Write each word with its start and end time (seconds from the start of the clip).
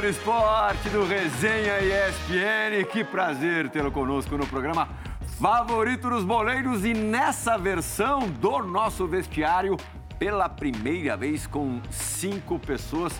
do 0.00 0.08
esporte 0.08 0.88
do 0.88 1.04
Resenha 1.06 1.78
ESPN. 1.78 2.84
Que 2.90 3.04
prazer 3.04 3.68
tê-lo 3.70 3.92
conosco 3.92 4.36
no 4.36 4.46
programa 4.46 4.88
Favorito 5.40 6.10
dos 6.10 6.24
Boleiros 6.24 6.84
e 6.84 6.92
nessa 6.92 7.56
versão 7.56 8.28
do 8.28 8.58
nosso 8.60 9.06
vestiário, 9.06 9.76
pela 10.18 10.48
primeira 10.48 11.16
vez 11.16 11.46
com 11.46 11.80
cinco 11.90 12.58
pessoas, 12.58 13.12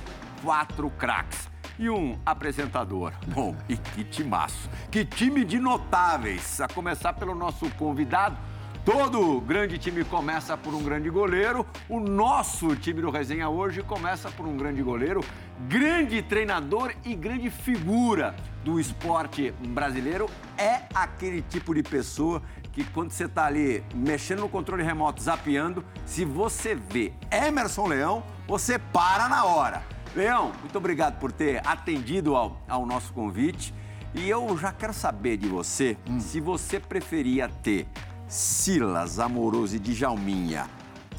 quatro 0.43 0.91
craques 0.91 1.49
e 1.79 1.89
um 1.89 2.19
apresentador. 2.27 3.13
Bom, 3.29 3.55
e 3.69 3.77
que 3.77 4.03
timaço, 4.03 4.69
que 4.91 5.05
time 5.05 5.45
de 5.45 5.61
notáveis, 5.61 6.61
a 6.61 6.67
começar 6.67 7.13
pelo 7.13 7.35
nosso 7.35 7.71
convidado, 7.71 8.37
Todo 8.85 9.41
grande 9.41 9.79
time 9.79 10.05
começa 10.05 10.59
por 10.59 10.75
um 10.75 10.83
grande 10.83 11.09
goleiro. 11.09 11.67
O 11.89 11.99
nosso 11.99 12.77
time 12.77 13.01
do 13.01 13.09
Resenha 13.09 13.49
hoje 13.49 13.83
começa 13.83 14.31
por 14.31 14.47
um 14.47 14.59
grande 14.59 14.83
goleiro, 14.83 15.25
grande 15.67 16.21
treinador 16.21 16.95
e 17.03 17.15
grande 17.15 17.49
figura 17.49 18.37
do 18.63 18.79
esporte 18.79 19.53
brasileiro. 19.69 20.29
É 20.59 20.83
aquele 20.95 21.41
tipo 21.41 21.75
de 21.75 21.83
pessoa 21.83 22.43
que 22.73 22.85
quando 22.85 23.11
você 23.11 23.25
está 23.25 23.47
ali 23.47 23.83
mexendo 23.95 24.41
no 24.41 24.51
controle 24.51 24.83
remoto, 24.83 25.23
zapeando, 25.23 25.83
se 26.05 26.27
você 26.27 26.75
vê 26.75 27.15
Emerson 27.31 27.87
Leão, 27.87 28.23
você 28.47 28.79
para 28.79 29.31
na 29.31 29.47
hora. 29.47 29.83
Leão, 30.15 30.53
muito 30.61 30.77
obrigado 30.77 31.19
por 31.19 31.33
ter 31.33 31.67
atendido 31.67 32.37
ao, 32.37 32.61
ao 32.69 32.85
nosso 32.85 33.15
convite. 33.15 33.73
E 34.15 34.29
eu 34.29 34.57
já 34.59 34.73
quero 34.73 34.93
saber 34.93 35.39
de 35.39 35.49
você 35.49 35.97
hum. 36.07 36.21
se 36.21 36.39
você 36.39 36.79
preferia 36.79 37.49
ter 37.49 37.89
Silas 38.29 39.19
Amoroso 39.19 39.77
e 39.77 39.79
Djalminha 39.79 40.67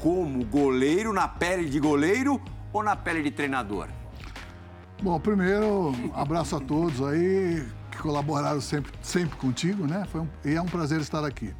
como 0.00 0.44
goleiro 0.44 1.12
na 1.12 1.26
pele 1.26 1.68
de 1.68 1.80
goleiro 1.80 2.40
ou 2.72 2.82
na 2.82 2.94
pele 2.94 3.22
de 3.22 3.30
treinador? 3.30 3.88
Bom, 5.02 5.18
primeiro, 5.20 5.94
abraço 6.14 6.56
a 6.56 6.60
todos 6.60 7.02
aí 7.02 7.66
que 7.90 7.98
colaboraram 7.98 8.60
sempre, 8.60 8.92
sempre 9.02 9.36
contigo, 9.36 9.86
né? 9.86 10.06
Foi 10.10 10.22
um, 10.22 10.28
e 10.44 10.54
é 10.54 10.60
um 10.60 10.66
prazer 10.66 11.00
estar 11.00 11.24
aqui. 11.24 11.54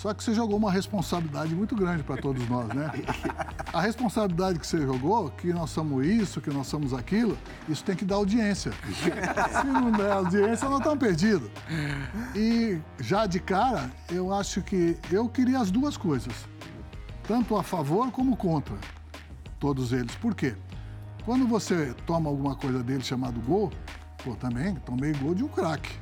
Só 0.00 0.14
que 0.14 0.24
você 0.24 0.32
jogou 0.32 0.56
uma 0.56 0.72
responsabilidade 0.72 1.54
muito 1.54 1.76
grande 1.76 2.02
para 2.02 2.16
todos 2.16 2.48
nós, 2.48 2.68
né? 2.68 2.90
A 3.70 3.82
responsabilidade 3.82 4.58
que 4.58 4.66
você 4.66 4.80
jogou, 4.80 5.28
que 5.28 5.52
nós 5.52 5.68
somos 5.68 6.06
isso, 6.06 6.40
que 6.40 6.48
nós 6.48 6.68
somos 6.68 6.94
aquilo, 6.94 7.36
isso 7.68 7.84
tem 7.84 7.94
que 7.94 8.06
dar 8.06 8.14
audiência. 8.14 8.72
Se 8.94 9.66
não 9.66 9.92
der 9.92 10.10
audiência, 10.10 10.70
nós 10.70 10.78
estamos 10.78 10.98
perdidos. 10.98 11.50
E 12.34 12.80
já 12.98 13.26
de 13.26 13.40
cara, 13.40 13.90
eu 14.08 14.32
acho 14.32 14.62
que 14.62 14.96
eu 15.12 15.28
queria 15.28 15.60
as 15.60 15.70
duas 15.70 15.98
coisas, 15.98 16.32
tanto 17.28 17.54
a 17.54 17.62
favor 17.62 18.10
como 18.10 18.38
contra 18.38 18.76
todos 19.58 19.92
eles. 19.92 20.14
Por 20.14 20.34
quê? 20.34 20.56
Quando 21.26 21.46
você 21.46 21.94
toma 22.06 22.30
alguma 22.30 22.56
coisa 22.56 22.82
dele 22.82 23.04
chamado 23.04 23.38
gol, 23.42 23.70
pô, 24.24 24.34
também 24.34 24.76
tomei 24.76 25.12
gol 25.12 25.34
de 25.34 25.44
um 25.44 25.48
craque. 25.48 25.92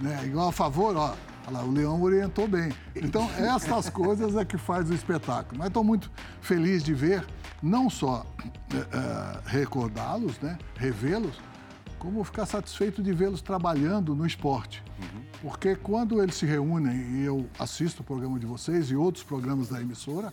Né? 0.00 0.24
Igual 0.24 0.48
a 0.48 0.52
favor, 0.52 0.96
ó, 0.96 1.14
Olha 1.46 1.58
lá, 1.58 1.64
o 1.64 1.70
Leão 1.70 2.02
orientou 2.02 2.48
bem. 2.48 2.72
Então, 2.94 3.30
essas 3.36 3.88
coisas 3.88 4.34
é 4.34 4.44
que 4.44 4.58
faz 4.58 4.90
o 4.90 4.94
espetáculo. 4.94 5.58
Mas 5.58 5.68
estou 5.68 5.84
muito 5.84 6.10
feliz 6.40 6.82
de 6.82 6.92
ver, 6.92 7.24
não 7.62 7.88
só 7.88 8.26
é, 8.72 8.76
é, 8.76 9.40
recordá-los, 9.46 10.38
né, 10.40 10.58
revê-los, 10.74 11.40
como 12.00 12.22
ficar 12.24 12.46
satisfeito 12.46 13.02
de 13.02 13.12
vê-los 13.12 13.40
trabalhando 13.40 14.14
no 14.14 14.26
esporte. 14.26 14.82
Uhum. 14.98 15.22
Porque 15.40 15.76
quando 15.76 16.20
eles 16.20 16.34
se 16.34 16.46
reúnem, 16.46 16.96
e 16.96 17.24
eu 17.24 17.48
assisto 17.58 18.02
o 18.02 18.04
programa 18.04 18.38
de 18.40 18.46
vocês 18.46 18.90
e 18.90 18.96
outros 18.96 19.22
programas 19.22 19.68
da 19.68 19.80
emissora, 19.80 20.32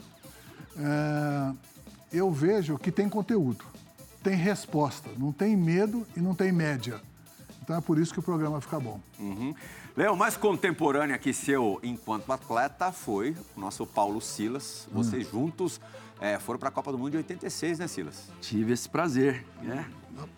é, 0.75 1.53
eu 2.11 2.31
vejo 2.31 2.77
que 2.79 2.91
tem 2.91 3.07
conteúdo, 3.07 3.63
tem 4.23 4.35
resposta, 4.35 5.09
não 5.17 5.31
tem 5.31 5.55
medo 5.55 6.07
e 6.17 6.19
não 6.19 6.33
tem 6.33 6.51
média. 6.51 6.99
Então 7.61 7.77
é 7.77 7.81
por 7.81 7.97
isso 7.97 8.11
que 8.11 8.19
o 8.19 8.23
programa 8.23 8.59
fica 8.59 8.79
bom. 8.79 8.99
Uhum. 9.19 9.53
Léo, 9.95 10.17
mais 10.17 10.35
contemporâneo 10.35 11.15
aqui 11.15 11.31
seu 11.31 11.79
enquanto 11.83 12.31
atleta 12.31 12.91
foi 12.91 13.37
o 13.55 13.59
nosso 13.59 13.85
Paulo 13.85 14.19
Silas. 14.19 14.87
Vocês 14.91 15.27
hum. 15.27 15.31
juntos 15.31 15.79
é, 16.19 16.39
foram 16.39 16.57
para 16.57 16.69
a 16.69 16.71
Copa 16.71 16.91
do 16.91 16.97
Mundo 16.97 17.11
de 17.11 17.17
86, 17.17 17.77
né, 17.77 17.87
Silas? 17.87 18.27
Tive 18.41 18.73
esse 18.73 18.89
prazer. 18.89 19.45
Né? 19.61 19.85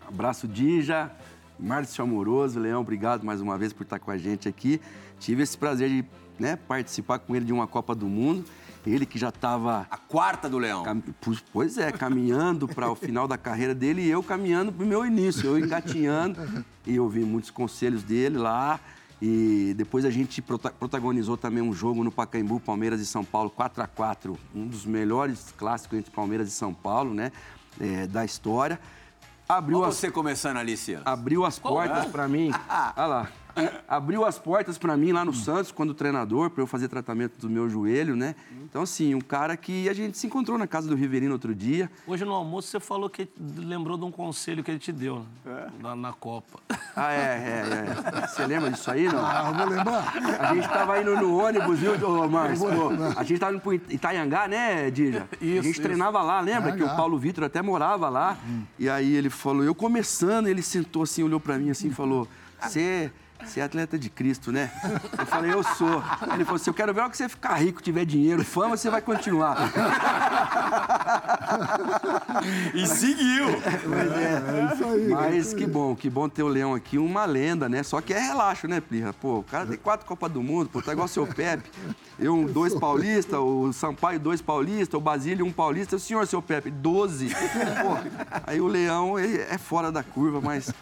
Abraço, 0.06 0.46
Dija, 0.46 1.10
Márcio 1.58 2.04
Amoroso. 2.04 2.60
Leão, 2.60 2.82
obrigado 2.82 3.24
mais 3.24 3.40
uma 3.40 3.56
vez 3.56 3.72
por 3.72 3.84
estar 3.84 3.98
com 3.98 4.10
a 4.10 4.18
gente 4.18 4.46
aqui. 4.46 4.78
Tive 5.18 5.42
esse 5.42 5.56
prazer 5.56 5.88
de 5.88 6.04
né, 6.38 6.56
participar 6.56 7.18
com 7.18 7.34
ele 7.34 7.46
de 7.46 7.52
uma 7.54 7.66
Copa 7.66 7.94
do 7.94 8.06
Mundo. 8.06 8.44
Ele 8.86 9.06
que 9.06 9.18
já 9.18 9.30
estava. 9.30 9.86
A 9.90 9.96
quarta 9.96 10.50
do 10.50 10.58
Leão. 10.58 10.82
Cam... 10.82 11.02
Pois 11.50 11.78
é, 11.78 11.90
caminhando 11.90 12.68
para 12.68 12.90
o 12.90 12.94
final 12.94 13.26
da 13.26 13.38
carreira 13.38 13.74
dele 13.74 14.02
e 14.02 14.10
eu 14.10 14.22
caminhando 14.22 14.70
para 14.70 14.84
o 14.84 14.86
meu 14.86 15.06
início, 15.06 15.46
eu 15.46 15.58
engatinhando. 15.58 16.62
e 16.86 16.94
eu 16.94 17.08
vi 17.08 17.20
muitos 17.20 17.50
conselhos 17.50 18.02
dele 18.02 18.36
lá. 18.36 18.78
E 19.20 19.72
depois 19.76 20.04
a 20.04 20.10
gente 20.10 20.42
protagonizou 20.42 21.36
também 21.36 21.62
um 21.62 21.72
jogo 21.72 22.04
no 22.04 22.12
Pacaembu, 22.12 22.60
Palmeiras 22.60 23.00
e 23.00 23.06
São 23.06 23.24
Paulo, 23.24 23.48
4 23.48 23.82
a 23.82 23.86
4 23.86 24.38
um 24.54 24.66
dos 24.66 24.84
melhores 24.84 25.54
clássicos 25.56 25.98
entre 25.98 26.10
Palmeiras 26.10 26.48
e 26.48 26.50
São 26.50 26.74
Paulo, 26.74 27.14
né? 27.14 27.32
É, 27.80 28.06
da 28.06 28.24
história. 28.24 28.78
Abriu 29.48 29.78
Olha 29.78 29.88
as... 29.88 29.96
você 29.96 30.10
começando 30.10 30.58
ali, 30.58 30.76
Cielo. 30.76 31.02
Abriu 31.06 31.44
as 31.44 31.58
portas 31.58 32.06
é? 32.06 32.08
para 32.08 32.28
mim. 32.28 32.50
Olha 32.96 33.06
lá 33.06 33.28
abriu 33.88 34.24
as 34.24 34.38
portas 34.38 34.76
para 34.76 34.96
mim 34.96 35.12
lá 35.12 35.24
no 35.24 35.32
Santos, 35.32 35.72
quando 35.72 35.94
treinador, 35.94 36.50
para 36.50 36.62
eu 36.62 36.66
fazer 36.66 36.88
tratamento 36.88 37.38
do 37.38 37.48
meu 37.48 37.68
joelho, 37.68 38.14
né? 38.14 38.34
Então, 38.64 38.82
assim, 38.82 39.14
um 39.14 39.20
cara 39.20 39.56
que 39.56 39.88
a 39.88 39.94
gente 39.94 40.18
se 40.18 40.26
encontrou 40.26 40.58
na 40.58 40.66
casa 40.66 40.88
do 40.88 40.94
Riverino 40.94 41.32
outro 41.32 41.54
dia. 41.54 41.90
Hoje 42.06 42.24
no 42.24 42.32
almoço 42.32 42.68
você 42.68 42.80
falou 42.80 43.08
que 43.08 43.28
lembrou 43.56 43.96
de 43.96 44.04
um 44.04 44.10
conselho 44.10 44.62
que 44.62 44.70
ele 44.70 44.78
te 44.78 44.92
deu 44.92 45.24
é. 45.46 45.66
na, 45.80 45.96
na, 45.96 46.12
Copa. 46.12 46.60
Ah, 46.94 47.12
é, 47.12 47.16
é, 47.16 48.22
é. 48.22 48.26
Você 48.26 48.46
lembra 48.46 48.70
disso 48.70 48.90
aí, 48.90 49.06
não? 49.06 49.24
Ah, 49.24 49.44
eu 49.48 49.54
vou 49.54 49.76
lembrar. 49.76 50.14
A 50.40 50.54
gente 50.54 50.68
tava 50.68 51.00
indo 51.00 51.16
no 51.16 51.38
ônibus, 51.38 51.78
viu, 51.78 52.28
Márcio? 52.28 52.68
A 53.16 53.22
gente 53.22 53.38
tava 53.38 53.52
indo 53.52 53.60
pro 53.60 53.74
Itaiangá, 53.74 54.48
né, 54.48 54.90
Dija? 54.90 55.28
Isso, 55.40 55.60
A 55.60 55.62
gente 55.62 55.70
isso. 55.72 55.82
treinava 55.82 56.22
lá, 56.22 56.40
lembra? 56.40 56.70
Itaiangá. 56.70 56.86
Que 56.86 56.92
o 56.92 56.96
Paulo 56.96 57.18
Vitor 57.18 57.44
até 57.44 57.62
morava 57.62 58.08
lá. 58.08 58.38
Hum. 58.48 58.62
E 58.78 58.88
aí 58.88 59.14
ele 59.14 59.30
falou, 59.30 59.62
eu 59.62 59.74
começando, 59.74 60.46
ele 60.46 60.62
sentou 60.62 61.02
assim, 61.02 61.22
olhou 61.22 61.40
para 61.40 61.58
mim 61.58 61.70
assim 61.70 61.88
e 61.88 61.92
falou, 61.92 62.26
você... 62.60 63.12
Você 63.44 63.60
é 63.60 63.62
atleta 63.62 63.98
de 63.98 64.08
Cristo, 64.10 64.50
né? 64.50 64.70
Eu 65.18 65.26
falei, 65.26 65.52
eu 65.52 65.62
sou. 65.62 66.02
Ele 66.32 66.44
falou 66.44 66.56
assim: 66.56 66.70
eu 66.70 66.74
quero 66.74 66.92
ver 66.92 67.02
a 67.02 67.10
que 67.10 67.16
você 67.16 67.28
ficar 67.28 67.54
rico, 67.54 67.82
tiver 67.82 68.04
dinheiro, 68.04 68.44
fama, 68.44 68.76
você 68.76 68.90
vai 68.90 69.00
continuar. 69.00 69.56
e 72.74 72.86
seguiu! 72.86 73.46
Mas, 73.86 74.12
é, 74.12 74.42
é 74.58 74.74
isso 74.74 74.84
aí. 74.84 75.08
Mas 75.08 75.54
que 75.54 75.66
bom, 75.66 75.94
que 75.94 76.10
bom 76.10 76.28
ter 76.28 76.42
o 76.42 76.48
Leão 76.48 76.74
aqui, 76.74 76.98
uma 76.98 77.24
lenda, 77.24 77.68
né? 77.68 77.82
Só 77.82 78.00
que 78.00 78.12
é 78.12 78.18
relaxo, 78.18 78.66
né, 78.66 78.80
Plirra? 78.80 79.12
Pô, 79.12 79.38
o 79.38 79.42
cara 79.42 79.66
tem 79.66 79.78
quatro 79.78 80.06
Copas 80.06 80.30
do 80.30 80.42
Mundo, 80.42 80.70
pô, 80.70 80.82
tá 80.82 80.92
igual 80.92 81.06
o 81.06 81.08
seu 81.08 81.26
Pepe. 81.26 81.70
Eu, 82.18 82.48
dois 82.48 82.74
paulistas, 82.74 83.38
o 83.38 83.72
Sampaio, 83.72 84.18
dois 84.18 84.40
paulistas, 84.40 84.98
o 84.98 85.00
Basílio, 85.00 85.44
um 85.44 85.52
paulista. 85.52 85.96
O 85.96 86.00
senhor, 86.00 86.26
seu 86.26 86.40
Pepe, 86.40 86.70
doze. 86.70 87.28
Pô, 87.28 88.42
aí 88.46 88.60
o 88.60 88.66
Leão 88.66 89.18
é 89.18 89.58
fora 89.58 89.92
da 89.92 90.02
curva, 90.02 90.40
mas 90.40 90.72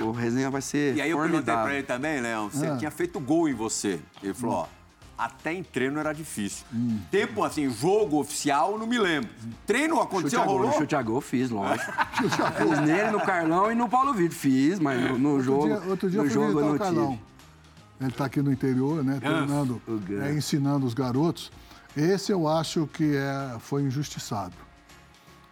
o 0.00 0.10
resenha 0.10 0.50
vai 0.50 0.62
ser. 0.62 0.96
E 0.96 1.00
aí 1.00 1.10
eu 1.10 1.18
perguntei 1.18 1.54
pra 1.54 1.74
ele 1.74 1.82
também, 1.82 2.20
Leão, 2.20 2.48
você 2.48 2.66
ah. 2.66 2.76
tinha 2.76 2.90
feito 2.90 3.20
gol 3.20 3.48
em 3.48 3.54
você. 3.54 4.00
Ele 4.22 4.34
falou, 4.34 4.56
ó. 4.56 4.66
Até 5.16 5.52
em 5.52 5.62
treino 5.62 6.00
era 6.00 6.12
difícil. 6.12 6.64
Hum. 6.74 6.98
Tempo 7.10 7.44
assim, 7.44 7.70
jogo 7.70 8.18
oficial, 8.18 8.76
não 8.76 8.86
me 8.86 8.98
lembro. 8.98 9.30
Treino 9.64 10.00
aconteceu, 10.00 10.40
chute 10.40 10.50
rolou? 10.50 10.70
Gol, 10.70 10.78
chute 10.80 10.96
a 10.96 11.02
gol, 11.02 11.20
fiz, 11.20 11.48
lógico. 11.48 11.92
fiz 12.58 12.80
nele, 12.80 13.10
no 13.10 13.20
Carlão 13.20 13.70
e 13.70 13.74
no 13.74 13.88
Paulo 13.88 14.12
Vitor. 14.12 14.36
Fiz, 14.36 14.80
mas 14.80 15.00
no, 15.00 15.18
no 15.18 15.28
outro 15.30 15.44
jogo. 15.44 15.66
Dia, 15.66 15.82
outro 15.88 16.10
dia 16.10 16.22
no 16.22 16.28
jogo 16.28 16.58
eu 16.58 16.70
não 16.70 16.78
Carlão. 16.78 17.18
Ele 18.00 18.10
está 18.10 18.24
aqui 18.24 18.42
no 18.42 18.52
interior, 18.52 19.04
né? 19.04 19.20
Treinando, 19.20 19.80
é, 20.24 20.32
ensinando 20.32 20.84
os 20.84 20.94
garotos. 20.94 21.52
Esse 21.96 22.32
eu 22.32 22.48
acho 22.48 22.88
que 22.88 23.14
é, 23.14 23.58
foi 23.60 23.82
injustiçado. 23.82 24.56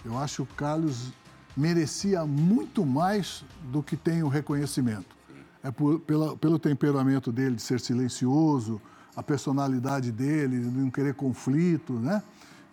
Eu 0.05 0.19
acho 0.19 0.45
que 0.45 0.53
o 0.53 0.57
Carlos 0.57 1.13
merecia 1.56 2.25
muito 2.25 2.85
mais 2.85 3.44
do 3.64 3.82
que 3.82 3.97
tem 3.97 4.23
o 4.23 4.29
reconhecimento. 4.29 5.17
É 5.62 5.70
por, 5.70 6.00
pela, 6.00 6.37
pelo 6.37 6.58
temperamento 6.58 7.31
dele 7.31 7.56
de 7.56 7.62
ser 7.62 7.81
silencioso, 7.81 8.81
a 9.14 9.23
personalidade 9.23 10.11
dele, 10.11 10.61
de 10.61 10.67
não 10.67 10.91
querer 10.91 11.14
conflito, 11.14 11.93
né? 11.93 12.23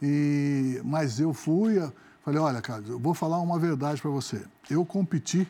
E, 0.01 0.79
mas 0.85 1.19
eu 1.19 1.33
fui, 1.33 1.75
falei, 2.23 2.39
olha, 2.39 2.61
Carlos, 2.61 2.89
eu 2.89 2.99
vou 2.99 3.13
falar 3.13 3.39
uma 3.39 3.59
verdade 3.59 4.01
para 4.01 4.11
você. 4.11 4.45
Eu 4.69 4.85
competi 4.85 5.47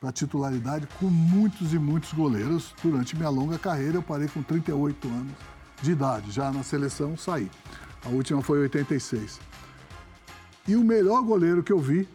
para 0.00 0.10
titularidade 0.10 0.88
com 0.98 1.06
muitos 1.06 1.74
e 1.74 1.78
muitos 1.78 2.12
goleiros 2.12 2.74
durante 2.82 3.14
minha 3.14 3.28
longa 3.28 3.58
carreira. 3.58 3.98
Eu 3.98 4.02
parei 4.02 4.28
com 4.28 4.42
38 4.42 5.06
anos 5.08 5.32
de 5.82 5.92
idade, 5.92 6.30
já 6.30 6.50
na 6.50 6.62
seleção 6.62 7.16
saí. 7.16 7.50
A 8.04 8.08
última 8.08 8.42
foi 8.42 8.60
86. 8.60 9.38
E 10.66 10.74
o 10.74 10.82
melhor 10.82 11.22
goleiro 11.22 11.62
que 11.62 11.72
eu 11.72 11.78
vi 11.78 12.08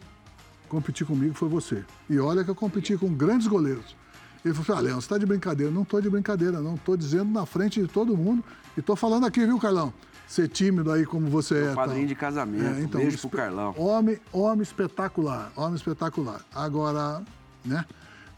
competir 0.68 1.06
comigo 1.06 1.34
foi 1.34 1.48
você. 1.48 1.84
E 2.08 2.18
olha 2.18 2.44
que 2.44 2.50
eu 2.50 2.54
competi 2.54 2.96
com 2.96 3.12
grandes 3.12 3.46
goleiros. 3.46 3.96
Ele 4.44 4.54
falou 4.54 4.62
assim, 4.62 4.72
ah, 4.72 4.88
Leão, 4.88 5.00
você 5.00 5.06
está 5.06 5.18
de 5.18 5.26
brincadeira. 5.26 5.72
Não 5.72 5.82
estou 5.82 6.00
de 6.00 6.08
brincadeira, 6.08 6.60
não. 6.60 6.76
Estou 6.76 6.96
dizendo 6.96 7.30
na 7.32 7.44
frente 7.44 7.80
de 7.80 7.88
todo 7.88 8.16
mundo. 8.16 8.44
E 8.76 8.80
estou 8.80 8.94
falando 8.94 9.26
aqui, 9.26 9.44
viu, 9.44 9.58
Carlão? 9.58 9.92
Ser 10.28 10.48
tímido 10.48 10.92
aí 10.92 11.04
como 11.04 11.28
você 11.28 11.54
Meu 11.54 11.70
é. 11.72 11.74
Padrinho 11.74 12.00
tal. 12.00 12.08
de 12.08 12.14
casamento. 12.14 12.64
É, 12.64 12.82
então, 12.82 13.00
Beijo 13.00 13.18
pro 13.18 13.30
Carlão. 13.30 13.74
Homem, 13.76 14.18
homem 14.32 14.62
espetacular. 14.62 15.52
Homem 15.56 15.74
espetacular. 15.74 16.40
Agora, 16.54 17.22
né? 17.64 17.84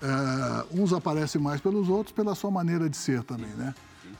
É, 0.00 0.80
uns 0.80 0.92
aparecem 0.92 1.40
mais 1.40 1.60
pelos 1.60 1.88
outros 1.88 2.14
pela 2.14 2.34
sua 2.34 2.50
maneira 2.50 2.88
de 2.88 2.96
ser 2.96 3.22
também, 3.24 3.50
né? 3.50 3.74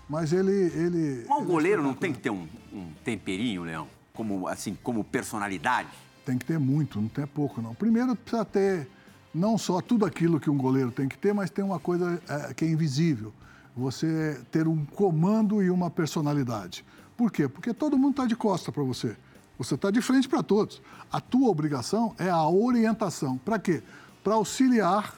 Mas 0.09 0.33
ele... 0.33 0.51
ele 0.51 1.25
Mas 1.29 1.39
o 1.39 1.43
é 1.43 1.45
goleiro 1.45 1.83
não 1.83 1.95
tem 1.95 2.13
que 2.13 2.19
ter 2.19 2.31
um, 2.31 2.47
um 2.73 2.91
temperinho, 3.05 3.63
Leão? 3.65 3.87
Como, 4.13 4.49
assim, 4.49 4.77
como 4.83 5.05
personalidade? 5.05 5.89
Tem 6.29 6.37
que 6.37 6.45
ter 6.45 6.59
muito, 6.59 7.01
não 7.01 7.09
tem 7.09 7.27
pouco, 7.27 7.63
não. 7.63 7.75
Primeiro, 7.75 8.15
precisa 8.15 8.45
ter 8.45 8.87
não 9.35 9.57
só 9.57 9.81
tudo 9.81 10.05
aquilo 10.05 10.39
que 10.39 10.51
um 10.51 10.59
goleiro 10.59 10.91
tem 10.91 11.09
que 11.09 11.17
ter, 11.17 11.33
mas 11.33 11.49
tem 11.49 11.65
uma 11.65 11.79
coisa 11.79 12.21
é, 12.29 12.53
que 12.53 12.67
é 12.67 12.69
invisível. 12.69 13.33
Você 13.75 14.39
ter 14.53 14.69
um 14.69 14.85
comando 14.85 15.63
e 15.63 15.71
uma 15.71 15.89
personalidade. 15.91 16.85
Por 17.17 17.33
quê? 17.33 17.49
Porque 17.49 17.73
todo 17.73 17.97
mundo 17.97 18.11
está 18.11 18.27
de 18.27 18.37
costa 18.37 18.71
para 18.71 18.83
você. 18.83 19.17
Você 19.57 19.75
está 19.75 19.91
de 19.91 20.03
frente 20.03 20.29
para 20.29 20.43
todos. 20.43 20.83
A 21.11 21.19
tua 21.19 21.49
obrigação 21.49 22.15
é 22.19 22.29
a 22.29 22.47
orientação. 22.47 23.39
Para 23.39 23.59
quê? 23.59 23.83
Para 24.23 24.35
auxiliar 24.35 25.18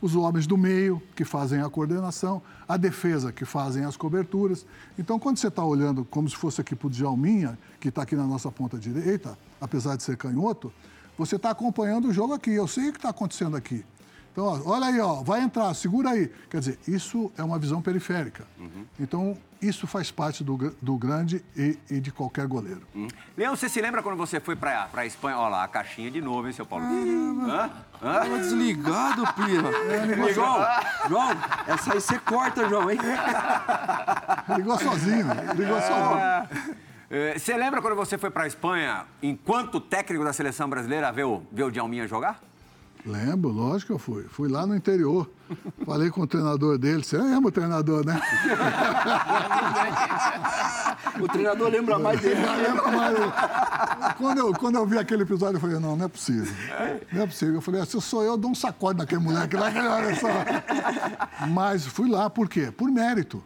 os 0.00 0.16
homens 0.16 0.46
do 0.46 0.56
meio, 0.56 1.02
que 1.14 1.24
fazem 1.24 1.60
a 1.60 1.68
coordenação, 1.68 2.42
a 2.66 2.76
defesa, 2.76 3.32
que 3.32 3.44
fazem 3.44 3.84
as 3.84 3.96
coberturas. 3.96 4.64
Então, 4.98 5.18
quando 5.18 5.36
você 5.36 5.48
está 5.48 5.64
olhando 5.64 6.04
como 6.04 6.28
se 6.28 6.36
fosse 6.36 6.60
aqui 6.60 6.74
para 6.74 6.86
o 6.86 6.90
Djalminha, 6.90 7.58
que 7.78 7.88
está 7.88 8.02
aqui 8.02 8.16
na 8.16 8.26
nossa 8.26 8.50
ponta 8.50 8.78
direita, 8.78 9.36
apesar 9.60 9.96
de 9.96 10.02
ser 10.02 10.16
canhoto, 10.16 10.72
você 11.18 11.36
está 11.36 11.50
acompanhando 11.50 12.08
o 12.08 12.12
jogo 12.12 12.32
aqui. 12.32 12.50
Eu 12.50 12.66
sei 12.66 12.88
o 12.88 12.92
que 12.92 12.98
está 12.98 13.10
acontecendo 13.10 13.56
aqui. 13.56 13.84
Então, 14.32 14.44
ó, 14.44 14.60
olha 14.64 14.86
aí, 14.86 15.00
ó, 15.00 15.22
vai 15.22 15.42
entrar, 15.42 15.74
segura 15.74 16.10
aí. 16.10 16.30
Quer 16.48 16.60
dizer, 16.60 16.78
isso 16.88 17.30
é 17.36 17.42
uma 17.42 17.58
visão 17.58 17.82
periférica. 17.82 18.46
Então, 18.98 19.36
isso 19.62 19.86
faz 19.86 20.10
parte 20.10 20.42
do, 20.44 20.56
do 20.80 20.96
grande 20.96 21.44
e, 21.56 21.78
e 21.90 22.00
de 22.00 22.10
qualquer 22.10 22.46
goleiro. 22.46 22.82
Hum. 22.94 23.08
Leão, 23.36 23.54
você 23.56 23.68
se 23.68 23.80
lembra 23.80 24.02
quando 24.02 24.16
você 24.16 24.40
foi 24.40 24.56
pra, 24.56 24.86
pra 24.86 25.04
Espanha? 25.06 25.36
Olha 25.38 25.48
lá, 25.48 25.64
a 25.64 25.68
caixinha 25.68 26.10
de 26.10 26.20
novo, 26.20 26.46
hein, 26.46 26.52
seu 26.52 26.64
Paulo? 26.66 26.84
Hã? 26.84 27.70
Hã? 28.02 28.20
Tava 28.20 28.38
desligado, 28.38 29.22
Pirra. 29.34 29.68
Ô, 30.24 30.32
João, 30.32 30.58
João, 31.08 31.30
essa 31.66 31.92
aí 31.92 32.00
você 32.00 32.18
corta, 32.18 32.68
João, 32.68 32.90
hein? 32.90 32.98
Ligou 34.56 34.78
sozinho, 34.78 35.26
ligou 35.56 35.80
sozinho. 35.80 36.76
Eh, 37.10 37.38
Você 37.38 37.56
lembra 37.56 37.82
quando 37.82 37.96
você 37.96 38.16
foi 38.16 38.30
pra 38.30 38.46
Espanha, 38.46 39.04
enquanto 39.22 39.80
técnico 39.80 40.22
da 40.24 40.32
seleção 40.32 40.68
brasileira, 40.70 41.10
ver 41.10 41.24
o, 41.24 41.42
ver 41.50 41.64
o 41.64 41.70
Djalminha 41.70 42.06
jogar? 42.06 42.40
Lembro, 43.06 43.50
lógico 43.50 43.86
que 43.88 43.92
eu 43.94 43.98
fui. 43.98 44.24
Fui 44.24 44.48
lá 44.48 44.66
no 44.66 44.74
interior. 44.76 45.30
Falei 45.84 46.10
com 46.10 46.20
o 46.22 46.26
treinador 46.26 46.76
dele. 46.78 47.02
Você 47.02 47.16
lembra 47.16 47.48
o 47.48 47.52
treinador, 47.52 48.04
né? 48.04 48.20
O 51.20 51.28
treinador 51.28 51.68
lembra 51.70 51.98
mais 51.98 52.20
dele. 52.20 52.40
Eu 52.40 52.92
mas 52.92 53.18
eu- 53.18 53.32
quando, 54.16 54.38
eu, 54.38 54.52
quando 54.54 54.76
eu 54.76 54.86
vi 54.86 54.98
aquele 54.98 55.22
episódio, 55.22 55.56
eu 55.56 55.60
falei, 55.60 55.78
não, 55.78 55.96
não 55.96 56.06
é 56.06 56.08
possível. 56.08 56.52
Não 57.12 57.22
é 57.22 57.26
possível. 57.26 57.54
Eu 57.56 57.60
falei, 57.60 57.84
se 57.84 58.00
sou 58.00 58.22
eu, 58.22 58.32
eu 58.32 58.36
dou 58.36 58.50
um 58.50 58.54
sacode 58.54 58.98
naquele 58.98 59.20
moleque 59.20 59.56
lá, 59.56 59.66
olha 59.96 60.14
só. 60.16 60.28
Mas 61.48 61.84
fui 61.86 62.08
lá, 62.08 62.30
por 62.30 62.48
quê? 62.48 62.70
Por 62.70 62.90
mérito. 62.90 63.42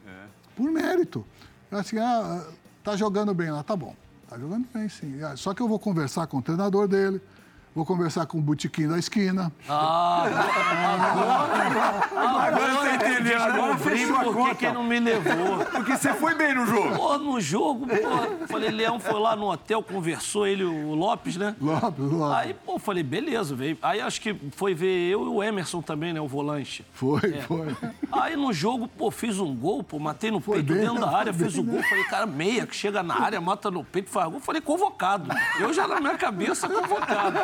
Por 0.57 0.71
mérito. 0.71 1.25
Eu 1.71 1.79
assim, 1.79 1.99
ah, 1.99 2.43
tá 2.83 2.97
jogando 2.97 3.35
bem 3.35 3.51
lá, 3.51 3.63
tá 3.63 3.75
bom. 3.75 3.95
Tá 4.29 4.39
jogando 4.39 4.67
bem, 4.73 4.89
sim. 4.89 5.21
Ah, 5.23 5.37
Só 5.37 5.53
que 5.55 5.61
eu 5.63 5.69
vou 5.69 5.79
conversar 5.79 6.27
com 6.27 6.39
o 6.39 6.43
treinador 6.43 6.87
dele, 6.87 7.21
vou 7.75 7.85
conversar 7.85 8.27
com 8.27 8.39
o 8.39 8.41
botiquim 8.41 8.87
da 8.89 8.99
esquina. 8.99 9.53
Agora 12.17 12.75
você 12.75 12.91
entendeu, 12.95 13.43
Agora 13.43 13.73
eu 13.73 13.79
fechou 13.79 14.17
a 14.17 14.21
por 14.25 14.33
que 14.35 14.39
conta. 14.43 14.55
que 14.55 14.71
não 14.73 14.85
me 14.85 15.01
levou. 15.01 15.59
Porque 15.71 15.97
você 15.97 16.15
foi 16.15 16.35
bem 16.35 16.55
no 16.55 16.67
jogo. 16.67 16.95
Pô, 16.97 17.19
no 17.19 17.41
jogo, 17.41 17.87
pô, 17.87 18.47
falei, 18.47 18.71
Leão 18.71 18.99
foi 18.99 19.19
lá 19.21 19.35
no 19.37 19.51
hotel, 19.51 19.83
conversou, 19.83 20.47
ele, 20.47 20.65
o 20.65 20.95
Lopes, 20.95 21.37
né? 21.37 21.55
Lopes, 21.61 22.05
Lopes. 22.05 22.37
Aí, 22.37 22.55
pô, 22.55 22.79
falei, 22.79 23.03
beleza, 23.03 23.55
veio. 23.55 23.77
Aí 23.83 24.01
acho 24.01 24.21
que 24.21 24.35
foi 24.57 24.75
ver 24.75 25.11
eu 25.11 25.25
e 25.25 25.29
o 25.29 25.43
Emerson 25.43 25.83
também, 25.83 26.13
né, 26.13 26.21
o 26.21 26.29
volante. 26.29 26.85
Foi, 26.93 27.21
É. 27.35 27.43
foi. 27.43 27.75
Aí 28.13 28.37
no 28.37 28.53
jogo, 28.53 28.87
pô, 28.89 29.11
fiz 29.11 29.39
um 29.39 29.55
gol, 29.55 29.83
pô, 29.83 29.99
matei 29.99 30.31
no 30.31 30.41
Foi 30.41 30.57
peito 30.59 30.73
bem, 30.75 30.83
dentro 30.87 31.01
da 31.01 31.17
área, 31.17 31.33
bem, 31.33 31.47
fiz 31.49 31.59
o 31.59 31.63
gol. 31.63 31.77
né? 31.77 31.83
Falei, 31.89 32.05
cara, 32.05 32.27
meia, 32.27 32.67
que 32.67 32.77
chega 32.77 33.03
na 33.03 33.21
área, 33.21 33.41
mata 33.41 33.71
no 33.71 33.83
peito, 33.85 34.11
faz 34.11 34.31
gol. 34.31 34.41
Falei, 34.41 34.61
convocado. 34.61 35.29
Eu 35.59 35.73
já 35.73 35.87
na 35.89 36.01
minha 36.01 36.17
cabeça, 36.17 36.69
convocado. 36.69 37.39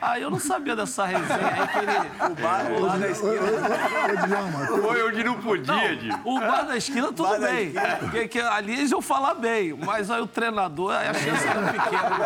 Aí 0.00 0.22
eu 0.22 0.30
não 0.30 0.38
sabia 0.38 0.76
dessa 0.76 1.04
resenha. 1.04 1.46
Aí 1.46 1.68
que 1.68 1.78
ele. 1.78 2.32
O 2.32 2.34
bar, 2.42 2.72
o 2.72 2.86
bar 2.86 2.98
da 2.98 3.08
esquina. 3.08 4.82
Foi 4.82 5.08
onde 5.08 5.24
não 5.24 5.40
podia, 5.40 5.96
Di. 5.96 6.10
O 6.24 6.38
bar 6.38 6.66
da 6.66 6.76
esquina, 6.76 7.08
tudo 7.08 7.28
Bar 7.28 7.40
bem. 7.40 7.72
Porque 8.00 8.28
que 8.28 8.40
ali 8.40 8.72
eles 8.72 8.90
iam 8.90 9.02
falar 9.02 9.34
bem. 9.34 9.72
Mas 9.74 10.10
aí 10.10 10.20
o 10.20 10.26
treinador, 10.26 10.92
aí 10.92 11.08
a 11.08 11.14
chance 11.14 11.46
era 11.46 11.72
pequena. 11.72 12.16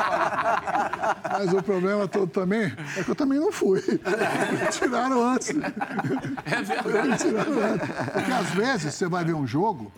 Mas 1.32 1.52
o 1.52 1.62
problema 1.62 2.08
todo 2.08 2.26
também 2.28 2.72
é 2.96 3.04
que 3.04 3.10
eu 3.10 3.14
também 3.14 3.38
não 3.38 3.52
fui. 3.52 3.80
Me 3.80 4.66
tiraram 4.70 5.22
antes. 5.22 5.50
É 5.50 6.62
verdade. 6.62 7.08
Me 7.08 7.16
tiraram 7.16 7.72
antes. 7.72 7.88
Porque 8.12 8.32
às 8.32 8.50
vezes 8.50 8.94
você 8.94 9.08
vai 9.08 9.24
ver 9.24 9.34
um 9.34 9.46
jogo, 9.46 9.92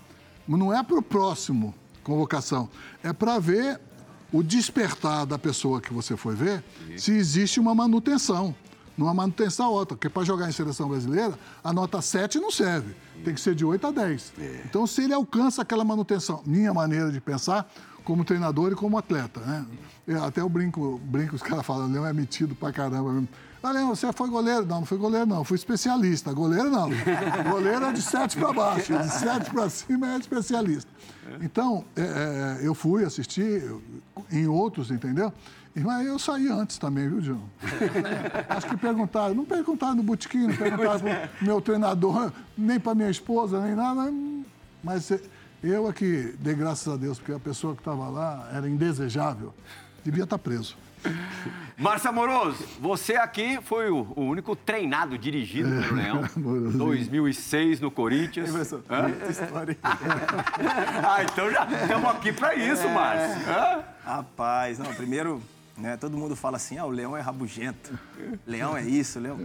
não 0.47 0.73
é 0.73 0.83
para 0.83 0.97
o 0.97 1.03
próximo 1.03 1.75
convocação, 2.03 2.69
é 3.03 3.13
para 3.13 3.39
ver 3.39 3.81
o 4.33 4.43
despertar 4.43 5.27
da 5.27 5.39
pessoa 5.39 5.81
que 5.81 5.93
você 5.93 6.17
foi 6.17 6.35
ver, 6.35 6.65
se 6.97 7.13
existe 7.13 7.61
uma 7.61 7.75
manutenção. 7.75 8.55
Numa 8.97 9.15
manutenção 9.15 9.71
outra, 9.71 9.97
porque 9.97 10.09
para 10.11 10.23
jogar 10.23 10.49
em 10.49 10.53
seleção 10.53 10.89
brasileira, 10.89 11.39
a 11.65 11.73
nota 11.73 12.03
7 12.03 12.39
não 12.39 12.51
serve. 12.51 12.95
Tem 13.25 13.35
que 13.35 13.41
ser 13.41 13.55
de 13.55 13.65
8 13.65 13.87
a 13.87 13.91
10. 13.91 14.33
Então, 14.67 14.87
se 14.87 15.05
ele 15.05 15.15
alcança 15.15 15.63
aquela 15.63 15.83
manutenção, 15.83 16.43
minha 16.45 16.75
maneira 16.75 17.11
de 17.11 17.21
pensar, 17.21 17.71
como 18.05 18.25
treinador 18.25 18.73
e 18.73 18.75
como 18.75 18.99
atleta, 18.99 19.41
né? 19.41 19.65
Eu, 20.07 20.25
até 20.25 20.41
eu 20.41 20.49
brinco, 20.49 21.01
brinco, 21.05 21.37
os 21.37 21.43
caras 21.43 21.65
falam, 21.65 21.91
Leão 21.91 22.07
é 22.07 22.13
metido 22.13 22.55
pra 22.55 22.73
caramba 22.73 23.13
mesmo. 23.13 23.29
Ah, 23.63 23.71
Leão, 23.71 23.95
você 23.95 24.13
foi 24.13 24.29
goleiro? 24.29 24.67
Não, 24.67 24.81
não 24.81 24.87
fui 24.87 24.99
goleiro, 24.99 25.25
não. 25.25 25.45
Fui 25.45 25.55
especialista. 25.55 26.33
Goleiro, 26.33 26.69
não. 26.69 26.91
goleiro 27.49 27.85
é 27.85 27.93
de 27.93 28.03
7 28.03 28.37
para 28.37 28.53
baixo. 28.53 28.99
De 28.99 29.09
7 29.09 29.51
para 29.53 29.71
cima 29.71 30.15
é 30.15 30.19
especialista. 30.19 30.91
Então, 31.41 31.85
é, 31.95 32.59
é, 32.61 32.67
eu 32.67 32.75
fui 32.75 33.05
assistir 33.05 33.63
em 34.33 34.49
outros, 34.49 34.91
entendeu? 34.91 35.33
Mas 35.77 36.07
eu 36.07 36.19
saí 36.19 36.49
antes 36.49 36.77
também, 36.77 37.09
viu, 37.09 37.21
João? 37.21 37.43
Acho 38.51 38.67
que 38.67 38.77
perguntaram. 38.77 39.35
Não 39.35 39.45
perguntaram 39.45 39.95
no 39.95 40.03
botequim, 40.03 40.49
não 40.49 40.57
perguntaram 40.57 40.99
pro 40.99 41.47
meu 41.47 41.61
treinador, 41.61 42.33
nem 42.59 42.81
para 42.81 42.97
minha 42.97 43.11
esposa, 43.11 43.61
nem 43.61 43.77
nada. 43.77 44.13
Mas 44.83 45.13
é, 45.63 45.77
eu 45.77 45.87
aqui 45.87 46.35
dei 46.39 46.55
graças 46.55 46.93
a 46.93 46.97
Deus, 46.97 47.19
porque 47.19 47.33
a 47.33 47.39
pessoa 47.39 47.75
que 47.75 47.81
estava 47.81 48.09
lá 48.09 48.49
era 48.53 48.69
indesejável. 48.69 49.55
Devia 50.05 50.25
estar 50.25 50.39
preso. 50.39 50.77
Márcio 51.77 52.11
Amoroso, 52.11 52.65
você 52.81 53.17
aqui 53.17 53.59
foi 53.63 53.91
o, 53.91 54.13
o 54.15 54.23
único 54.23 54.55
treinado, 54.55 55.19
dirigido 55.19 55.69
pelo 55.69 55.97
Leão. 55.97 56.25
Amoroso. 56.37 56.79
2006 56.79 57.81
no 57.81 57.91
Corinthians. 57.91 58.51
Professor, 58.51 58.83
muita 58.89 59.31
história. 59.31 59.79
Ah, 61.05 61.25
então 61.25 61.51
já 61.51 61.65
estamos 61.65 62.11
aqui 62.11 62.33
para 62.33 62.55
isso, 62.55 62.89
Márcio. 62.89 63.51
Hã? 63.51 63.85
Rapaz, 64.05 64.79
não, 64.79 64.95
primeiro, 64.95 65.43
né, 65.77 65.97
todo 65.97 66.17
mundo 66.17 66.37
fala 66.37 66.57
assim, 66.57 66.79
ah, 66.79 66.85
o 66.85 66.91
leão 66.91 67.17
é 67.17 67.21
rabugento. 67.21 67.99
Leão 68.47 68.77
é 68.77 68.83
isso, 68.83 69.19
leão... 69.19 69.39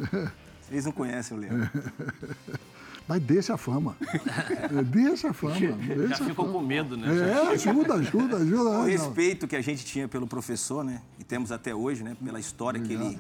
Vocês 0.62 0.86
não 0.86 0.92
conhecem 0.92 1.38
o 1.38 1.40
leão. 1.40 1.58
Mas 3.08 3.22
deixa 3.22 3.54
a 3.54 3.58
fama. 3.58 3.96
É, 4.02 4.84
deixa 4.84 5.30
a 5.30 5.34
fama. 5.34 5.56
Deixa 5.56 6.16
Já 6.16 6.26
a 6.26 6.28
ficou 6.28 6.46
fama. 6.46 6.60
com 6.60 6.66
medo, 6.66 6.98
né? 6.98 7.08
É, 7.08 7.54
ajuda, 7.54 7.94
ajuda, 7.96 8.38
ajuda. 8.38 8.70
O 8.80 8.86
respeito 8.86 9.48
que 9.48 9.56
a 9.56 9.62
gente 9.62 9.86
tinha 9.86 10.08
pelo 10.08 10.28
professor, 10.28 10.84
né, 10.84 11.02
e 11.18 11.24
temos 11.24 11.52
até 11.52 11.74
hoje, 11.74 12.04
né, 12.04 12.18
pela 12.24 12.40
história 12.40 12.82
que 12.82 12.92
ele, 12.92 13.20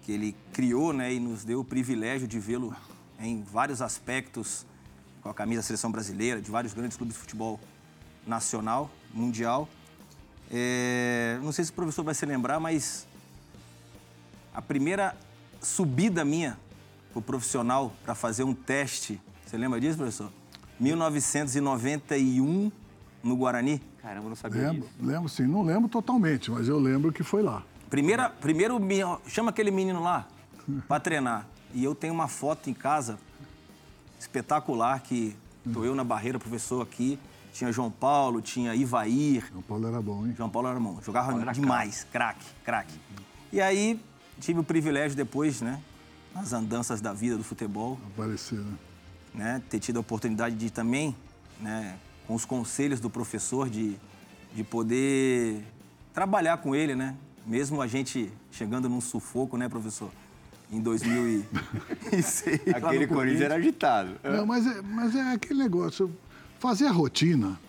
que 0.00 0.12
ele 0.12 0.34
criou, 0.52 0.92
né, 0.94 1.12
e 1.12 1.20
nos 1.20 1.44
deu 1.44 1.60
o 1.60 1.64
privilégio 1.64 2.26
de 2.26 2.38
vê-lo 2.38 2.74
em 3.20 3.42
vários 3.42 3.82
aspectos 3.82 4.64
com 5.22 5.28
a 5.28 5.34
camisa 5.34 5.60
da 5.60 5.66
seleção 5.66 5.92
brasileira, 5.92 6.40
de 6.40 6.50
vários 6.50 6.72
grandes 6.72 6.96
clubes 6.96 7.14
de 7.14 7.20
futebol 7.20 7.60
nacional, 8.26 8.90
mundial. 9.12 9.68
É, 10.50 11.38
não 11.42 11.52
sei 11.52 11.64
se 11.64 11.70
o 11.70 11.74
professor 11.74 12.02
vai 12.02 12.14
se 12.14 12.24
lembrar, 12.24 12.58
mas 12.58 13.06
a 14.54 14.60
primeira 14.60 15.14
subida 15.60 16.24
minha 16.24 16.58
pro 17.12 17.20
profissional 17.22 17.92
para 18.04 18.14
fazer 18.14 18.44
um 18.44 18.54
teste, 18.54 19.20
você 19.46 19.56
lembra 19.56 19.80
disso, 19.80 19.96
professor? 19.96 20.30
1991 20.80 22.72
no 23.22 23.36
Guarani. 23.36 23.80
Caramba, 24.00 24.26
eu 24.26 24.28
não 24.30 24.36
sabia 24.36 24.62
Lembro, 24.70 24.88
disso. 24.88 24.94
lembro 25.00 25.28
sim. 25.28 25.46
Não 25.46 25.62
lembro 25.62 25.88
totalmente, 25.88 26.50
mas 26.50 26.66
eu 26.68 26.78
lembro 26.78 27.12
que 27.12 27.22
foi 27.22 27.42
lá. 27.42 27.62
Primeira, 27.88 28.28
primeiro, 28.30 28.78
me- 28.80 29.00
chama 29.26 29.50
aquele 29.50 29.70
menino 29.70 30.02
lá 30.02 30.26
para 30.88 30.98
treinar. 31.00 31.46
E 31.74 31.84
eu 31.84 31.94
tenho 31.94 32.12
uma 32.12 32.28
foto 32.28 32.68
em 32.68 32.74
casa 32.74 33.18
espetacular 34.18 35.00
que 35.00 35.36
tô 35.72 35.84
eu 35.84 35.94
na 35.94 36.04
barreira, 36.04 36.38
professor 36.38 36.82
aqui. 36.82 37.18
Tinha 37.52 37.70
João 37.70 37.90
Paulo, 37.90 38.40
tinha 38.40 38.74
Ivair. 38.74 39.46
João 39.50 39.62
Paulo 39.62 39.86
era 39.86 40.00
bom, 40.00 40.26
hein? 40.26 40.34
João 40.36 40.48
Paulo 40.48 40.68
era 40.68 40.80
bom, 40.80 40.98
jogava 41.02 41.52
demais, 41.52 42.06
craque, 42.10 42.46
craque. 42.64 42.94
E 43.52 43.60
aí 43.60 44.00
tive 44.40 44.60
o 44.60 44.64
privilégio 44.64 45.14
depois, 45.16 45.60
né, 45.60 45.78
nas 46.34 46.52
andanças 46.52 47.00
da 47.00 47.12
vida 47.12 47.36
do 47.36 47.44
futebol, 47.44 47.98
Aparecer, 48.14 48.58
né? 48.58 48.78
né, 49.34 49.62
ter 49.68 49.78
tido 49.78 49.98
a 49.98 50.00
oportunidade 50.00 50.56
de 50.56 50.70
também, 50.70 51.14
né, 51.60 51.98
com 52.26 52.34
os 52.34 52.44
conselhos 52.44 53.00
do 53.00 53.10
professor, 53.10 53.68
de, 53.68 53.96
de 54.54 54.64
poder 54.64 55.64
trabalhar 56.12 56.58
com 56.58 56.74
ele, 56.74 56.94
né? 56.94 57.16
Mesmo 57.46 57.82
a 57.82 57.86
gente 57.86 58.32
chegando 58.50 58.88
num 58.88 59.00
sufoco, 59.00 59.56
né, 59.56 59.68
professor? 59.68 60.10
em 60.72 60.80
2006. 60.80 61.44
Aquele 62.74 63.06
Corinthians 63.06 63.42
era 63.42 63.56
agitado. 63.56 64.18
Não, 64.24 64.46
mas, 64.46 64.66
é, 64.66 64.80
mas 64.80 65.14
é 65.14 65.32
aquele 65.32 65.58
negócio. 65.58 66.10
Fazer 66.58 66.86
a 66.86 66.90
rotina, 66.90 67.60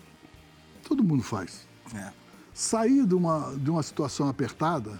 todo 0.88 1.04
mundo 1.04 1.22
faz. 1.22 1.66
É. 1.94 2.10
Sair 2.54 3.04
de 3.04 3.14
uma, 3.14 3.54
de 3.56 3.70
uma 3.70 3.82
situação 3.82 4.28
apertada, 4.28 4.98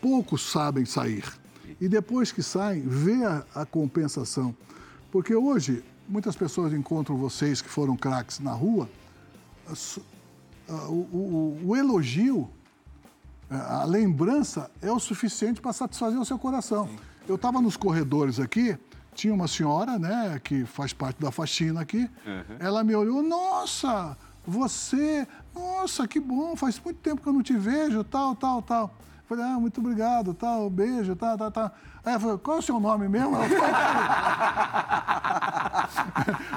poucos 0.00 0.42
sabem 0.52 0.84
sair. 0.84 1.24
E 1.82 1.88
depois 1.88 2.30
que 2.30 2.44
saem, 2.44 2.80
vê 2.82 3.24
a, 3.24 3.44
a 3.56 3.66
compensação. 3.66 4.54
Porque 5.10 5.34
hoje, 5.34 5.82
muitas 6.08 6.36
pessoas 6.36 6.72
encontram 6.72 7.16
vocês 7.16 7.60
que 7.60 7.68
foram 7.68 7.96
craques 7.96 8.38
na 8.38 8.52
rua, 8.52 8.88
o, 10.68 10.92
o, 10.92 11.60
o 11.64 11.76
elogio, 11.76 12.48
a 13.50 13.84
lembrança 13.84 14.70
é 14.80 14.92
o 14.92 15.00
suficiente 15.00 15.60
para 15.60 15.72
satisfazer 15.72 16.20
o 16.20 16.24
seu 16.24 16.38
coração. 16.38 16.86
Sim. 16.86 16.96
Eu 17.26 17.34
estava 17.34 17.60
nos 17.60 17.76
corredores 17.76 18.38
aqui, 18.38 18.78
tinha 19.12 19.34
uma 19.34 19.48
senhora, 19.48 19.98
né, 19.98 20.40
que 20.44 20.64
faz 20.64 20.92
parte 20.92 21.20
da 21.20 21.32
faxina 21.32 21.80
aqui. 21.80 22.08
Uhum. 22.24 22.56
Ela 22.60 22.84
me 22.84 22.94
olhou, 22.94 23.24
nossa, 23.24 24.16
você, 24.46 25.26
nossa, 25.52 26.06
que 26.06 26.20
bom, 26.20 26.54
faz 26.54 26.78
muito 26.78 26.98
tempo 26.98 27.20
que 27.20 27.28
eu 27.28 27.32
não 27.32 27.42
te 27.42 27.56
vejo, 27.56 28.04
tal, 28.04 28.36
tal, 28.36 28.62
tal. 28.62 28.94
Falei, 29.34 29.46
ah, 29.46 29.58
muito 29.58 29.80
obrigado, 29.80 30.34
tal, 30.34 30.68
beijo, 30.68 31.16
tal, 31.16 31.38
tal, 31.38 31.50
tal. 31.50 31.72
Aí 32.04 32.12
ela 32.12 32.20
falou, 32.20 32.38
qual 32.38 32.58
é 32.58 32.60
o 32.60 32.62
seu 32.62 32.78
nome 32.78 33.08
mesmo? 33.08 33.34
Ela, 33.34 33.46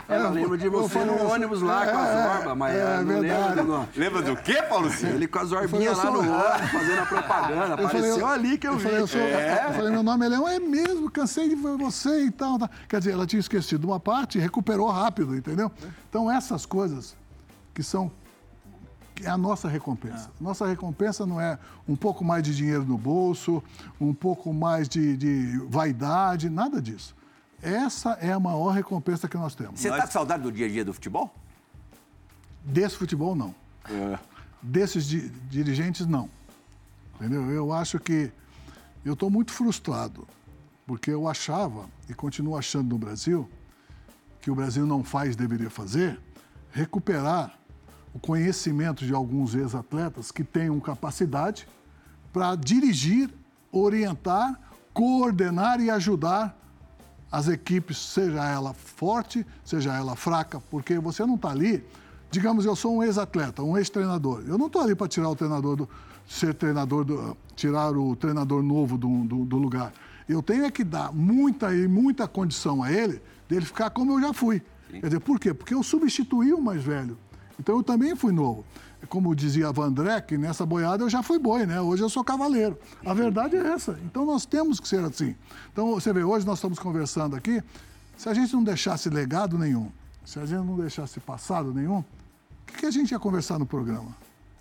ela 0.10 0.29
lembra 0.36 0.58
de 0.58 0.67
você 0.67 1.00
no 1.05 1.32
ônibus 1.32 1.62
lá 1.62 1.86
é, 1.86 1.91
com 1.91 1.98
a 1.98 2.34
zorba, 2.34 2.55
mas 2.55 2.75
é, 2.75 2.98
não 2.98 3.22
verdade. 3.22 3.55
lembra 3.55 3.63
do 3.63 3.88
Lembra 3.96 4.22
do 4.24 4.36
quê, 4.36 4.62
Paulo 4.63 4.89
Ciro? 4.89 5.13
Ele 5.13 5.25
com 5.25 5.39
a 5.39 5.46
zorbinha 5.46 5.94
lá 5.94 6.12
no 6.12 6.20
ônibus, 6.20 6.72
fazendo 6.72 7.00
a 7.00 7.05
propaganda. 7.05 7.82
Eu 7.82 7.88
Apareceu 7.88 8.20
falei, 8.20 8.50
ali 8.50 8.58
que 8.58 8.67
eu, 8.67 8.74
eu 8.74 8.77
vi. 8.77 8.84
Falei, 8.84 9.00
eu, 9.00 9.08
sou, 9.08 9.22
é. 9.22 9.67
eu 9.70 9.74
falei, 9.74 9.91
meu 9.91 10.03
nome 10.03 10.25
é 10.25 10.29
Leão, 10.29 10.46
é 10.46 10.60
mesmo, 10.60 11.10
cansei 11.10 11.48
de 11.48 11.55
ver 11.55 11.77
você 11.77 12.25
e 12.25 12.32
tal, 12.32 12.60
tal. 12.60 12.70
Quer 12.89 13.00
dizer, 13.00 13.13
ela 13.13 13.25
tinha 13.25 13.39
esquecido 13.39 13.86
uma 13.88 14.01
parte 14.01 14.38
e 14.38 14.41
recuperou 14.41 14.89
rápido, 14.89 15.34
entendeu? 15.34 15.72
Então, 16.10 16.29
essas 16.29 16.65
coisas 16.65 17.15
que 17.74 17.82
são 17.82 18.12
é 19.24 19.29
a 19.29 19.38
nossa 19.38 19.67
recompensa. 19.67 20.29
É. 20.39 20.43
Nossa 20.43 20.67
recompensa 20.67 21.25
não 21.25 21.39
é 21.39 21.57
um 21.88 21.95
pouco 21.95 22.24
mais 22.24 22.43
de 22.43 22.55
dinheiro 22.55 22.84
no 22.84 22.98
bolso, 22.98 23.63
um 24.00 24.13
pouco 24.13 24.53
mais 24.53 24.89
de, 24.89 25.15
de 25.15 25.57
vaidade, 25.67 26.50
nada 26.50 26.81
disso. 26.81 27.15
Essa 27.62 28.12
é 28.22 28.31
a 28.31 28.39
maior 28.39 28.72
recompensa 28.72 29.27
que 29.27 29.38
nós 29.38 29.55
temos. 29.55 29.79
Você 29.79 29.89
está 29.89 30.05
com 30.05 30.12
saudade 30.12 30.43
do 30.43 30.51
dia 30.51 30.65
a 30.65 30.69
dia 30.69 30.86
do 30.86 30.93
futebol? 30.93 31.34
Desse 32.63 32.95
futebol, 32.95 33.36
não. 33.36 33.55
É. 33.89 34.19
Desses 34.62 35.05
di 35.05 35.29
dirigentes, 35.50 36.05
não. 36.05 36.29
Entendeu? 37.15 37.50
Eu 37.50 37.72
acho 37.72 38.00
que 38.00 38.31
eu 39.03 39.13
estou 39.13 39.29
muito 39.29 39.51
frustrado, 39.51 40.27
porque 40.86 41.12
eu 41.12 41.27
achava, 41.27 41.86
e 42.10 42.13
continuo 42.13 42.57
achando 42.57 42.89
no 42.89 42.98
Brasil, 42.98 43.50
que 44.41 44.51
o 44.51 44.55
Brasil 44.55 44.86
não 44.86 45.03
faz, 45.03 45.36
deveria 45.36 45.69
fazer, 45.69 46.19
recuperar 46.72 47.57
o 48.15 48.19
conhecimento 48.19 49.05
de 49.05 49.13
alguns 49.13 49.53
ex-atletas 49.53 50.31
que 50.31 50.41
tenham 50.41 50.79
capacidade 50.79 51.67
para 52.31 52.55
dirigir, 52.55 53.29
orientar, 53.74 54.57
coordenar 54.93 55.81
e 55.81 55.89
ajudar 55.89 56.57
as 57.29 57.50
equipes, 57.50 57.98
seja 57.98 58.45
ela 58.45 58.74
forte, 58.74 59.45
seja 59.65 59.93
ela 59.93 60.15
fraca, 60.15 60.62
porque 60.72 60.98
você 60.98 61.25
não 61.25 61.36
está 61.36 61.50
ali. 61.50 61.84
Digamos, 62.31 62.65
eu 62.65 62.74
sou 62.74 62.95
um 62.95 63.03
ex-atleta, 63.03 63.62
um 63.62 63.77
ex-treinador. 63.77 64.45
Eu 64.48 64.57
não 64.57 64.67
estou 64.67 64.81
ali 64.81 64.95
para 64.95 65.10
tirar 65.10 65.29
o 65.29 65.36
treinador 65.36 65.75
do, 65.75 65.89
ser 66.25 66.53
treinador, 66.53 67.03
do, 67.03 67.36
tirar 67.53 67.91
o 67.98 68.15
treinador 68.15 68.63
novo 68.63 68.98
do, 68.98 69.25
do, 69.25 69.43
do, 69.43 69.57
lugar. 69.57 69.91
Eu 70.27 70.41
tenho 70.41 70.63
é 70.63 70.72
que 70.72 70.86
dar 70.86 71.12
muita 71.12 71.75
e 71.75 71.86
muita 71.86 72.29
condição 72.29 72.81
a 72.81 72.89
ele 72.89 73.22
dele 73.50 73.65
ficar 73.65 73.89
como 73.89 74.13
eu 74.13 74.22
já 74.22 74.34
fui. 74.34 74.62
Sim. 74.89 75.01
Quer 75.01 75.07
dizer, 75.07 75.19
por 75.19 75.38
quê? 75.38 75.53
Porque 75.53 75.74
eu 75.74 75.84
substituí 75.84 76.53
o 76.53 76.62
mais 76.62 76.81
velho. 76.81 77.17
Então 77.60 77.78
eu 77.78 77.84
também 77.84 78.16
fui 78.16 78.32
novo. 78.32 78.66
Como 79.10 79.36
dizia 79.36 79.72
Vandré, 79.72 80.20
que 80.22 80.38
nessa 80.38 80.66
boiada 80.66 81.04
eu 81.04 81.10
já 81.10 81.22
fui 81.22 81.38
boi, 81.38 81.66
né? 81.66 81.80
Hoje 81.80 82.02
eu 82.02 82.10
sou 82.10 82.24
cavaleiro. 82.24 82.78
A 83.06 83.14
verdade 83.14 83.56
é 83.56 83.68
essa. 83.68 84.00
Então 84.04 84.26
nós 84.26 84.46
temos 84.46 84.80
que 84.80 84.88
ser 84.88 85.04
assim. 85.04 85.36
Então 85.72 85.94
você 85.94 86.12
vê, 86.12 86.24
hoje 86.24 86.46
nós 86.46 86.58
estamos 86.58 86.80
conversando 86.80 87.36
aqui. 87.36 87.62
Se 88.18 88.30
a 88.30 88.34
gente 88.34 88.54
não 88.54 88.64
deixasse 88.64 89.10
legado 89.10 89.58
nenhum, 89.58 89.92
se 90.26 90.40
a 90.40 90.46
gente 90.46 90.66
não 90.66 90.78
deixasse 90.78 91.20
passado 91.20 91.74
nenhum, 91.74 92.00
o 92.00 92.06
que, 92.66 92.78
que 92.78 92.86
a 92.86 92.92
gente 92.92 93.12
ia 93.12 93.20
conversar 93.20 93.60
no 93.60 93.66
programa? 93.66 94.16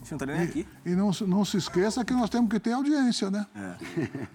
gente 0.05 0.13
não 0.13 0.19
tá 0.19 0.27
nem 0.27 0.43
aqui. 0.43 0.67
E 0.85 0.91
não, 0.91 1.11
não 1.27 1.45
se 1.45 1.57
esqueça 1.57 2.05
que 2.05 2.13
nós 2.13 2.29
temos 2.29 2.51
que 2.51 2.61
ter 2.61 2.73
audiência, 2.73 3.31
né? 3.31 3.47
É. 3.57 3.75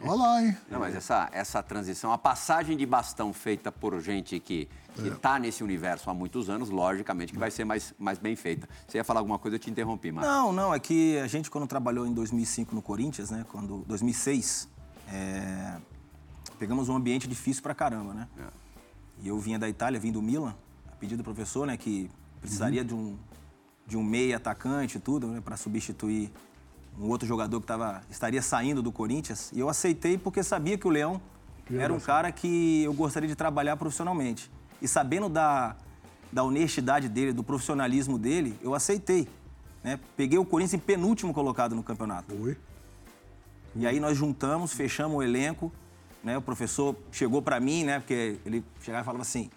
Olha 0.01 0.19
lá, 0.19 0.43
hein? 0.43 0.57
Não, 0.69 0.79
mas 0.79 0.95
essa, 0.95 1.29
essa 1.31 1.61
transição, 1.61 2.11
a 2.11 2.17
passagem 2.17 2.75
de 2.75 2.85
bastão 2.85 3.31
feita 3.31 3.71
por 3.71 3.99
gente 4.01 4.39
que 4.39 4.67
está 4.97 5.37
é. 5.37 5.39
nesse 5.39 5.63
universo 5.63 6.09
há 6.09 6.13
muitos 6.13 6.49
anos, 6.49 6.69
logicamente 6.69 7.31
que 7.31 7.39
vai 7.39 7.51
ser 7.51 7.65
mais, 7.65 7.93
mais 7.97 8.17
bem 8.17 8.35
feita. 8.35 8.67
Você 8.87 8.97
ia 8.97 9.03
falar 9.03 9.19
alguma 9.19 9.39
coisa, 9.39 9.55
eu 9.55 9.59
te 9.59 9.69
interrompi, 9.69 10.11
mas... 10.11 10.25
Não, 10.25 10.51
não, 10.51 10.73
é 10.73 10.79
que 10.79 11.17
a 11.19 11.27
gente 11.27 11.49
quando 11.49 11.67
trabalhou 11.67 12.05
em 12.05 12.13
2005 12.13 12.73
no 12.73 12.81
Corinthians, 12.81 13.29
né, 13.29 13.45
quando 13.51 13.83
2006, 13.87 14.67
é, 15.11 15.77
pegamos 16.57 16.89
um 16.89 16.95
ambiente 16.95 17.27
difícil 17.27 17.63
pra 17.63 17.73
caramba, 17.73 18.13
né? 18.13 18.27
É. 18.37 18.43
E 19.21 19.27
eu 19.27 19.37
vinha 19.39 19.59
da 19.59 19.67
Itália, 19.67 19.99
vim 19.99 20.11
do 20.11 20.21
Milan, 20.21 20.55
a 20.91 20.95
pedido 20.95 21.17
do 21.17 21.23
professor, 21.23 21.67
né, 21.67 21.77
que 21.77 22.09
precisaria 22.41 22.81
uhum. 22.81 22.87
de 22.87 22.93
um 22.93 23.17
de 23.89 23.97
um 23.97 24.03
meia 24.03 24.37
atacante 24.37 24.97
e 24.97 25.01
tudo, 25.01 25.27
né, 25.27 25.41
para 25.41 25.57
substituir 25.57 26.31
um 26.97 27.09
outro 27.09 27.27
jogador 27.27 27.59
que 27.59 27.65
tava, 27.65 28.01
estaria 28.09 28.41
saindo 28.41 28.83
do 28.83 28.91
Corinthians. 28.91 29.51
E 29.51 29.59
eu 29.59 29.67
aceitei 29.67 30.17
porque 30.17 30.43
sabia 30.43 30.77
que 30.77 30.87
o 30.87 30.91
Leão 30.91 31.19
era 31.71 31.91
um 31.91 31.99
cara 31.99 32.31
que 32.31 32.83
eu 32.83 32.93
gostaria 32.93 33.27
de 33.27 33.35
trabalhar 33.35 33.75
profissionalmente. 33.77 34.51
E 34.81 34.87
sabendo 34.87 35.29
da, 35.29 35.75
da 36.31 36.43
honestidade 36.43 37.09
dele, 37.09 37.33
do 37.33 37.43
profissionalismo 37.43 38.17
dele, 38.17 38.57
eu 38.61 38.73
aceitei. 38.73 39.27
Né? 39.83 39.99
Peguei 40.15 40.37
o 40.37 40.45
Corinthians 40.45 40.81
em 40.81 40.85
penúltimo 40.85 41.33
colocado 41.33 41.75
no 41.75 41.83
campeonato. 41.83 42.35
Oi. 42.41 42.57
E 43.75 43.85
aí 43.85 43.99
nós 43.99 44.17
juntamos, 44.17 44.73
fechamos 44.73 45.17
o 45.17 45.23
elenco. 45.23 45.71
Né? 46.23 46.37
O 46.37 46.41
professor 46.41 46.95
chegou 47.11 47.41
para 47.41 47.59
mim, 47.59 47.83
né? 47.83 47.99
Porque 47.99 48.39
ele 48.45 48.63
chegava 48.81 49.03
e 49.03 49.05
falava 49.05 49.21
assim: 49.21 49.49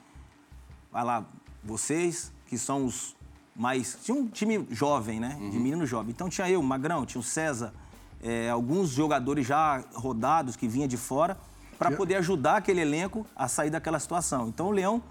vai 0.93 1.05
lá, 1.05 1.27
vocês 1.65 2.33
que 2.47 2.57
são 2.57 2.85
os 2.85 3.17
mas 3.55 3.99
tinha 4.03 4.17
um 4.17 4.29
time 4.29 4.67
jovem, 4.71 5.21
né? 5.21 5.37
Uhum. 5.39 5.51
De 5.51 5.59
menino 5.59 5.87
jovem. 5.87 6.11
Então 6.11 6.29
tinha 6.29 6.49
eu, 6.49 6.63
Magrão, 6.63 7.05
tinha 7.05 7.21
o 7.21 7.25
César, 7.25 7.75
é, 8.23 8.49
alguns 8.49 8.91
jogadores 8.91 9.47
já 9.47 9.85
rodados 9.95 10.57
que 10.57 10.67
vinha 10.67 10.89
de 10.89 10.97
fora 10.97 11.37
para 11.83 11.97
poder 11.97 12.17
ajudar 12.17 12.57
aquele 12.57 12.81
elenco 12.81 13.27
a 13.35 13.49
sair 13.49 13.71
daquela 13.71 13.99
situação. 13.99 14.49
Então 14.49 14.69
o 14.69 14.71
Leão 14.71 15.03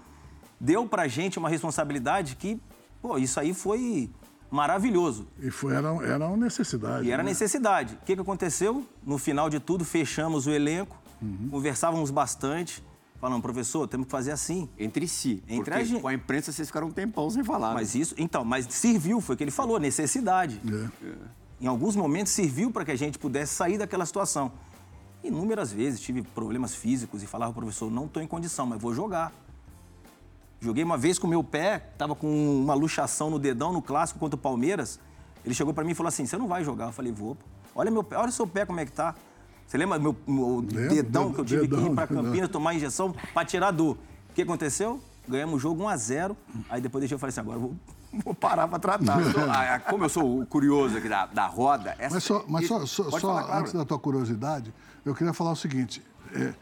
deu 0.60 0.86
pra 0.86 1.08
gente 1.08 1.38
uma 1.38 1.48
responsabilidade 1.48 2.36
que, 2.36 2.60
pô, 3.00 3.18
isso 3.18 3.38
aí 3.38 3.52
foi 3.52 4.10
maravilhoso. 4.50 5.26
E 5.40 5.50
foi, 5.50 5.74
era, 5.74 5.88
era 6.04 6.26
uma 6.26 6.36
necessidade. 6.36 7.06
E 7.06 7.10
era 7.10 7.22
né? 7.22 7.30
necessidade. 7.30 7.94
O 7.94 8.04
que, 8.04 8.14
que 8.14 8.20
aconteceu? 8.20 8.86
No 9.04 9.18
final 9.18 9.50
de 9.50 9.58
tudo, 9.58 9.84
fechamos 9.84 10.46
o 10.46 10.50
elenco, 10.50 10.96
uhum. 11.20 11.48
conversávamos 11.50 12.10
bastante 12.10 12.82
falando, 13.20 13.40
professor, 13.40 13.86
temos 13.86 14.06
que 14.06 14.10
fazer 14.10 14.32
assim. 14.32 14.68
Entre 14.76 15.06
si. 15.06 15.44
Entre 15.48 15.72
a 15.72 15.84
gente. 15.84 16.00
Com 16.00 16.08
a 16.08 16.14
imprensa 16.14 16.50
vocês 16.50 16.66
ficaram 16.66 16.88
um 16.88 16.90
tempão 16.90 17.30
sem 17.30 17.44
falar. 17.44 17.72
Mas 17.72 17.94
né? 17.94 18.00
isso, 18.00 18.14
então, 18.18 18.44
mas 18.44 18.66
serviu, 18.68 19.20
foi 19.20 19.36
o 19.36 19.38
que 19.38 19.44
ele 19.44 19.52
falou, 19.52 19.78
necessidade. 19.78 20.60
É. 20.66 21.06
É. 21.06 21.14
Em 21.60 21.66
alguns 21.68 21.94
momentos 21.94 22.32
serviu 22.32 22.72
para 22.72 22.84
que 22.84 22.90
a 22.90 22.96
gente 22.96 23.20
pudesse 23.20 23.54
sair 23.54 23.78
daquela 23.78 24.04
situação. 24.04 24.50
Inúmeras 25.22 25.72
vezes 25.72 26.00
tive 26.00 26.22
problemas 26.22 26.74
físicos 26.74 27.22
e 27.22 27.26
falava, 27.26 27.52
professor, 27.52 27.90
não 27.90 28.06
estou 28.06 28.22
em 28.22 28.26
condição, 28.26 28.66
mas 28.66 28.80
vou 28.80 28.92
jogar. 28.92 29.32
Joguei 30.60 30.84
uma 30.84 30.96
vez 30.96 31.18
com 31.18 31.26
o 31.26 31.30
meu 31.30 31.42
pé, 31.42 31.90
estava 31.92 32.14
com 32.14 32.28
uma 32.62 32.74
luxação 32.74 33.30
no 33.30 33.38
dedão 33.38 33.72
no 33.72 33.82
clássico 33.82 34.18
contra 34.18 34.36
o 34.36 34.38
Palmeiras. 34.38 34.98
Ele 35.44 35.54
chegou 35.54 35.74
para 35.74 35.82
mim 35.84 35.90
e 35.90 35.94
falou 35.94 36.08
assim: 36.08 36.24
Você 36.24 36.36
não 36.36 36.46
vai 36.46 36.62
jogar? 36.62 36.86
Eu 36.86 36.92
falei: 36.92 37.10
Vou. 37.10 37.36
Olha 37.74 37.90
meu 37.90 38.04
pé, 38.04 38.16
olha 38.16 38.28
o 38.28 38.32
seu 38.32 38.46
pé 38.46 38.64
como 38.64 38.78
é 38.78 38.84
que 38.84 38.92
tá. 38.92 39.14
Você 39.66 39.78
lembra 39.78 39.98
meu, 39.98 40.14
meu 40.26 40.62
dedão 40.62 41.32
que 41.32 41.40
eu 41.40 41.44
tive 41.44 41.62
dedão, 41.62 41.84
que 41.84 41.90
ir 41.90 41.94
para 41.94 42.06
Campinas 42.14 42.50
tomar 42.50 42.74
injeção 42.74 43.14
para 43.32 43.44
tirar 43.44 43.70
dor? 43.70 43.96
O 44.30 44.34
que 44.34 44.42
aconteceu? 44.42 45.00
Ganhamos 45.26 45.56
o 45.56 45.58
jogo 45.58 45.84
1 45.84 45.88
a 45.88 45.96
0 45.96 46.36
Aí 46.68 46.80
depois 46.80 47.00
deixei 47.00 47.14
eu 47.14 47.18
falei 47.18 47.30
assim: 47.30 47.40
agora 47.40 47.58
vou, 47.58 47.74
vou 48.24 48.34
parar 48.34 48.68
para 48.68 48.78
tratar. 48.78 49.18
Ah, 49.50 49.80
como 49.80 50.04
eu 50.04 50.08
sou 50.08 50.44
curioso 50.46 50.98
aqui 50.98 51.08
da, 51.08 51.26
da 51.26 51.46
roda. 51.46 51.96
Essa, 51.98 52.14
mas 52.14 52.24
só, 52.24 52.44
mas 52.46 52.68
só, 52.68 52.86
só, 52.86 53.10
só 53.10 53.18
falar, 53.18 53.58
antes 53.58 53.72
da 53.72 53.84
tua 53.84 53.98
curiosidade, 53.98 54.72
eu 55.04 55.14
queria 55.14 55.32
falar 55.32 55.52
o 55.52 55.56
seguinte: 55.56 56.02
é, 56.34 56.54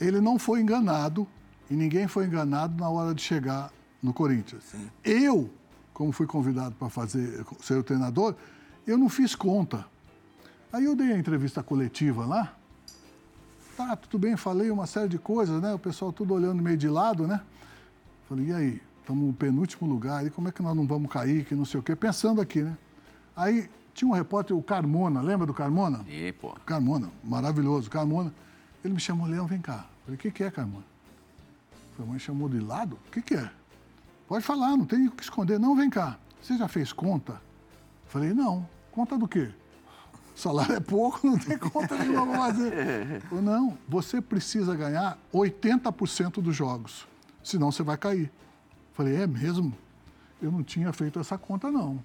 ele 0.00 0.20
não 0.20 0.38
foi 0.38 0.60
enganado 0.60 1.26
e 1.70 1.74
ninguém 1.74 2.06
foi 2.06 2.26
enganado 2.26 2.78
na 2.80 2.88
hora 2.88 3.14
de 3.14 3.22
chegar 3.22 3.70
no 4.02 4.12
Corinthians. 4.12 4.64
Sim. 4.64 4.88
Eu, 5.04 5.50
como 5.92 6.12
fui 6.12 6.26
convidado 6.26 6.74
para 6.74 6.88
fazer 6.88 7.44
ser 7.60 7.74
o 7.74 7.82
treinador, 7.82 8.34
eu 8.86 8.96
não 8.96 9.08
fiz 9.08 9.34
conta. 9.34 9.86
Aí 10.72 10.84
eu 10.84 10.94
dei 10.94 11.12
a 11.12 11.18
entrevista 11.18 11.62
coletiva 11.62 12.26
lá. 12.26 12.56
Tá, 13.76 13.94
tudo 13.94 14.18
bem, 14.18 14.36
falei 14.36 14.70
uma 14.70 14.86
série 14.86 15.08
de 15.08 15.18
coisas, 15.18 15.60
né? 15.60 15.74
O 15.74 15.78
pessoal 15.78 16.12
tudo 16.12 16.34
olhando 16.34 16.62
meio 16.62 16.76
de 16.76 16.88
lado, 16.88 17.26
né? 17.26 17.40
Falei, 18.28 18.46
e 18.46 18.52
aí? 18.52 18.82
Estamos 19.00 19.24
no 19.24 19.32
penúltimo 19.32 19.88
lugar, 19.88 20.26
e 20.26 20.30
como 20.30 20.48
é 20.48 20.52
que 20.52 20.60
nós 20.60 20.74
não 20.74 20.84
vamos 20.84 21.08
cair, 21.12 21.44
que 21.44 21.54
não 21.54 21.64
sei 21.64 21.78
o 21.78 21.82
quê? 21.82 21.94
Pensando 21.94 22.40
aqui, 22.40 22.62
né? 22.62 22.76
Aí 23.36 23.70
tinha 23.96 24.08
um 24.08 24.12
repórter, 24.12 24.54
o 24.54 24.62
Carmona, 24.62 25.22
lembra 25.22 25.46
do 25.46 25.54
Carmona? 25.54 26.04
E, 26.06 26.30
pô. 26.32 26.54
Carmona, 26.66 27.10
maravilhoso, 27.24 27.90
Carmona. 27.90 28.32
Ele 28.84 28.92
me 28.92 29.00
chamou, 29.00 29.26
Leão, 29.26 29.46
vem 29.46 29.60
cá. 29.60 29.86
Falei, 30.04 30.16
o 30.16 30.18
que, 30.18 30.30
que 30.30 30.44
é, 30.44 30.50
Carmona? 30.50 30.84
Falei, 31.96 32.10
mãe 32.10 32.18
chamou 32.18 32.46
de 32.46 32.60
lado? 32.60 32.98
O 33.08 33.10
que, 33.10 33.22
que 33.22 33.34
é? 33.34 33.50
Pode 34.28 34.44
falar, 34.44 34.76
não 34.76 34.84
tem 34.84 35.08
o 35.08 35.10
que 35.10 35.22
esconder. 35.22 35.58
Não, 35.58 35.74
vem 35.74 35.88
cá. 35.88 36.18
Você 36.42 36.58
já 36.58 36.68
fez 36.68 36.92
conta? 36.92 37.40
Falei, 38.06 38.34
não. 38.34 38.68
Conta 38.92 39.16
do 39.16 39.26
quê? 39.26 39.50
Salário 40.34 40.76
é 40.76 40.80
pouco, 40.80 41.26
não 41.26 41.38
tem 41.38 41.56
conta 41.56 41.96
nenhuma 41.96 42.26
para 42.26 42.38
fazer. 42.38 43.22
Falei, 43.30 43.44
não, 43.44 43.78
você 43.88 44.20
precisa 44.20 44.76
ganhar 44.76 45.18
80% 45.32 46.42
dos 46.42 46.54
jogos, 46.54 47.08
senão 47.42 47.72
você 47.72 47.82
vai 47.82 47.96
cair. 47.96 48.30
Falei, 48.92 49.16
é 49.16 49.26
mesmo? 49.26 49.72
Eu 50.42 50.52
não 50.52 50.62
tinha 50.62 50.92
feito 50.92 51.18
essa 51.18 51.38
conta, 51.38 51.70
não. 51.70 51.98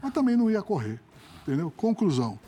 Mas 0.00 0.12
também 0.14 0.34
não 0.34 0.50
ia 0.50 0.62
correr, 0.62 0.98
entendeu? 1.46 1.70
Conclusão, 1.70 2.38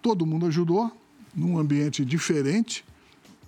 todo 0.00 0.24
mundo 0.24 0.46
ajudou, 0.46 0.90
num 1.34 1.58
ambiente 1.58 2.04
diferente. 2.04 2.84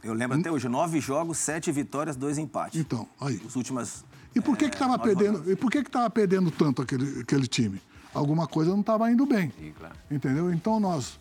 Eu 0.03 0.13
lembro 0.13 0.39
até 0.39 0.51
hoje, 0.51 0.69
nove 0.69 1.01
jogos, 1.01 1.39
sete 1.39 1.71
vitórias, 1.71 2.17
dois 2.17 2.39
empates. 2.39 2.79
Então, 2.81 3.09
aí. 3.21 3.41
As 3.47 3.57
últimas... 3.57 4.05
E 4.35 4.41
por 4.41 4.57
que 4.57 4.69
que 4.69 4.75
estava 4.75 4.99
perdendo? 4.99 5.51
E 5.51 5.57
por 5.57 5.71
que 5.71 5.83
que 5.83 5.89
estava 5.89 6.11
perdendo 6.11 6.51
tanto 6.51 6.83
aquele, 6.83 7.21
aquele 7.21 7.47
time? 7.47 7.81
Alguma 8.13 8.47
coisa 8.47 8.71
não 8.71 8.81
estava 8.81 9.11
indo 9.11 9.25
bem. 9.25 9.53
Sim, 9.59 9.73
claro. 9.79 9.95
Entendeu? 10.11 10.53
Então 10.53 10.79
nós, 10.79 11.19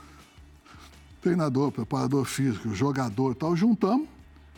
treinador, 1.21 1.71
preparador 1.71 2.25
físico, 2.25 2.73
jogador 2.75 3.31
e 3.31 3.35
tal, 3.35 3.55
juntamos 3.55 4.07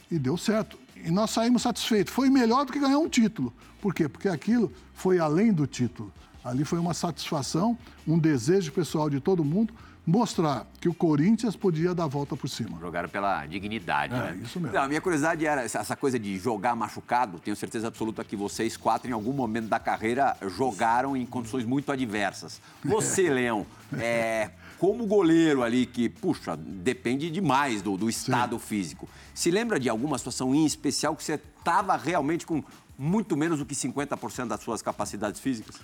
e 0.09 0.17
deu 0.17 0.37
certo. 0.37 0.77
E 0.95 1.11
nós 1.11 1.29
saímos 1.29 1.61
satisfeitos. 1.61 2.13
Foi 2.13 2.29
melhor 2.29 2.65
do 2.65 2.73
que 2.73 2.79
ganhar 2.79 2.97
um 2.97 3.07
título. 3.07 3.53
Por 3.79 3.93
quê? 3.93 4.09
Porque 4.09 4.27
aquilo 4.27 4.71
foi 4.93 5.19
além 5.19 5.53
do 5.53 5.67
título. 5.67 6.11
Ali 6.47 6.63
foi 6.63 6.79
uma 6.79 6.93
satisfação, 6.93 7.77
um 8.07 8.17
desejo 8.17 8.71
pessoal 8.71 9.09
de 9.09 9.19
todo 9.19 9.43
mundo 9.43 9.73
mostrar 10.05 10.65
que 10.79 10.87
o 10.87 10.93
Corinthians 10.93 11.57
podia 11.57 11.93
dar 11.93 12.05
a 12.05 12.07
volta 12.07 12.37
por 12.37 12.47
cima. 12.47 12.79
Jogaram 12.79 13.09
pela 13.09 13.45
dignidade, 13.45 14.13
É, 14.15 14.17
né? 14.17 14.39
isso 14.41 14.57
mesmo. 14.57 14.73
Não, 14.73 14.83
a 14.83 14.87
minha 14.87 15.01
curiosidade 15.01 15.45
era 15.45 15.63
essa 15.63 15.95
coisa 15.97 16.17
de 16.17 16.39
jogar 16.39 16.73
machucado. 16.77 17.37
Tenho 17.39 17.57
certeza 17.57 17.89
absoluta 17.89 18.23
que 18.23 18.37
vocês 18.37 18.77
quatro, 18.77 19.09
em 19.09 19.13
algum 19.13 19.33
momento 19.33 19.67
da 19.67 19.79
carreira, 19.79 20.37
jogaram 20.55 21.17
em 21.17 21.25
condições 21.25 21.65
muito 21.65 21.91
adversas. 21.91 22.61
Você, 22.85 23.27
Leão, 23.29 23.67
é, 23.99 24.51
como 24.79 25.05
goleiro 25.05 25.61
ali, 25.61 25.85
que, 25.85 26.07
puxa, 26.07 26.55
depende 26.55 27.29
demais 27.29 27.81
do, 27.81 27.97
do 27.97 28.09
estado 28.09 28.57
físico. 28.57 29.09
Se 29.33 29.51
lembra 29.51 29.77
de 29.77 29.89
alguma 29.89 30.17
situação 30.17 30.55
em 30.55 30.65
especial 30.65 31.17
que 31.17 31.23
você 31.23 31.33
estava 31.33 31.97
realmente 31.97 32.45
com 32.45 32.63
muito 32.97 33.35
menos 33.35 33.59
do 33.59 33.65
que 33.65 33.75
50% 33.75 34.47
das 34.47 34.61
suas 34.61 34.81
capacidades 34.81 35.41
físicas? 35.41 35.75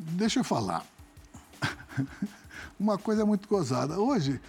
Deixa 0.00 0.40
eu 0.40 0.44
falar. 0.44 0.84
Uma 2.80 2.96
coisa 2.96 3.26
muito 3.26 3.46
gozada. 3.46 4.00
Hoje, 4.00 4.40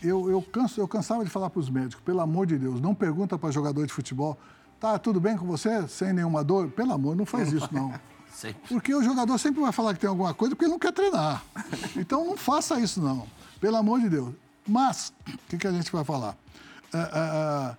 eu, 0.00 0.30
eu, 0.30 0.40
canso, 0.40 0.80
eu 0.80 0.86
cansava 0.86 1.24
de 1.24 1.30
falar 1.30 1.50
para 1.50 1.58
os 1.58 1.68
médicos, 1.68 2.04
pelo 2.04 2.20
amor 2.20 2.46
de 2.46 2.56
Deus, 2.56 2.80
não 2.80 2.94
pergunta 2.94 3.36
para 3.36 3.50
jogador 3.50 3.84
de 3.86 3.92
futebol, 3.92 4.38
tá 4.78 4.98
tudo 4.98 5.20
bem 5.20 5.36
com 5.36 5.46
você, 5.46 5.88
sem 5.88 6.12
nenhuma 6.12 6.44
dor? 6.44 6.68
Pelo 6.70 6.92
amor, 6.92 7.16
não 7.16 7.26
faz 7.26 7.52
isso, 7.52 7.68
não. 7.72 7.92
Sempre. 8.32 8.62
Porque 8.68 8.92
o 8.92 9.00
jogador 9.00 9.38
sempre 9.38 9.60
vai 9.60 9.70
falar 9.70 9.94
que 9.94 10.00
tem 10.00 10.10
alguma 10.10 10.34
coisa 10.34 10.56
porque 10.56 10.64
ele 10.64 10.72
não 10.72 10.78
quer 10.78 10.92
treinar. 10.92 11.40
Então 11.96 12.24
não 12.24 12.36
faça 12.36 12.80
isso, 12.80 13.00
não. 13.00 13.28
Pelo 13.60 13.76
amor 13.76 14.00
de 14.00 14.08
Deus. 14.08 14.34
Mas, 14.66 15.12
o 15.28 15.38
que, 15.48 15.56
que 15.56 15.68
a 15.68 15.70
gente 15.70 15.92
vai 15.92 16.02
falar? 16.02 16.36
É, 16.92 16.98
é, 16.98 17.76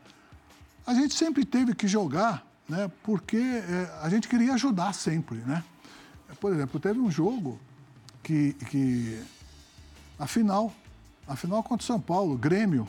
a 0.87 0.93
gente 0.93 1.13
sempre 1.13 1.43
teve 1.43 1.75
que 1.75 1.89
jogar, 1.89 2.41
né? 2.69 2.89
Porque 3.03 3.35
é, 3.35 3.99
a 4.01 4.07
gente 4.07 4.29
queria 4.29 4.53
ajudar 4.53 4.93
sempre, 4.93 5.39
né? 5.39 5.61
Por 6.39 6.53
exemplo, 6.53 6.79
teve 6.79 6.99
um 6.99 7.09
jogo 7.09 7.57
que, 8.23 8.53
que 8.69 9.19
a 10.19 10.27
final, 10.27 10.73
a 11.27 11.35
final 11.35 11.61
contra 11.63 11.83
o 11.83 11.85
São 11.87 11.99
Paulo, 11.99 12.37
Grêmio. 12.37 12.87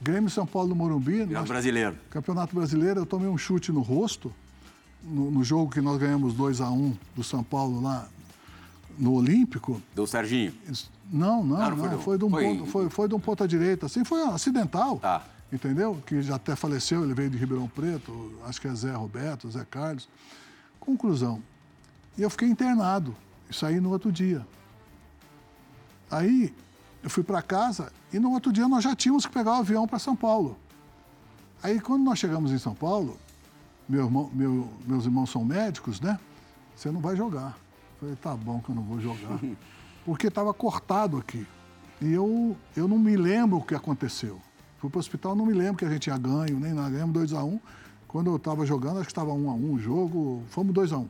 Grêmio 0.00 0.28
e 0.28 0.30
São 0.30 0.46
Paulo 0.46 0.68
no 0.70 0.74
Morumbi. 0.74 1.12
Campeonato 1.18 1.32
nós- 1.40 1.48
brasileiro. 1.48 1.96
Campeonato 2.10 2.54
Brasileiro, 2.56 3.00
eu 3.00 3.06
tomei 3.06 3.28
um 3.28 3.38
chute 3.38 3.70
no 3.70 3.80
rosto, 3.80 4.32
no, 5.02 5.30
no 5.30 5.44
jogo 5.44 5.70
que 5.70 5.80
nós 5.80 5.98
ganhamos 5.98 6.34
2 6.34 6.60
a 6.60 6.70
1 6.70 6.96
do 7.14 7.22
São 7.24 7.42
Paulo 7.44 7.80
lá 7.82 8.08
no 8.98 9.12
Olímpico. 9.14 9.80
Do 9.94 10.06
Serginho. 10.06 10.52
Não, 11.12 11.44
não, 11.44 11.56
Ah, 11.60 11.70
não. 11.70 11.76
não 11.76 11.98
foi 11.98 11.98
Foi, 11.98 12.18
do- 12.18 12.18
de 12.18 12.24
um 12.26 12.30
foi- 12.30 12.44
ponto, 12.44 12.66
foi, 12.66 12.90
foi 12.90 13.08
de 13.08 13.14
um 13.14 13.20
ponta 13.20 13.46
direita. 13.48 13.86
Assim, 13.86 14.04
foi 14.04 14.22
acidental. 14.24 14.98
Tá. 14.98 15.24
Entendeu? 15.52 16.02
Que 16.06 16.22
já 16.22 16.36
até 16.36 16.56
faleceu, 16.56 17.04
ele 17.04 17.12
veio 17.14 17.28
de 17.30 17.36
Ribeirão 17.36 17.68
Preto, 17.68 18.32
acho 18.46 18.58
que 18.60 18.66
é 18.66 18.74
Zé 18.74 18.92
Roberto, 18.92 19.50
Zé 19.50 19.64
Carlos. 19.70 20.08
Conclusão. 20.80 21.42
E 22.16 22.22
eu 22.22 22.30
fiquei 22.30 22.48
internado 22.48 23.14
e 23.50 23.54
saí 23.54 23.80
no 23.80 23.90
outro 23.90 24.12
dia. 24.12 24.46
Aí 26.10 26.54
eu 27.02 27.10
fui 27.10 27.22
para 27.22 27.40
casa 27.42 27.92
e 28.12 28.18
no 28.18 28.30
outro 28.32 28.52
dia 28.52 28.68
nós 28.68 28.84
já 28.84 28.94
tínhamos 28.94 29.26
que 29.26 29.32
pegar 29.32 29.52
o 29.52 29.60
avião 29.60 29.86
para 29.86 29.98
São 29.98 30.14
Paulo. 30.14 30.56
Aí 31.62 31.80
quando 31.80 32.02
nós 32.02 32.18
chegamos 32.18 32.50
em 32.52 32.58
São 32.58 32.74
Paulo, 32.74 33.16
meu 33.88 34.04
irmão- 34.04 34.30
meu- 34.32 34.68
meus 34.86 35.04
irmãos 35.04 35.30
são 35.30 35.44
médicos, 35.44 36.00
né? 36.00 36.18
Você 36.76 36.90
não 36.90 37.00
vai 37.00 37.16
jogar. 37.16 37.56
Eu 37.94 38.00
falei, 38.00 38.16
tá 38.16 38.36
bom 38.36 38.60
que 38.60 38.68
eu 38.70 38.74
não 38.74 38.82
vou 38.82 39.00
jogar. 39.00 39.38
Porque 40.04 40.26
estava 40.26 40.52
cortado 40.52 41.16
aqui. 41.16 41.46
E 42.00 42.12
eu, 42.12 42.56
eu 42.76 42.88
não 42.88 42.98
me 42.98 43.16
lembro 43.16 43.58
o 43.58 43.62
que 43.64 43.74
aconteceu. 43.74 44.40
Fui 44.78 44.90
para 44.90 44.98
o 44.98 45.00
hospital, 45.00 45.36
não 45.36 45.46
me 45.46 45.52
lembro 45.52 45.76
que 45.76 45.84
a 45.84 45.88
gente 45.88 46.02
tinha 46.02 46.18
ganho, 46.18 46.58
nem 46.58 46.72
nada. 46.72 46.90
Ganhamos 46.90 47.14
2x1. 47.22 47.60
Quando 48.08 48.26
eu 48.28 48.36
estava 48.36 48.66
jogando, 48.66 48.96
acho 48.96 49.06
que 49.06 49.12
estava 49.12 49.30
1x1 49.32 49.72
o 49.74 49.78
jogo, 49.78 50.42
fomos 50.48 50.74
2x1. 50.74 51.06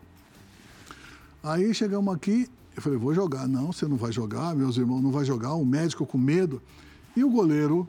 Aí 1.42 1.74
chegamos 1.74 2.14
aqui, 2.14 2.48
eu 2.76 2.80
falei, 2.80 2.96
vou 2.96 3.12
jogar. 3.12 3.48
Não, 3.48 3.72
você 3.72 3.86
não 3.86 3.96
vai 3.96 4.12
jogar, 4.12 4.54
meus 4.54 4.76
irmãos 4.76 5.02
não 5.02 5.10
vai 5.10 5.24
jogar, 5.24 5.54
o 5.54 5.64
médico 5.64 6.06
com 6.06 6.16
medo. 6.16 6.62
E 7.16 7.24
o 7.24 7.30
goleiro, 7.30 7.88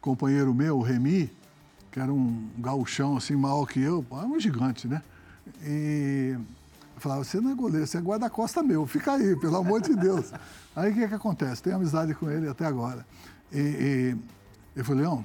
companheiro 0.00 0.52
meu, 0.52 0.78
o 0.78 0.82
Remy, 0.82 1.30
que 1.92 2.00
era 2.00 2.12
um 2.12 2.48
gauchão 2.58 3.16
assim, 3.16 3.36
maior 3.36 3.64
que 3.66 3.80
eu, 3.80 4.04
era 4.10 4.26
um 4.26 4.40
gigante, 4.40 4.88
né? 4.88 5.02
E 5.62 6.32
eu 6.34 7.00
falava, 7.00 7.22
você 7.22 7.40
não 7.40 7.52
é 7.52 7.54
goleiro, 7.54 7.86
você 7.86 7.98
é 7.98 8.00
guarda-costa 8.00 8.62
meu, 8.62 8.84
fica 8.86 9.12
aí, 9.12 9.36
pelo 9.36 9.56
amor 9.56 9.80
de 9.80 9.94
Deus. 9.94 10.32
Aí 10.74 10.90
o 10.90 10.94
que, 10.94 11.06
que 11.06 11.14
acontece? 11.14 11.62
Tenho 11.62 11.76
amizade 11.76 12.12
com 12.14 12.28
ele 12.28 12.48
até 12.48 12.66
agora. 12.66 13.06
E, 13.52 13.58
e 13.58 14.16
eu 14.74 14.84
falei, 14.84 15.02
Leão, 15.02 15.24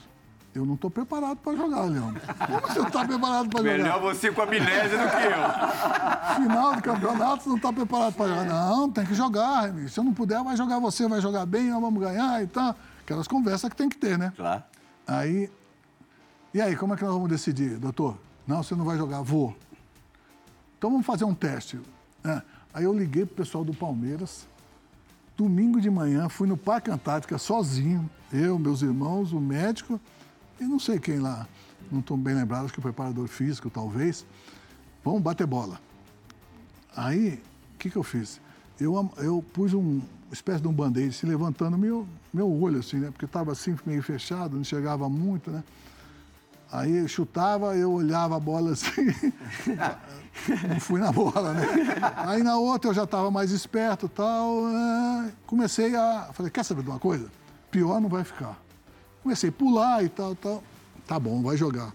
eu 0.57 0.65
não 0.65 0.75
estou 0.75 0.89
preparado 0.89 1.37
para 1.37 1.55
jogar, 1.55 1.81
Leão. 1.83 2.13
Como 2.45 2.61
você 2.61 2.79
não 2.79 2.87
está 2.87 3.05
preparado 3.05 3.49
para 3.49 3.59
jogar? 3.59 3.77
Melhor 3.77 4.01
você 4.01 4.31
com 4.31 4.41
amnésia 4.41 4.97
do 4.97 5.09
que 5.09 6.35
eu. 6.37 6.43
final 6.43 6.75
do 6.75 6.81
campeonato, 6.81 7.43
você 7.43 7.49
não 7.49 7.55
está 7.57 7.73
preparado 7.73 8.13
para 8.13 8.27
jogar. 8.27 8.45
Não, 8.45 8.91
tem 8.91 9.05
que 9.05 9.13
jogar. 9.13 9.73
Se 9.89 9.99
eu 9.99 10.03
não 10.03 10.13
puder, 10.13 10.43
vai 10.43 10.55
jogar 10.55 10.79
você, 10.79 11.07
vai 11.07 11.21
jogar 11.21 11.45
bem, 11.45 11.69
nós 11.69 11.81
vamos 11.81 12.01
ganhar 12.01 12.43
e 12.43 12.47
tal. 12.47 12.75
Aquelas 13.03 13.27
conversas 13.27 13.69
que 13.69 13.75
tem 13.75 13.89
que 13.89 13.97
ter, 13.97 14.17
né? 14.17 14.33
Claro. 14.35 14.63
Aí, 15.07 15.49
e 16.53 16.61
aí, 16.61 16.75
como 16.75 16.93
é 16.93 16.97
que 16.97 17.03
nós 17.03 17.13
vamos 17.13 17.29
decidir, 17.29 17.77
doutor? 17.77 18.17
Não, 18.47 18.63
você 18.63 18.75
não 18.75 18.85
vai 18.85 18.97
jogar, 18.97 19.21
vou. 19.21 19.55
Então 20.77 20.89
vamos 20.89 21.05
fazer 21.05 21.25
um 21.25 21.33
teste. 21.33 21.79
É, 22.23 22.41
Aí 22.75 22.83
eu 22.83 22.93
liguei 22.93 23.25
pro 23.25 23.37
pessoal 23.37 23.63
do 23.63 23.73
Palmeiras. 23.73 24.45
Domingo 25.37 25.79
de 25.79 25.89
manhã, 25.89 26.27
fui 26.27 26.45
no 26.45 26.57
Parque 26.57 26.91
Antártica 26.91 27.37
sozinho, 27.37 28.09
eu, 28.33 28.59
meus 28.59 28.81
irmãos, 28.81 29.31
o 29.31 29.39
médico 29.39 29.99
e 30.59 30.63
não 30.63 30.79
sei 30.79 30.99
quem 30.99 31.19
lá. 31.19 31.47
Não 31.91 31.99
estou 31.99 32.17
bem 32.17 32.33
lembrado, 32.33 32.65
acho 32.65 32.73
que 32.73 32.79
o 32.79 32.81
preparador 32.81 33.27
físico, 33.27 33.69
talvez. 33.69 34.25
Vamos 35.03 35.21
bater 35.21 35.45
bola. 35.45 35.79
Aí, 36.95 37.41
o 37.73 37.77
que, 37.77 37.89
que 37.89 37.95
eu 37.95 38.03
fiz? 38.03 38.41
Eu, 38.79 39.11
eu 39.17 39.43
pus 39.53 39.73
um, 39.73 39.79
uma 39.79 40.33
espécie 40.33 40.61
de 40.61 40.67
um 40.67 40.73
band-aid, 40.73 41.13
se 41.13 41.25
levantando 41.25 41.77
meu, 41.77 42.07
meu 42.33 42.51
olho, 42.51 42.79
assim, 42.79 42.97
né? 42.97 43.11
Porque 43.11 43.25
estava 43.25 43.51
assim, 43.51 43.75
meio 43.85 44.01
fechado, 44.01 44.57
não 44.57 44.63
chegava 44.63 45.07
muito, 45.07 45.51
né? 45.51 45.63
Aí 46.71 46.97
eu 46.97 47.07
chutava, 47.07 47.75
eu 47.75 47.91
olhava 47.91 48.35
a 48.35 48.39
bola 48.39 48.71
assim. 48.73 49.05
não 50.67 50.79
fui 50.79 50.99
na 50.99 51.11
bola, 51.11 51.53
né? 51.53 51.65
Aí 52.17 52.43
na 52.43 52.57
outra 52.57 52.89
eu 52.89 52.93
já 52.93 53.03
estava 53.03 53.29
mais 53.29 53.51
esperto 53.51 54.09
tal. 54.09 54.67
é, 54.67 55.31
Comecei 55.45 55.95
a. 55.95 56.29
Falei, 56.33 56.51
quer 56.51 56.63
saber 56.63 56.83
de 56.83 56.89
uma 56.89 56.99
coisa? 56.99 57.29
Pior 57.69 58.01
não 58.01 58.09
vai 58.09 58.23
ficar. 58.23 58.64
Comecei 59.25 59.49
a 59.49 59.51
pular 59.51 60.03
e 60.03 60.09
tal, 60.09 60.35
tal. 60.35 60.63
Tá 61.07 61.19
bom, 61.19 61.41
vai 61.41 61.57
jogar. 61.57 61.91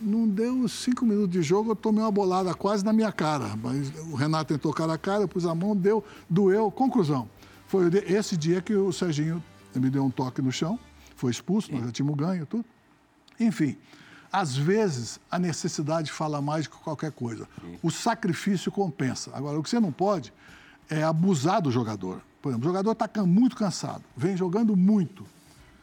Não 0.00 0.26
deu 0.26 0.66
cinco 0.66 1.06
minutos 1.06 1.30
de 1.30 1.40
jogo, 1.40 1.70
eu 1.70 1.76
tomei 1.76 2.02
uma 2.02 2.10
bolada 2.10 2.52
quase 2.52 2.84
na 2.84 2.92
minha 2.92 3.12
cara. 3.12 3.54
Mas 3.54 3.92
o 4.10 4.16
Renato 4.16 4.52
tentou 4.52 4.74
cara 4.74 4.94
a 4.94 4.98
cara, 4.98 5.22
eu 5.22 5.28
pus 5.28 5.46
a 5.46 5.54
mão, 5.54 5.76
deu, 5.76 6.04
doeu. 6.28 6.68
Conclusão. 6.68 7.30
Foi 7.68 7.88
esse 8.08 8.36
dia 8.36 8.60
que 8.60 8.74
o 8.74 8.92
Serginho 8.92 9.40
me 9.72 9.88
deu 9.88 10.04
um 10.04 10.10
toque 10.10 10.42
no 10.42 10.50
chão, 10.50 10.76
foi 11.14 11.30
expulso, 11.30 11.70
nós 11.70 11.84
já 11.84 11.92
tínhamos 11.92 12.16
ganho, 12.16 12.44
tudo. 12.44 12.64
Enfim, 13.38 13.76
às 14.32 14.56
vezes 14.56 15.20
a 15.30 15.38
necessidade 15.38 16.10
fala 16.10 16.42
mais 16.42 16.66
que 16.66 16.76
qualquer 16.76 17.12
coisa. 17.12 17.48
O 17.80 17.88
sacrifício 17.88 18.72
compensa. 18.72 19.30
Agora, 19.32 19.60
o 19.60 19.62
que 19.62 19.70
você 19.70 19.78
não 19.78 19.92
pode 19.92 20.32
é 20.90 21.04
abusar 21.04 21.62
do 21.62 21.70
jogador. 21.70 22.20
Por 22.42 22.48
exemplo, 22.48 22.68
o 22.68 22.72
jogador 22.72 22.90
está 22.90 23.24
muito 23.24 23.54
cansado, 23.54 24.02
vem 24.16 24.36
jogando 24.36 24.76
muito. 24.76 25.24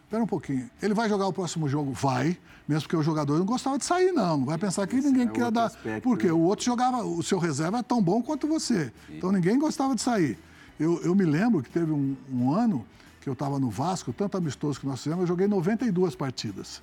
Espera 0.10 0.24
um 0.24 0.28
pouquinho. 0.28 0.68
Ele 0.82 0.96
vai 0.96 1.08
jogar 1.08 1.28
o 1.28 1.32
próximo 1.32 1.70
jogo? 1.70 1.94
Vai, 1.94 2.36
mesmo 2.68 2.82
porque 2.82 2.96
o 2.96 3.04
jogador 3.04 3.38
não 3.38 3.46
gostava 3.46 3.78
de 3.78 3.86
sair, 3.86 4.12
não. 4.12 4.44
Vai 4.44 4.58
pensar 4.58 4.88
que 4.88 4.96
ninguém 4.96 5.28
quer 5.28 5.44
outro 5.44 5.52
dar. 5.52 5.66
aspecto, 5.66 6.02
Porque 6.02 6.26
né? 6.26 6.34
o 6.34 6.40
outro 6.40 6.66
jogava, 6.66 7.04
o 7.04 7.22
seu 7.22 7.38
reserva 7.38 7.78
é 7.78 7.84
tão 7.84 8.02
bom 8.02 8.20
quanto 8.20 8.48
você. 8.48 8.92
Então 9.08 9.32
ninguém 9.32 9.60
gostava 9.60 9.94
de 9.94 10.02
sair. 10.02 10.36
Eu, 10.80 11.00
eu 11.04 11.14
me 11.14 11.26
lembro 11.26 11.62
que 11.62 11.70
teve 11.70 11.92
um, 11.92 12.18
um 12.34 12.52
ano 12.52 12.84
que 13.22 13.30
eu 13.30 13.34
estava 13.34 13.60
no 13.60 13.70
Vasco, 13.70 14.12
tanto 14.12 14.36
amistoso 14.36 14.80
que 14.80 14.88
nós 14.88 15.00
fizemos, 15.04 15.22
eu 15.22 15.28
joguei 15.28 15.48
92 15.48 16.16
partidas. 16.16 16.82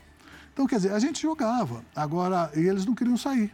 Então, 0.53 0.65
quer 0.65 0.77
dizer, 0.77 0.93
a 0.93 0.99
gente 1.01 1.21
jogava, 1.21 1.83
agora, 1.97 2.53
e 2.55 2.61
eles 2.61 2.87
não 2.87 2.95
queriam 2.95 3.17
sair. 3.17 3.53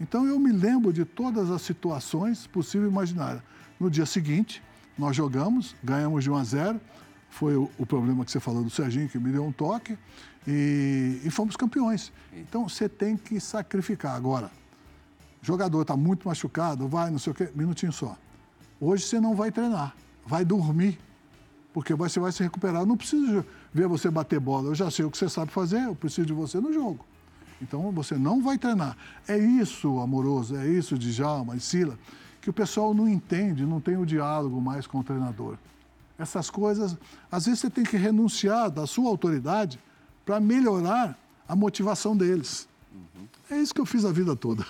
Então, 0.00 0.26
eu 0.26 0.38
me 0.38 0.50
lembro 0.50 0.94
de 0.94 1.04
todas 1.04 1.50
as 1.50 1.60
situações 1.60 2.46
possíveis 2.46 2.88
e 2.88 2.92
imaginárias. 2.92 3.42
No 3.78 3.90
dia 3.90 4.06
seguinte, 4.06 4.62
nós 4.96 5.14
jogamos, 5.14 5.76
ganhamos 5.84 6.24
de 6.24 6.30
1 6.30 6.36
a 6.36 6.44
0. 6.44 6.80
Foi 7.34 7.56
o, 7.56 7.68
o 7.76 7.84
problema 7.84 8.24
que 8.24 8.30
você 8.30 8.38
falou 8.38 8.62
do 8.62 8.70
Serginho, 8.70 9.08
que 9.08 9.18
me 9.18 9.32
deu 9.32 9.44
um 9.44 9.50
toque, 9.50 9.98
e, 10.46 11.20
e 11.24 11.30
fomos 11.30 11.56
campeões. 11.56 12.12
Então, 12.32 12.68
você 12.68 12.88
tem 12.88 13.16
que 13.16 13.40
sacrificar. 13.40 14.14
Agora, 14.14 14.52
jogador 15.42 15.82
está 15.82 15.96
muito 15.96 16.28
machucado, 16.28 16.86
vai, 16.86 17.10
não 17.10 17.18
sei 17.18 17.32
o 17.32 17.34
quê, 17.34 17.50
minutinho 17.52 17.92
só. 17.92 18.16
Hoje 18.80 19.04
você 19.04 19.18
não 19.18 19.34
vai 19.34 19.50
treinar, 19.50 19.96
vai 20.24 20.44
dormir, 20.44 20.96
porque 21.72 21.92
você 21.92 22.20
vai 22.20 22.30
se 22.30 22.40
recuperar. 22.40 22.82
Eu 22.82 22.86
não 22.86 22.96
preciso 22.96 23.44
ver 23.72 23.88
você 23.88 24.08
bater 24.08 24.38
bola, 24.38 24.68
eu 24.68 24.74
já 24.76 24.88
sei 24.88 25.04
o 25.04 25.10
que 25.10 25.18
você 25.18 25.28
sabe 25.28 25.50
fazer, 25.50 25.82
eu 25.82 25.94
preciso 25.96 26.28
de 26.28 26.32
você 26.32 26.60
no 26.60 26.72
jogo. 26.72 27.04
Então 27.60 27.90
você 27.90 28.16
não 28.16 28.40
vai 28.40 28.58
treinar. 28.58 28.96
É 29.26 29.36
isso, 29.36 29.98
amoroso, 29.98 30.54
é 30.54 30.68
isso, 30.68 30.96
Djalma 30.96 31.56
e 31.56 31.60
Sila, 31.60 31.98
que 32.40 32.48
o 32.48 32.52
pessoal 32.52 32.94
não 32.94 33.08
entende, 33.08 33.66
não 33.66 33.80
tem 33.80 33.96
o 33.96 34.06
diálogo 34.06 34.60
mais 34.60 34.86
com 34.86 35.00
o 35.00 35.02
treinador. 35.02 35.58
Essas 36.18 36.48
coisas, 36.48 36.96
às 37.30 37.46
vezes 37.46 37.60
você 37.60 37.70
tem 37.70 37.84
que 37.84 37.96
renunciar 37.96 38.70
da 38.70 38.86
sua 38.86 39.08
autoridade 39.08 39.80
para 40.24 40.38
melhorar 40.38 41.18
a 41.48 41.56
motivação 41.56 42.16
deles. 42.16 42.68
Uhum. 42.92 43.26
É 43.50 43.58
isso 43.58 43.74
que 43.74 43.80
eu 43.80 43.86
fiz 43.86 44.04
a 44.04 44.12
vida 44.12 44.36
toda. 44.36 44.64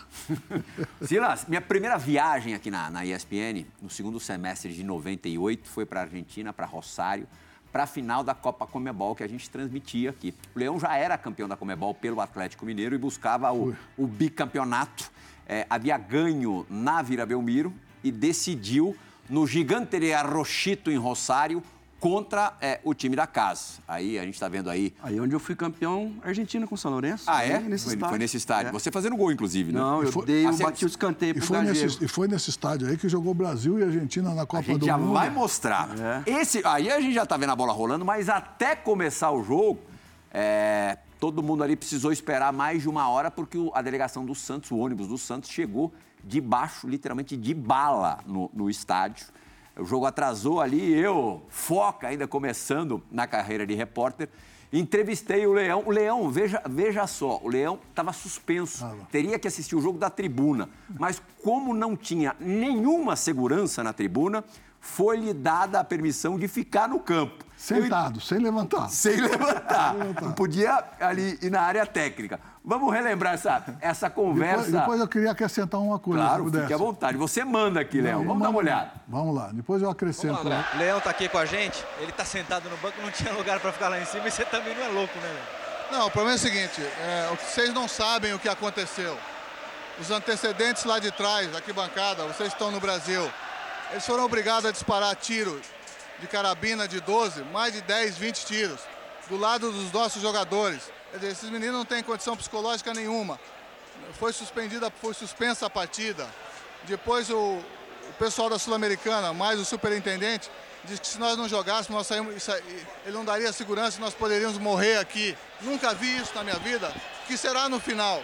Silas, 1.03 1.47
minha 1.47 1.61
primeira 1.61 1.99
viagem 1.99 2.55
aqui 2.55 2.71
na, 2.71 2.91
na 2.91 3.05
ESPN, 3.05 3.67
no 3.81 3.91
segundo 3.91 4.19
semestre 4.19 4.73
de 4.73 4.83
98, 4.83 5.69
foi 5.69 5.85
para 5.85 6.01
a 6.01 6.03
Argentina, 6.05 6.53
para 6.53 6.67
Rosário, 6.67 7.29
para 7.71 7.83
a 7.83 7.87
final 7.87 8.25
da 8.25 8.35
Copa 8.35 8.67
Comebol 8.67 9.15
que 9.15 9.23
a 9.23 9.29
gente 9.29 9.51
transmitia 9.51 10.11
aqui. 10.11 10.35
O 10.55 10.59
Leão 10.59 10.81
já 10.81 10.97
era 10.97 11.19
campeão 11.19 11.49
da 11.49 11.57
Comebol 11.57 11.95
pelo 11.95 12.21
Atlético 12.21 12.65
Mineiro 12.65 12.95
e 12.95 12.99
buscava 12.99 13.53
o, 13.53 13.77
o 13.99 14.07
bicampeonato 14.07 15.11
é, 15.47 15.67
havia 15.69 15.97
ganho 15.99 16.67
na 16.69 17.03
Vila 17.03 17.27
Belmiro 17.27 17.73
e 18.03 18.11
decidiu 18.11 18.97
no 19.29 19.47
Gigante 19.47 20.13
Arrochito 20.13 20.91
em 20.91 20.97
Rosário 20.97 21.63
contra 22.05 22.53
é, 22.61 22.81
o 22.85 22.93
time 22.93 23.17
da 23.17 23.27
casa. 23.27 23.81
Aí 23.89 24.19
a 24.19 24.25
gente 24.25 24.35
está 24.35 24.47
vendo 24.47 24.69
aí. 24.69 24.93
Aí 25.03 25.19
onde 25.19 25.35
eu 25.35 25.41
fui 25.41 25.55
campeão 25.55 26.13
argentino 26.23 26.69
com 26.69 26.75
o 26.75 26.79
São 26.79 26.91
Lourenço. 26.91 27.25
Ah, 27.27 27.43
é? 27.43 27.59
Nesse 27.61 27.97
foi, 27.97 28.09
foi, 28.11 28.19
nesse 28.19 28.37
estádio. 28.37 28.69
É. 28.69 28.73
Você 28.73 28.91
fazendo 28.91 29.17
gol, 29.17 29.33
inclusive, 29.33 29.73
né? 29.73 29.81
Não, 29.81 30.03
eu 30.03 30.13
foi, 30.13 30.27
dei, 30.27 30.47
eu 30.47 30.55
bati 30.55 30.85
o 30.85 30.87
escanteio 30.87 31.35
pro 31.35 31.47
foi 31.47 31.63
nesse, 31.63 32.05
E 32.05 32.07
foi 32.07 32.29
nesse 32.29 32.51
estádio 32.51 32.89
aí 32.89 32.99
que 32.99 33.09
jogou 33.09 33.33
Brasil 33.33 33.79
e 33.79 33.85
Argentina 33.85 34.35
na 34.35 34.45
Copa 34.45 34.65
do 34.65 34.73
Mundo. 34.73 34.83
A 34.85 34.87
gente 34.87 34.87
já 34.87 34.97
vai 34.99 35.31
mostrar. 35.31 35.89
É. 36.27 36.31
Esse, 36.31 36.61
aí 36.67 36.93
a 36.93 37.01
gente 37.01 37.15
já 37.15 37.23
está 37.23 37.39
vendo 37.39 37.53
a 37.53 37.57
bola 37.57 37.73
rolando, 37.73 38.05
mas 38.05 38.29
até 38.29 38.77
começar 38.77 39.31
o 39.31 39.43
jogo, 39.43 39.81
é, 40.31 40.99
todo 41.19 41.43
mundo 41.43 41.65
ali 41.65 41.75
precisou 41.75 42.13
esperar 42.13 42.53
mais 42.53 42.83
de 42.83 42.89
uma 42.91 43.09
hora 43.09 43.31
porque 43.31 43.57
a 43.73 43.81
delegação 43.81 44.27
do 44.27 44.35
Santos, 44.35 44.71
o 44.71 44.77
ônibus 44.77 45.09
do 45.09 45.17
Santos, 45.17 45.49
chegou 45.49 45.91
debaixo, 46.27 46.89
literalmente 46.89 47.37
de 47.37 47.55
bala 47.55 48.19
no, 48.27 48.51
no 48.53 48.71
estádio. 48.71 49.27
O 49.77 49.85
jogo 49.85 50.07
atrasou 50.07 50.61
ali, 50.61 50.93
eu, 50.93 51.43
foca, 51.49 52.07
ainda 52.07 52.29
começando 52.29 53.03
na 53.11 53.27
carreira 53.27 53.67
de 53.67 53.75
repórter, 53.75 54.29
entrevistei 54.73 55.47
o 55.47 55.53
Leão. 55.53 55.83
O 55.85 55.91
Leão, 55.91 56.31
veja, 56.31 56.63
veja 56.69 57.07
só, 57.07 57.41
o 57.43 57.49
Leão 57.49 57.79
estava 57.91 58.13
suspenso, 58.13 58.85
ah, 58.85 58.95
teria 59.11 59.39
que 59.39 59.49
assistir 59.49 59.75
o 59.75 59.81
jogo 59.81 59.99
da 59.99 60.09
tribuna. 60.09 60.69
Mas 60.99 61.21
como 61.43 61.75
não 61.75 61.97
tinha 61.97 62.37
nenhuma 62.39 63.17
segurança 63.17 63.83
na 63.83 63.93
tribuna, 63.93 64.45
foi-lhe 64.81 65.33
dada 65.33 65.81
a 65.81 65.85
permissão 65.85 66.39
de 66.39 66.47
ficar 66.47 66.89
no 66.89 67.01
campo. 67.01 67.45
Sentado, 67.57 68.19
Eu... 68.19 68.21
sem 68.21 68.39
levantar. 68.39 68.91
Sem 68.91 69.17
levantar. 69.17 69.95
sem 69.95 70.01
levantar. 70.01 70.23
Não 70.23 70.33
podia 70.33 70.85
ali 71.01 71.39
ir 71.41 71.51
na 71.51 71.63
área 71.63 71.87
técnica. 71.87 72.39
Vamos 72.67 72.91
relembrar 72.95 73.35
essa, 73.35 73.63
essa 73.79 74.09
conversa. 74.09 74.65
Depois, 74.65 74.81
depois 74.81 75.01
eu 75.01 75.09
queria 75.09 75.31
acrescentar 75.33 75.79
uma 75.79 75.99
coisa. 75.99 76.25
Claro, 76.25 76.51
fique 76.51 76.73
à 76.73 76.77
vontade. 76.79 77.19
Você 77.19 77.45
manda 77.45 77.79
aqui, 77.79 78.01
Léo. 78.01 78.25
Vamos 78.25 78.43
dar 78.43 78.49
uma 78.49 78.59
olhada. 78.59 78.93
Vamos 79.07 79.35
lá, 79.35 79.51
depois 79.53 79.83
eu 79.83 79.91
acrescento. 79.91 80.49
Lá, 80.49 80.71
o 80.75 80.79
Leão 80.79 80.97
está 80.97 81.11
aqui 81.11 81.29
com 81.29 81.37
a 81.37 81.45
gente, 81.45 81.85
ele 81.99 82.11
está 82.11 82.25
sentado 82.25 82.71
no 82.71 82.77
banco, 82.79 83.03
não 83.03 83.11
tinha 83.11 83.33
lugar 83.35 83.61
para 83.61 83.71
ficar 83.71 83.91
lá 83.91 84.01
em 84.01 84.07
cima 84.07 84.27
e 84.27 84.31
você 84.31 84.47
também 84.47 84.75
não 84.75 84.83
é 84.83 84.89
louco, 84.89 85.15
né, 85.19 85.29
Léo? 85.29 85.65
Não, 85.93 86.07
o 86.07 86.11
problema 86.11 86.37
é 86.37 86.37
o 86.37 86.41
seguinte, 86.41 86.81
é, 86.81 87.37
vocês 87.37 87.75
não 87.75 87.87
sabem 87.87 88.33
o 88.33 88.39
que 88.39 88.49
aconteceu. 88.49 89.15
Os 90.01 90.11
antecedentes 90.11 90.85
lá 90.85 90.99
de 90.99 91.13
trás, 91.13 91.55
aqui 91.55 91.71
bancada, 91.71 92.25
vocês 92.25 92.49
estão 92.49 92.71
no 92.71 92.81
Brasil. 92.81 93.31
Eles 93.91 94.07
foram 94.07 94.25
obrigados 94.25 94.65
a 94.65 94.73
disparar 94.73 95.15
tiros 95.17 95.61
de 96.19 96.27
carabina 96.27 96.89
de 96.89 97.01
12, 97.01 97.45
mais 97.53 97.75
de 97.75 97.83
10, 97.83 98.17
20 98.17 98.47
tiros, 98.47 98.81
do 99.29 99.37
lado 99.37 99.71
dos 99.71 99.93
nossos 99.93 100.23
jogadores. 100.23 100.91
Dizer, 101.15 101.29
esses 101.29 101.51
meninos 101.51 101.77
não 101.77 101.85
têm 101.85 102.03
condição 102.03 102.37
psicológica 102.37 102.93
nenhuma. 102.93 103.39
Foi 104.19 104.33
suspendida, 104.33 104.91
foi 104.91 105.15
suspensa 105.15 105.67
a 105.67 105.71
partida. 105.71 106.29
Depois 106.85 107.31
o, 107.31 107.37
o 107.39 108.13
pessoal 108.19 108.51
da 108.51 108.59
Sul-Americana, 108.59 109.33
mais 109.33 109.59
o 109.59 109.65
superintendente, 109.65 110.51
diz 110.85 110.99
que 110.99 111.07
se 111.07 111.19
nós 111.19 111.37
não 111.37 111.49
jogássemos, 111.49 111.91
nós 111.91 112.07
saímos, 112.07 112.49
ele 113.05 113.15
não 113.15 113.25
daria 113.25 113.53
segurança 113.53 114.01
nós 114.01 114.15
poderíamos 114.15 114.59
morrer 114.59 114.99
aqui. 114.99 115.37
Nunca 115.61 115.95
vi 115.95 116.17
isso 116.17 116.35
na 116.35 116.43
minha 116.43 116.59
vida. 116.59 116.93
O 117.23 117.27
que 117.27 117.37
será 117.37 117.69
no 117.69 117.79
final? 117.81 118.23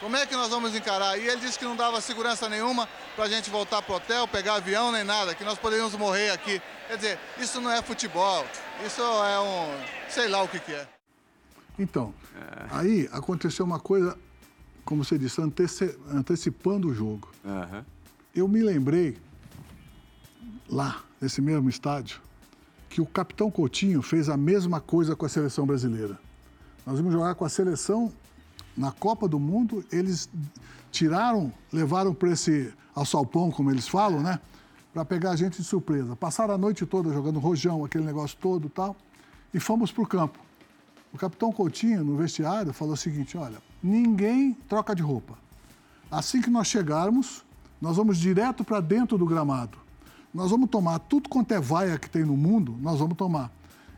Como 0.00 0.14
é 0.16 0.26
que 0.26 0.34
nós 0.34 0.50
vamos 0.50 0.74
encarar? 0.74 1.18
E 1.18 1.26
ele 1.26 1.40
disse 1.40 1.58
que 1.58 1.64
não 1.64 1.74
dava 1.74 2.00
segurança 2.00 2.48
nenhuma 2.48 2.86
para 3.14 3.24
a 3.24 3.28
gente 3.28 3.48
voltar 3.48 3.80
para 3.80 3.92
o 3.94 3.96
hotel, 3.96 4.28
pegar 4.28 4.56
avião 4.56 4.92
nem 4.92 5.04
nada, 5.04 5.34
que 5.34 5.42
nós 5.42 5.58
poderíamos 5.58 5.94
morrer 5.94 6.30
aqui. 6.30 6.60
Quer 6.86 6.96
dizer, 6.96 7.18
isso 7.38 7.60
não 7.60 7.70
é 7.70 7.80
futebol, 7.80 8.44
isso 8.84 9.00
é 9.00 9.40
um. 9.40 9.84
sei 10.08 10.28
lá 10.28 10.42
o 10.42 10.48
que, 10.48 10.60
que 10.60 10.74
é. 10.74 10.95
Então, 11.78 12.14
é. 12.34 12.66
aí 12.70 13.08
aconteceu 13.12 13.64
uma 13.64 13.78
coisa, 13.78 14.16
como 14.84 15.04
você 15.04 15.18
disse, 15.18 15.40
anteci 15.40 15.96
antecipando 16.10 16.88
o 16.88 16.94
jogo. 16.94 17.28
Uhum. 17.44 17.84
Eu 18.34 18.48
me 18.48 18.62
lembrei, 18.62 19.18
lá, 20.68 21.02
nesse 21.20 21.40
mesmo 21.40 21.68
estádio, 21.68 22.20
que 22.88 23.00
o 23.00 23.06
capitão 23.06 23.50
Coutinho 23.50 24.00
fez 24.00 24.28
a 24.28 24.36
mesma 24.36 24.80
coisa 24.80 25.14
com 25.14 25.26
a 25.26 25.28
seleção 25.28 25.66
brasileira. 25.66 26.18
Nós 26.86 26.98
vimos 26.98 27.12
jogar 27.12 27.34
com 27.34 27.44
a 27.44 27.48
seleção 27.48 28.12
na 28.76 28.92
Copa 28.92 29.26
do 29.26 29.38
Mundo, 29.38 29.84
eles 29.90 30.28
tiraram, 30.90 31.52
levaram 31.72 32.14
para 32.14 32.30
esse 32.30 32.72
alçapão, 32.94 33.50
como 33.50 33.70
eles 33.70 33.88
falam, 33.88 34.22
né? 34.22 34.40
Para 34.92 35.04
pegar 35.04 35.32
a 35.32 35.36
gente 35.36 35.58
de 35.58 35.64
surpresa. 35.64 36.16
Passaram 36.16 36.54
a 36.54 36.58
noite 36.58 36.86
toda 36.86 37.12
jogando 37.12 37.38
rojão, 37.38 37.84
aquele 37.84 38.04
negócio 38.04 38.36
todo 38.40 38.68
tal, 38.68 38.96
e 39.52 39.60
fomos 39.60 39.90
para 39.92 40.02
o 40.02 40.06
campo. 40.06 40.38
O 41.16 41.18
capitão 41.18 41.50
Coutinho, 41.50 42.04
no 42.04 42.14
vestiário, 42.14 42.74
falou 42.74 42.92
o 42.92 42.96
seguinte: 42.96 43.38
olha, 43.38 43.56
ninguém 43.82 44.52
troca 44.68 44.94
de 44.94 45.02
roupa. 45.02 45.32
Assim 46.10 46.42
que 46.42 46.50
nós 46.50 46.66
chegarmos, 46.66 47.42
nós 47.80 47.96
vamos 47.96 48.18
direto 48.18 48.62
para 48.62 48.80
dentro 48.80 49.16
do 49.16 49.24
gramado. 49.24 49.78
Nós 50.32 50.50
vamos 50.50 50.68
tomar 50.68 50.98
tudo 50.98 51.30
quanto 51.30 51.52
é 51.52 51.58
vaia 51.58 51.98
que 51.98 52.10
tem 52.10 52.22
no 52.22 52.36
mundo, 52.36 52.76
nós 52.82 52.98
vamos 52.98 53.16
tomar. 53.16 53.50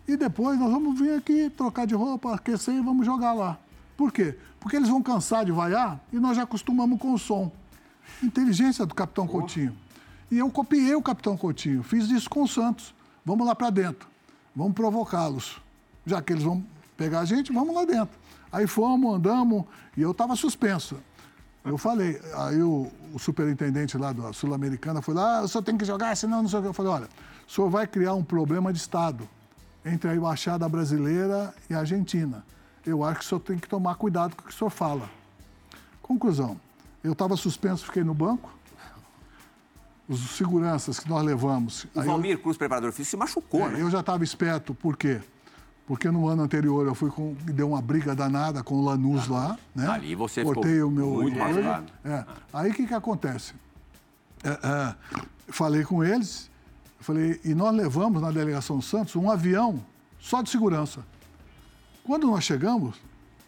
E 0.07 0.17
depois 0.17 0.57
nós 0.61 0.71
vamos 0.71 0.97
vir 0.97 1.15
aqui 1.15 1.51
trocar 1.51 1.89
de 1.89 1.95
roupa, 1.97 2.37
aquecer 2.37 2.77
e 2.77 2.81
vamos 2.81 3.05
jogar 3.05 3.33
lá. 3.33 3.59
Por 3.97 4.13
quê? 4.13 4.39
Porque 4.61 4.77
eles 4.77 4.89
vão 4.89 5.03
cansar 5.03 5.45
de 5.45 5.51
vaiar 5.51 6.01
e 6.13 6.21
nós 6.21 6.37
já 6.37 6.45
acostumamos 6.45 7.01
com 7.01 7.15
o 7.15 7.19
som. 7.19 7.51
Inteligência 8.23 8.87
do 8.87 8.95
Capitão 8.95 9.25
oh. 9.25 9.29
Coutinho. 9.29 9.77
E 10.31 10.39
eu 10.39 10.49
copiei 10.51 10.95
o 10.95 11.03
Capitão 11.03 11.37
Coutinho, 11.37 11.83
fiz 11.83 12.09
isso 12.11 12.31
com 12.31 12.45
o 12.45 12.49
Santos. 12.49 12.95
Vamos 13.27 13.45
lá 13.45 13.57
para 13.57 13.71
dentro, 13.71 14.09
vamos 14.55 14.75
provocá-los. 14.75 15.61
Já 16.07 16.23
que 16.23 16.33
eles 16.33 16.45
vão 16.45 16.65
pegar 16.99 17.21
a 17.21 17.25
gente, 17.25 17.51
vamos 17.51 17.75
lá 17.75 17.87
dentro. 17.87 18.15
Aí 18.53 18.67
fomos, 18.67 19.17
andamos, 19.17 19.65
e 19.97 20.03
eu 20.03 20.11
estava 20.11 20.37
suspenso. 20.37 20.99
Eu 21.65 21.79
falei, 21.79 22.21
aí 22.35 22.63
o, 22.63 22.91
o 23.15 23.19
superintendente 23.19 23.97
lá 23.97 24.13
da 24.13 24.35
Sul-Americana 24.35 25.01
foi 25.01 25.15
lá, 25.15 25.39
ah, 25.39 25.43
o 25.43 25.49
senhor 25.49 25.63
tem 25.63 25.79
que 25.79 25.87
jogar, 25.87 26.15
senão 26.15 26.43
não 26.43 26.49
sei 26.51 26.59
o 26.59 26.63
que. 26.63 26.69
Eu 26.69 26.75
falei, 26.75 26.93
olha, 26.93 27.09
o 27.49 27.51
senhor 27.51 27.71
vai 27.71 27.87
criar 27.87 28.13
um 28.13 28.23
problema 28.23 28.71
de 28.71 28.79
Estado 28.79 29.27
entre 29.83 30.11
a 30.11 30.15
embaixada 30.15 30.69
brasileira 30.69 31.55
e 31.71 31.75
a 31.75 31.79
Argentina 31.79 32.45
eu 32.89 33.05
acho 33.05 33.21
que 33.21 33.25
o 33.25 33.29
senhor 33.29 33.41
tem 33.41 33.59
que 33.59 33.69
tomar 33.69 33.95
cuidado 33.97 34.35
com 34.35 34.43
o 34.43 34.45
que 34.47 34.51
o 34.51 34.57
senhor 34.57 34.71
fala. 34.71 35.09
Conclusão, 36.03 36.59
eu 37.05 37.13
estava 37.13 37.37
suspenso, 37.37 37.85
fiquei 37.85 38.03
no 38.03 38.15
banco. 38.15 38.57
Os 40.09 40.37
seguranças 40.37 40.99
que 40.99 41.09
nós 41.09 41.23
levamos. 41.23 41.87
O 41.95 42.03
Valmir 42.03 42.33
eu, 42.33 42.39
Cruz, 42.39 42.57
preparador 42.57 42.93
físico, 42.93 43.11
se 43.11 43.17
machucou, 43.19 43.61
é, 43.61 43.69
né? 43.73 43.83
Eu 43.83 43.91
já 43.91 44.01
estava 44.01 44.25
esperto, 44.25 44.73
por 44.73 44.97
quê? 44.97 45.21
Porque 45.89 46.11
no 46.11 46.29
ano 46.29 46.43
anterior 46.43 46.87
eu 46.87 46.95
fui 46.95 47.11
com. 47.11 47.35
deu 47.45 47.71
uma 47.71 47.81
briga 47.81 48.15
danada 48.15 48.63
com 48.63 48.75
o 48.75 48.85
Lanús 48.85 49.25
ah, 49.31 49.33
lá, 49.33 49.59
né? 49.75 49.89
Ali 49.89 50.15
você 50.15 50.45
Cortei 50.45 50.75
ficou 50.75 50.89
o 50.89 50.91
meu. 50.91 51.07
Muito 51.07 51.39
machucado. 51.39 51.87
É. 52.05 52.25
Aí 52.53 52.71
o 52.71 52.75
que, 52.75 52.87
que 52.87 52.93
acontece? 52.93 53.55
É, 54.45 54.51
é, 54.51 54.95
falei 55.49 55.83
com 55.85 56.05
eles, 56.05 56.51
falei, 57.01 57.41
e 57.43 57.55
nós 57.55 57.75
levamos 57.75 58.21
na 58.21 58.31
delegação 58.31 58.83
Santos 58.83 59.17
um 59.17 59.31
avião 59.31 59.83
só 60.21 60.43
de 60.43 60.51
segurança. 60.51 61.01
Quando 62.05 62.27
nós 62.27 62.45
chegamos 62.45 62.97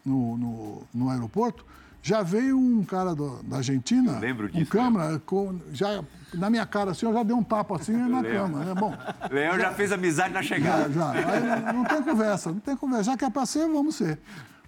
no, 0.03 0.39
no, 0.39 0.83
no 0.95 1.11
aeroporto, 1.11 1.63
Já 2.03 2.23
veio 2.23 2.59
um 2.59 2.83
cara 2.83 3.15
do, 3.15 3.43
da 3.43 3.59
Argentina, 3.59 4.13
Eu 4.13 4.21
lembro 4.21 4.49
disso, 4.49 4.63
um 4.63 4.65
câmera, 4.65 5.19
com, 5.19 5.61
já, 5.71 6.03
na 6.35 6.51
minha 6.51 6.67
cara 6.67 6.93
assim, 6.93 7.07
eu 7.07 7.13
já 7.13 7.23
dei 7.23 7.35
um 7.35 7.43
tapa 7.43 7.77
assim 7.77 7.93
na 7.93 8.23
cama, 8.23 8.65
né? 8.65 8.75
Bom, 8.75 8.95
Leão 9.31 9.59
já 9.59 9.73
fez 9.73 9.93
amizade 9.93 10.33
na 10.33 10.43
já, 10.43 10.57
chegada. 10.57 10.93
já. 10.93 11.11
Aí 11.11 11.41
não, 11.41 11.73
não 11.73 11.85
tem 11.85 12.03
conversa, 12.03 12.53
não 12.53 12.61
tem 12.61 12.77
conversa. 12.77 13.05
Já 13.05 13.17
que 13.17 13.25
é 13.25 13.31
para 13.31 13.47
ser, 13.47 13.67
vamos 13.69 13.97
ser. 13.97 14.19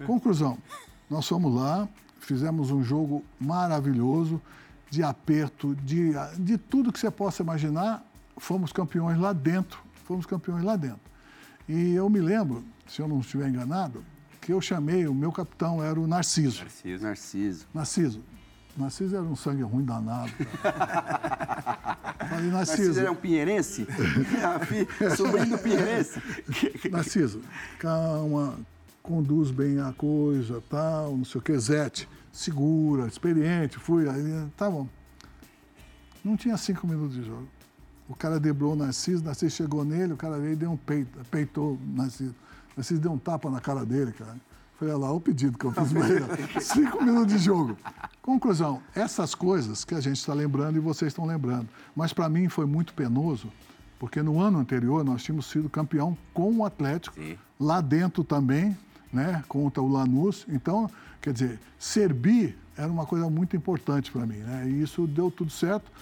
Conclusão, 0.07 0.59
nós 1.09 1.27
fomos 1.29 1.55
lá, 1.55 1.89
fizemos 2.21 2.71
um 2.71 2.83
jogo 2.83 3.25
maravilhoso, 3.39 4.41
de 4.91 5.03
aperto, 5.03 5.75
de, 5.77 6.13
de 6.39 6.59
tudo 6.59 6.93
que 6.93 6.99
você 6.99 7.11
possa 7.11 7.43
imaginar, 7.43 8.05
fomos 8.37 8.73
campeões 8.73 9.19
lá 9.19 9.33
dentro, 9.33 9.81
fomos 10.05 10.27
campeões 10.27 10.63
lá 10.63 10.77
dentro. 10.77 11.01
E 11.69 11.95
eu 11.95 12.11
me 12.11 12.21
lembro, 12.21 12.65
se 12.87 13.01
eu 13.01 13.09
não 13.09 13.21
estiver 13.21 13.49
enganado, 13.49 14.05
que 14.41 14.53
eu 14.53 14.61
chamei, 14.61 15.07
o 15.07 15.15
meu 15.15 15.33
capitão 15.33 15.83
era 15.83 15.99
o 15.99 16.07
Narciso. 16.07 16.63
Narciso. 16.63 17.05
Narciso. 17.05 17.67
Narciso. 17.73 18.25
Narciso 18.77 19.17
era 19.17 19.25
um 19.25 19.37
sangue 19.37 19.63
ruim 19.63 19.85
danado. 19.85 20.33
Falei, 22.29 22.51
Narciso 22.51 22.83
Narciso, 22.83 23.01
é 23.01 23.11
um 23.11 23.15
pinheirense? 23.15 23.87
Ah, 24.43 25.17
Sobrinho 25.17 25.51
do 25.51 25.59
pinheirense? 25.59 26.21
Narciso, 26.91 27.43
calma, 27.79 28.59
conduz 29.03 29.51
bem 29.51 29.81
a 29.81 29.93
coisa, 29.93 30.63
tal, 30.71 31.17
não 31.17 31.25
sei 31.25 31.39
o 31.41 31.43
que, 31.43 31.59
Zete, 31.59 32.09
segura, 32.33 33.07
experiente, 33.07 33.79
fui, 33.79 34.09
aí, 34.09 34.49
tá 34.57 34.71
bom. 34.71 34.89
Não 36.25 36.37
tinha 36.37 36.57
cinco 36.57 36.87
minutos 36.87 37.17
de 37.17 37.25
jogo. 37.25 37.49
O 38.09 38.15
cara 38.15 38.41
debrou 38.41 38.73
o 38.73 38.77
Narciso, 38.77 39.23
Narciso 39.23 39.55
chegou 39.55 39.85
nele, 39.85 40.15
o 40.15 40.17
cara 40.17 40.39
veio 40.39 40.53
e 40.53 40.57
deu 40.57 40.71
um 40.71 40.77
peito, 40.77 41.19
peitou 41.31 41.75
o 41.75 41.81
Narciso. 41.95 42.35
Narciso 42.77 43.01
deu 43.01 43.13
um 43.13 43.19
tapa 43.19 43.51
na 43.51 43.61
cara 43.61 43.85
dele, 43.85 44.13
cara. 44.13 44.37
Olha 44.83 44.97
lá, 44.97 45.13
o 45.13 45.21
pedido 45.21 45.57
que 45.57 45.65
eu 45.65 45.73
fiz. 45.73 46.65
Cinco 46.67 47.05
minutos 47.05 47.35
de 47.35 47.39
jogo. 47.39 47.79
Conclusão, 48.21 48.83
essas 48.97 49.33
coisas 49.33 49.85
que 49.85 49.95
a 49.95 50.01
gente 50.01 50.17
está 50.17 50.35
lembrando 50.35 50.77
e 50.77 50.81
vocês 50.81 51.13
estão 51.13 51.25
lembrando. 51.25 51.69
Mas 51.95 52.13
para 52.13 52.29
mim 52.29 52.49
foi 52.49 52.67
muito 52.67 52.93
penoso, 52.93 53.47
porque 53.97 54.21
no 54.23 54.41
ano 54.41 54.59
anterior 54.59 55.05
nós 55.05 55.23
tínhamos 55.23 55.47
sido 55.47 55.71
campeão 55.71 56.19
com 56.35 56.53
o 56.57 56.65
Atlético, 56.65 57.15
Sim. 57.15 57.39
lá 57.61 57.81
dentro 57.81 58.25
também, 58.25 58.77
né, 59.13 59.45
contra 59.47 59.81
o 59.81 59.87
Lanús. 59.89 60.45
Então, 60.49 60.91
quer 61.21 61.33
dizer, 61.33 61.61
servir 61.79 62.59
era 62.77 62.91
uma 62.91 63.07
coisa 63.07 63.31
muito 63.31 63.55
importante 63.55 64.11
para 64.11 64.27
mim, 64.27 64.39
né? 64.39 64.69
E 64.69 64.83
isso 64.83 65.07
deu 65.07 65.31
tudo 65.31 65.53
certo. 65.53 65.93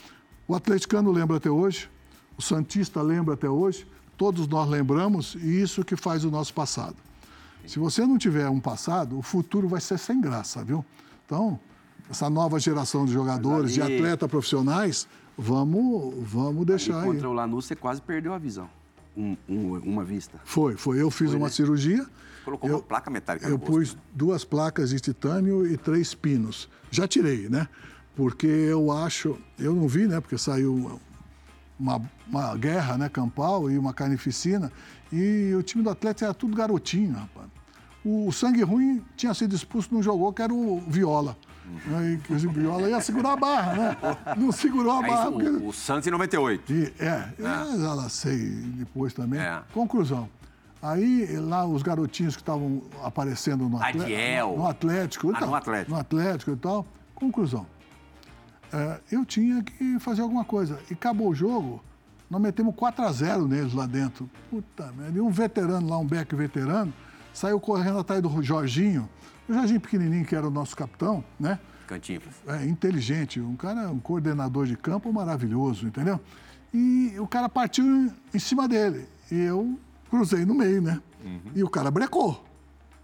O 0.49 0.55
atleticano 0.55 1.12
lembra 1.12 1.37
até 1.37 1.51
hoje, 1.51 1.90
o 2.35 2.40
santista 2.40 3.03
lembra 3.03 3.35
até 3.35 3.49
hoje, 3.49 3.87
todos 4.16 4.49
nós 4.49 4.66
lembramos 4.66 5.35
e 5.35 5.61
isso 5.61 5.85
que 5.85 5.97
faz 5.97 6.25
o 6.25 6.31
nosso 6.31 6.55
passado. 6.55 6.97
Se 7.66 7.79
você 7.79 8.05
não 8.07 8.18
tiver 8.18 8.49
um 8.49 8.61
passado, 8.61 9.18
o 9.18 9.23
futuro 9.23 9.68
vai 9.68 9.81
ser 9.81 9.99
sem 9.99 10.20
graça, 10.20 10.64
viu? 10.64 10.85
Então, 11.27 11.59
essa 12.11 12.29
nova 12.29 12.59
geração 12.59 13.05
de 13.05 13.12
jogadores, 13.12 13.73
de 13.75 13.83
ali- 13.83 13.96
atletas 13.96 14.29
profissionais, 14.29 15.07
vamos, 15.38 16.14
vamos 16.29 16.66
deixar 16.66 17.01
aí. 17.01 17.07
contra 17.07 17.29
o 17.29 17.33
Lanús, 17.33 17.66
você 17.66 17.77
quase 17.77 18.03
perdeu 18.03 18.33
a 18.35 18.38
visão. 18.38 18.68
Um- 19.16 19.37
um- 19.49 19.79
uma 19.79 20.05
vista. 20.05 20.38
Foi, 20.44 20.77
foi. 20.77 21.01
Eu 21.01 21.11
fiz 21.11 21.33
uma 21.33 21.49
cirurgia. 21.51 22.07
Colocou 22.44 22.68
eu, 22.70 22.77
uma 22.77 22.83
placa 22.83 23.11
metálica 23.11 23.46
Eu 23.46 23.57
rosto, 23.57 23.66
pus 23.70 23.96
duas 24.14 24.44
placas 24.44 24.90
de 24.90 24.99
titânio 25.01 25.66
e 25.66 25.77
três 25.77 26.14
pinos. 26.14 26.68
Já 26.90 27.07
tirei, 27.07 27.49
né? 27.49 27.68
Porque 28.16 28.46
eu 28.46 28.90
acho, 28.90 29.37
eu 29.59 29.75
não 29.75 29.87
vi, 29.87 30.07
né? 30.07 30.20
Porque 30.20 30.38
saiu 30.38 30.99
uma, 31.79 32.01
uma 32.29 32.57
guerra, 32.57 32.96
né? 32.99 33.09
Campal 33.09 33.70
e 33.70 33.77
uma 33.79 33.92
carnificina. 33.92 34.73
E 35.12 35.53
o 35.55 35.62
time 35.62 35.83
do 35.83 35.90
Atlético 35.90 36.25
era 36.25 36.35
tudo 36.35 36.57
garotinho, 36.57 37.14
rapaz. 37.14 37.49
O, 38.05 38.31
sangue 38.33 38.62
ruim 38.62 39.05
tinha 39.16 39.35
sido 39.35 39.55
expulso, 39.55 39.88
não 39.92 40.03
jogou, 40.03 40.33
que 40.33 40.40
era 40.40 40.53
o 40.55 40.81
Viola. 40.87 41.37
Né, 41.87 42.18
e 42.29 42.46
o 42.46 42.51
Viola 42.53 42.88
ia 42.88 43.01
segurar 43.01 43.33
a 43.35 43.37
barra, 43.37 43.75
né? 43.75 43.96
Não 44.37 44.51
segurou 44.51 44.92
a 45.01 45.05
É 45.05 45.09
barra. 45.09 45.23
isso, 45.23 45.33
porque- 45.33 45.49
o, 45.49 45.68
o 45.68 45.73
Santos 45.73 46.07
em 46.07 46.11
98. 46.11 46.73
e, 46.73 46.92
é, 46.99 47.29
eu 47.38 47.81
já 47.81 47.94
lacei 47.94 48.38
depois 48.77 49.12
também. 49.12 49.38
É. 49.40 49.62
Conclusão. 49.73 50.29
Aí, 50.83 51.37
lá, 51.37 51.66
os 51.66 51.83
garotinhos 51.83 52.35
que 52.35 52.42
estavam 52.42 52.83
aparecendo 53.05 53.68
no, 53.68 53.81
Adiel. 53.83 54.57
no 54.57 54.66
Atlético. 54.66 55.31
Ah, 55.35 55.38
tal, 55.38 55.49
no 55.51 55.55
Atlético. 55.55 55.90
No 55.92 56.01
Atlético 56.01 56.51
e 56.53 56.57
tal. 56.57 56.87
Conclusão. 57.14 57.66
É, 58.73 58.99
eu 59.12 59.25
tinha 59.27 59.62
que 59.62 59.99
fazer 59.99 60.23
alguma 60.23 60.44
coisa. 60.44 60.79
E 60.90 60.94
acabou 60.94 61.29
o 61.29 61.35
jogo, 61.35 61.83
nós 62.31 62.40
metemos 62.40 62.75
4 62.77 63.05
a 63.05 63.12
0 63.12 63.49
neles 63.49 63.75
lá 63.75 63.87
dentro. 63.87 64.31
Puta 64.49 64.93
merda. 64.93 65.19
E 65.19 65.21
um 65.21 65.31
veterano 65.31 65.88
lá, 65.88 65.99
um 65.99 66.07
Beck 66.07 66.33
veterano, 66.37 66.93
saiu 67.35 67.59
correndo 67.59 67.99
atrás 67.99 68.23
do 68.23 68.40
Jorginho. 68.40 69.09
O 69.49 69.53
Jorginho 69.53 69.81
pequenininho, 69.81 70.25
que 70.25 70.37
era 70.37 70.47
o 70.47 70.51
nosso 70.51 70.77
capitão, 70.77 71.25
né? 71.38 71.59
Cantinho. 71.88 72.21
é, 72.47 72.64
inteligente, 72.66 73.40
um 73.40 73.57
cara, 73.57 73.90
um 73.90 73.99
coordenador 73.99 74.64
de 74.64 74.77
campo 74.77 75.12
maravilhoso, 75.12 75.88
entendeu? 75.88 76.21
E 76.73 77.16
o 77.19 77.27
cara 77.27 77.49
partiu 77.49 77.85
em, 78.33 78.38
cima 78.38 78.69
dele. 78.69 79.09
E 79.29 79.35
eu 79.35 79.77
cruzei 80.09 80.45
no 80.45 80.55
meio, 80.55 80.81
né? 80.81 81.03
E 81.53 81.64
o 81.64 81.69
cara 81.69 81.90
brecou. 81.90 82.45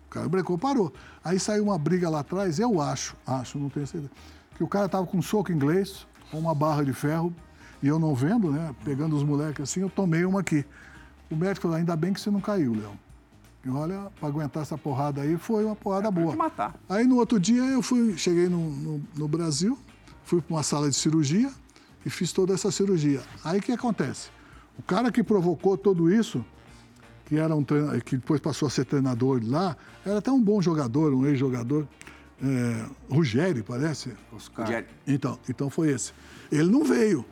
O 0.07 0.09
cara 0.09 0.29
brecou, 0.29 0.57
parou. 0.57 0.93
Aí 1.25 1.41
saiu 1.41 1.65
uma 1.65 1.77
briga 1.77 2.09
lá 2.09 2.21
atrás, 2.21 2.61
eu 2.61 2.81
acho, 2.81 3.17
acho, 3.27 3.59
não 3.59 3.69
tenho 3.69 3.89
certeza, 3.89 4.13
que 4.57 4.63
o 4.63 4.69
cara 4.69 4.89
tava 4.89 5.05
com 5.05 5.19
um 5.19 5.23
soco 5.23 5.51
inglês, 5.51 6.07
com 6.31 6.39
uma 6.39 6.55
barra 6.55 6.85
de 6.85 6.93
ferro, 6.93 7.35
e 7.83 7.89
eu 7.89 7.99
não 7.99 8.15
vendo, 8.15 8.51
né? 8.51 8.75
Pegando 8.85 9.17
os 9.17 9.23
moleques 9.23 9.63
assim, 9.63 9.81
eu 9.81 9.91
tomei 9.91 10.25
uma 10.25 10.41
aqui. 10.41 10.65
O 11.31 11.37
médico 11.37 11.63
falou, 11.63 11.77
ainda 11.77 11.97
bem 11.97 12.13
que 12.13 12.21
você 12.21 12.31
não 12.31 12.41
caiu, 12.41 12.73
Leão. 12.75 12.97
E 13.65 13.69
olha, 13.71 14.07
para 14.21 14.29
aguentar 14.29 14.63
essa 14.63 14.79
porrada 14.79 15.23
aí, 15.23 15.37
foi 15.37 15.65
uma 15.65 15.75
porrada 15.75 16.11
boa. 16.11 16.31
te 16.31 16.37
matar. 16.39 16.75
Aí 16.89 17.05
no 17.07 17.17
outro 17.17 17.41
dia 17.41 17.63
eu 17.65 17.83
fui, 17.83 18.17
cheguei 18.17 18.49
no, 18.49 18.71
no, 18.71 19.03
no 19.17 19.27
Brasil, 19.29 19.77
fui 20.25 20.41
para 20.41 20.55
uma 20.55 20.63
sala 20.63 20.89
de 20.89 20.95
cirurgia 20.95 21.51
e 22.05 22.11
fiz 22.11 22.33
toda 22.33 22.55
essa 22.55 22.71
cirurgia. 22.71 23.21
Aí 23.45 23.59
o 23.59 23.63
que 23.63 23.73
acontece? 23.73 24.29
O 24.79 24.83
cara 24.83 25.11
que 25.11 25.23
provocou 25.25 25.77
tudo 25.77 26.13
isso, 26.13 26.45
que 27.25 27.37
era 27.37 27.57
um 27.57 27.65
treina- 27.65 27.99
que 28.01 28.17
depois 28.17 28.41
passou 28.41 28.69
a 28.69 28.71
ser 28.71 28.85
treinador 28.85 29.41
lá, 29.43 29.77
era 30.05 30.19
até 30.19 30.31
um 30.31 30.41
bom 30.41 30.63
jogador, 30.63 31.13
um 31.13 31.27
ex-jogador, 31.27 31.89
é, 32.41 32.87
Ruggeri, 33.13 33.63
parece. 33.65 34.13
Oscar. 34.33 34.69
Então, 35.09 35.39
então 35.49 35.69
foi 35.71 35.91
esse. 35.91 36.13
Ele 36.53 36.71
não 36.71 36.85
veio. 36.85 37.25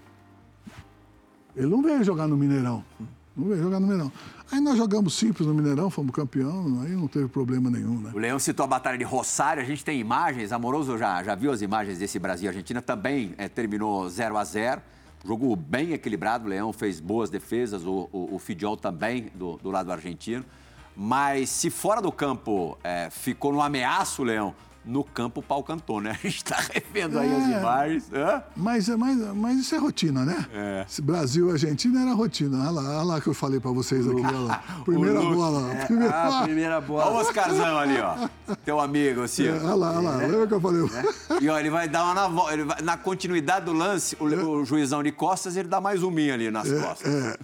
Ele 1.56 1.66
não 1.66 1.82
veio 1.82 2.02
jogar 2.02 2.26
no 2.26 2.36
Mineirão. 2.36 2.84
Não 3.36 3.48
veio 3.48 3.62
jogar 3.62 3.80
no 3.80 3.86
Mineirão. 3.86 4.12
Aí 4.50 4.60
nós 4.60 4.76
jogamos 4.76 5.14
simples 5.14 5.46
no 5.46 5.54
Mineirão, 5.54 5.90
fomos 5.90 6.14
campeão, 6.14 6.80
aí 6.82 6.92
não 6.92 7.08
teve 7.08 7.28
problema 7.28 7.70
nenhum, 7.70 7.98
né? 7.98 8.12
O 8.14 8.18
Leão 8.18 8.38
citou 8.38 8.64
a 8.64 8.66
Batalha 8.66 8.98
de 8.98 9.04
Rosário, 9.04 9.62
a 9.62 9.64
gente 9.64 9.84
tem 9.84 9.98
imagens. 9.98 10.52
Amoroso 10.52 10.96
já, 10.98 11.22
já 11.22 11.34
viu 11.34 11.50
as 11.50 11.62
imagens 11.62 11.98
desse 11.98 12.18
Brasil 12.18 12.46
e 12.46 12.48
Argentina, 12.48 12.80
também 12.82 13.34
eh, 13.38 13.48
terminou 13.48 14.08
0 14.08 14.36
a 14.36 14.44
0 14.44 14.82
Jogo 15.26 15.56
bem 15.56 15.92
equilibrado, 15.92 16.44
o 16.44 16.48
Leão 16.48 16.70
fez 16.70 17.00
boas 17.00 17.30
defesas, 17.30 17.86
o, 17.86 18.10
o, 18.12 18.34
o 18.34 18.38
Fidjol 18.38 18.76
também 18.76 19.32
do, 19.34 19.56
do 19.56 19.70
lado 19.70 19.90
argentino. 19.90 20.44
Mas 20.94 21.48
se 21.48 21.70
fora 21.70 22.02
do 22.02 22.12
campo 22.12 22.76
eh, 22.84 23.08
ficou 23.10 23.50
no 23.50 23.62
ameaço, 23.62 24.22
Leão, 24.22 24.54
no 24.85 25.03
campo 25.05 25.42
cantou, 25.62 26.01
né? 26.01 26.11
A 26.23 26.27
gente 26.27 26.37
está 26.37 26.57
revendo 26.73 27.18
aí 27.18 27.35
as 27.35 27.49
É. 27.49 27.59
imagens. 27.59 28.05
Hã? 28.12 28.42
Mas, 28.57 28.88
mas, 28.88 29.16
mas 29.35 29.59
isso 29.59 29.75
é 29.75 29.79
rotina, 29.79 30.25
né? 30.25 30.47
É. 30.53 30.87
Brasil 31.03 31.49
e 31.49 31.53
Argentina 31.53 32.03
era 32.03 32.12
rotina. 32.12 32.59
Olha 32.61 32.70
lá, 32.70 32.83
olha 32.99 33.03
lá 33.03 33.20
que 33.20 33.27
eu 33.29 33.35
falei 33.35 33.59
pra 33.61 33.70
vocês 33.70 34.07
aqui. 34.07 34.20
Olha 34.25 34.38
lá. 34.38 34.62
Primeira 34.85 35.20
bola. 35.20 35.75
Primeira, 35.87 36.14
Ah, 36.14 36.42
primeira 36.42 36.75
Olha 36.77 36.85
o 36.85 36.87
bola. 36.87 37.20
Oscarzão 37.23 37.79
ali, 37.79 37.99
ó. 38.01 38.29
Teu 38.64 38.79
amigo, 38.81 39.23
assim. 39.23 39.49
ó. 39.49 39.55
olha 39.55 39.75
lá, 39.75 39.90
olha 39.92 40.01
lá. 40.01 40.16
Lembra 40.16 40.47
que 40.47 40.55
eu 40.55 40.61
falei? 40.61 40.83
E 41.40 41.49
ó, 41.49 41.59
ele 41.59 41.70
vai 41.70 41.88
dar 41.88 42.05
uma 42.05 42.14
na, 42.29 42.53
ele 42.53 42.64
vai- 42.64 42.83
na 42.83 42.97
continuidade 42.97 43.64
do 43.66 43.73
lance, 43.73 44.16
o, 44.20 44.25
o 44.25 44.64
juizão 44.64 45.03
de 45.03 45.12
costas, 45.12 45.57
ele 45.57 45.68
dá 45.68 45.81
mais 45.81 46.03
um 46.03 46.11
minho 46.11 46.33
ali 46.35 46.51
nas 46.51 46.70
costas. 46.70 47.12
É, 47.12 47.37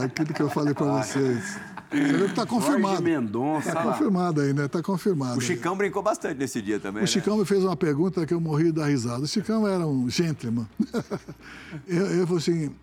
é, 0.00 0.04
aquilo 0.04 0.32
que 0.34 0.42
eu 0.42 0.50
falei 0.50 0.74
pra 0.74 0.86
vocês. 0.86 1.56
Você 1.92 2.12
viu 2.12 2.28
que 2.28 2.34
tá 2.34 2.46
confirmado. 2.46 2.96
Jorge 2.96 3.02
Mendonça. 3.02 3.72
Tá 3.72 3.82
confirmado 3.82 4.40
aí, 4.40 4.52
né? 4.52 4.68
Tá 4.68 4.82
confirmado. 4.82 5.36
O 5.36 5.40
aí. 5.40 5.46
Chicão 5.46 5.76
brincou 5.76 6.02
bastante 6.02 6.38
nesse 6.38 6.62
dia 6.62 6.80
também. 6.80 7.00
O 7.00 7.04
né? 7.04 7.06
Chicão 7.06 7.36
me 7.36 7.44
fez 7.44 7.62
uma 7.62 7.76
pergunta 7.76 8.24
que 8.24 8.32
eu 8.32 8.40
morri 8.40 8.72
da 8.72 8.86
risada. 8.86 9.22
O 9.22 9.26
Chicão 9.26 9.66
era 9.66 9.86
um 9.86 10.08
gentleman. 10.08 10.66
eu, 11.86 12.06
eu 12.06 12.26
falei 12.26 12.38
assim, 12.38 12.74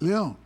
Leão, 0.00 0.36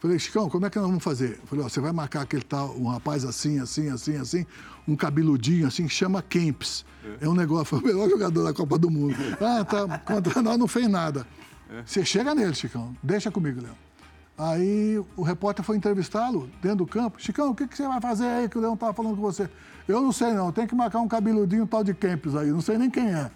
falei, 0.00 0.18
Chicão, 0.18 0.48
como 0.48 0.66
é 0.66 0.70
que 0.70 0.78
nós 0.78 0.86
vamos 0.86 1.04
fazer? 1.04 1.38
Eu 1.42 1.46
falei, 1.46 1.64
ó, 1.64 1.68
você 1.68 1.80
vai 1.80 1.92
marcar 1.92 2.22
aquele 2.22 2.42
tal, 2.42 2.74
um 2.78 2.88
rapaz 2.88 3.24
assim, 3.24 3.58
assim, 3.58 3.90
assim, 3.90 4.16
assim, 4.16 4.46
um 4.86 4.96
cabeludinho 4.96 5.66
assim, 5.66 5.86
que 5.86 5.94
chama 5.94 6.22
Kempis. 6.22 6.86
É 7.20 7.28
um 7.28 7.34
negócio, 7.34 7.66
foi 7.66 7.80
o 7.80 7.82
melhor 7.82 8.08
jogador 8.08 8.44
da 8.44 8.52
Copa 8.52 8.78
do 8.78 8.90
Mundo. 8.90 9.16
Ah, 9.40 9.64
tá, 9.64 9.98
contra 9.98 10.42
nós 10.42 10.58
não 10.58 10.68
fez 10.68 10.88
nada. 10.88 11.26
Você 11.84 12.04
chega 12.04 12.34
nele, 12.34 12.54
Chicão, 12.54 12.96
deixa 13.02 13.30
comigo, 13.30 13.60
Leão. 13.60 13.87
Aí 14.38 15.02
o 15.16 15.22
repórter 15.22 15.64
foi 15.64 15.76
entrevistá-lo 15.76 16.48
dentro 16.62 16.78
do 16.78 16.86
campo. 16.86 17.20
Chicão, 17.20 17.50
o 17.50 17.54
que, 17.54 17.66
que 17.66 17.76
você 17.76 17.88
vai 17.88 18.00
fazer 18.00 18.26
aí 18.26 18.48
que 18.48 18.56
o 18.56 18.60
Leão 18.60 18.74
estava 18.74 18.94
falando 18.94 19.16
com 19.16 19.22
você? 19.22 19.50
Eu 19.88 20.00
não 20.00 20.12
sei 20.12 20.32
não, 20.32 20.52
tem 20.52 20.66
que 20.66 20.74
marcar 20.74 21.00
um 21.00 21.08
cabeludinho 21.08 21.66
tal 21.66 21.82
de 21.82 21.92
Kempis 21.92 22.36
aí, 22.36 22.50
não 22.50 22.60
sei 22.60 22.78
nem 22.78 22.88
quem 22.88 23.12
é. 23.12 23.30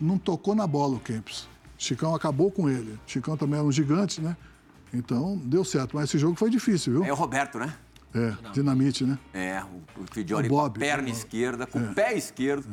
Não 0.00 0.16
tocou 0.16 0.54
na 0.54 0.66
bola 0.66 0.96
o 0.96 1.00
Kempis. 1.00 1.46
Chicão 1.76 2.14
acabou 2.14 2.50
com 2.50 2.70
ele. 2.70 2.98
Chicão 3.06 3.36
também 3.36 3.58
era 3.58 3.68
um 3.68 3.72
gigante, 3.72 4.20
né? 4.20 4.34
Então, 4.94 5.36
deu 5.44 5.64
certo. 5.64 5.96
Mas 5.96 6.04
esse 6.04 6.18
jogo 6.18 6.36
foi 6.36 6.48
difícil, 6.48 6.92
viu? 6.94 7.04
É 7.04 7.12
o 7.12 7.16
Roberto, 7.16 7.58
né? 7.58 7.74
É, 8.14 8.32
dinamite, 8.52 9.04
né? 9.04 9.18
É, 9.32 9.60
o 9.64 10.04
Fidiori 10.12 10.46
O 10.46 10.50
com 10.50 10.58
a 10.60 10.62
Bob, 10.64 10.78
perna 10.78 11.08
o- 11.08 11.10
esquerda, 11.10 11.66
com 11.66 11.80
o 11.80 11.94
pé 11.94 12.16
esquerdo, 12.16 12.64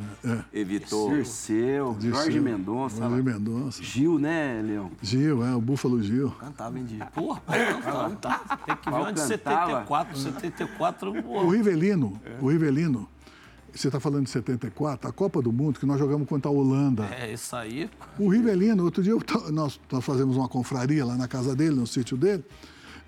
evitou. 0.53 1.09
Dirceu, 1.09 1.97
Jorge 1.99 2.39
Mendonça. 2.39 2.97
Jorge 2.97 3.23
Mendonça. 3.23 3.81
Gil, 3.83 4.19
né, 4.19 4.61
Leão? 4.63 4.91
Gil, 5.01 5.43
é, 5.43 5.55
o 5.55 5.59
Búfalo 5.61 6.01
Gil. 6.03 6.29
Cantava, 6.39 6.77
hein, 6.77 6.85
Di? 6.85 6.99
Porra, 7.15 7.41
cantava. 7.41 8.09
tá. 8.17 8.39
Tem 8.65 8.75
que 8.75 8.83
ver 8.85 8.89
Qual 8.91 9.01
uma 9.01 9.13
de 9.13 9.19
cantava? 9.21 9.27
74. 9.27 10.17
74, 10.17 11.09
O 11.11 11.23
porra. 11.23 11.51
Rivelino, 11.55 12.21
o 12.39 12.47
Rivelino, 12.51 13.09
você 13.73 13.87
está 13.87 13.99
falando 13.99 14.25
de 14.25 14.29
74, 14.29 15.09
a 15.09 15.11
Copa 15.11 15.41
do 15.41 15.51
Mundo, 15.51 15.79
que 15.79 15.85
nós 15.87 15.97
jogamos 15.97 16.27
contra 16.29 16.49
a 16.51 16.53
Holanda. 16.53 17.05
É, 17.05 17.33
isso 17.33 17.55
aí. 17.55 17.89
O 18.19 18.27
Rivelino, 18.29 18.83
outro 18.83 19.01
dia 19.01 19.13
eu 19.13 19.21
nós, 19.51 19.79
nós 19.91 20.05
fazemos 20.05 20.37
uma 20.37 20.47
confraria 20.47 21.03
lá 21.03 21.15
na 21.15 21.27
casa 21.27 21.55
dele, 21.55 21.75
no 21.77 21.87
sítio 21.87 22.15
dele. 22.15 22.43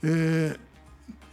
É, 0.01 0.57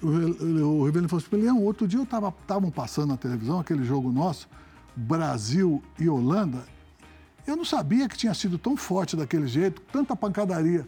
o, 0.02 0.80
o 0.80 0.84
Rivelino 0.84 1.08
falou 1.08 1.24
assim, 1.26 1.36
Leão, 1.42 1.62
outro 1.62 1.86
dia 1.86 1.98
eu 1.98 2.04
estava 2.04 2.34
estavam 2.42 2.70
passando 2.70 3.08
na 3.08 3.16
televisão 3.16 3.58
aquele 3.60 3.84
jogo 3.84 4.10
nosso, 4.12 4.48
Brasil 4.96 5.82
e 5.98 6.08
Holanda. 6.08 6.58
Eu 7.46 7.56
não 7.56 7.64
sabia 7.64 8.08
que 8.08 8.16
tinha 8.16 8.34
sido 8.34 8.58
tão 8.58 8.76
forte 8.76 9.16
daquele 9.16 9.46
jeito, 9.46 9.80
tanta 9.92 10.14
pancadaria. 10.14 10.86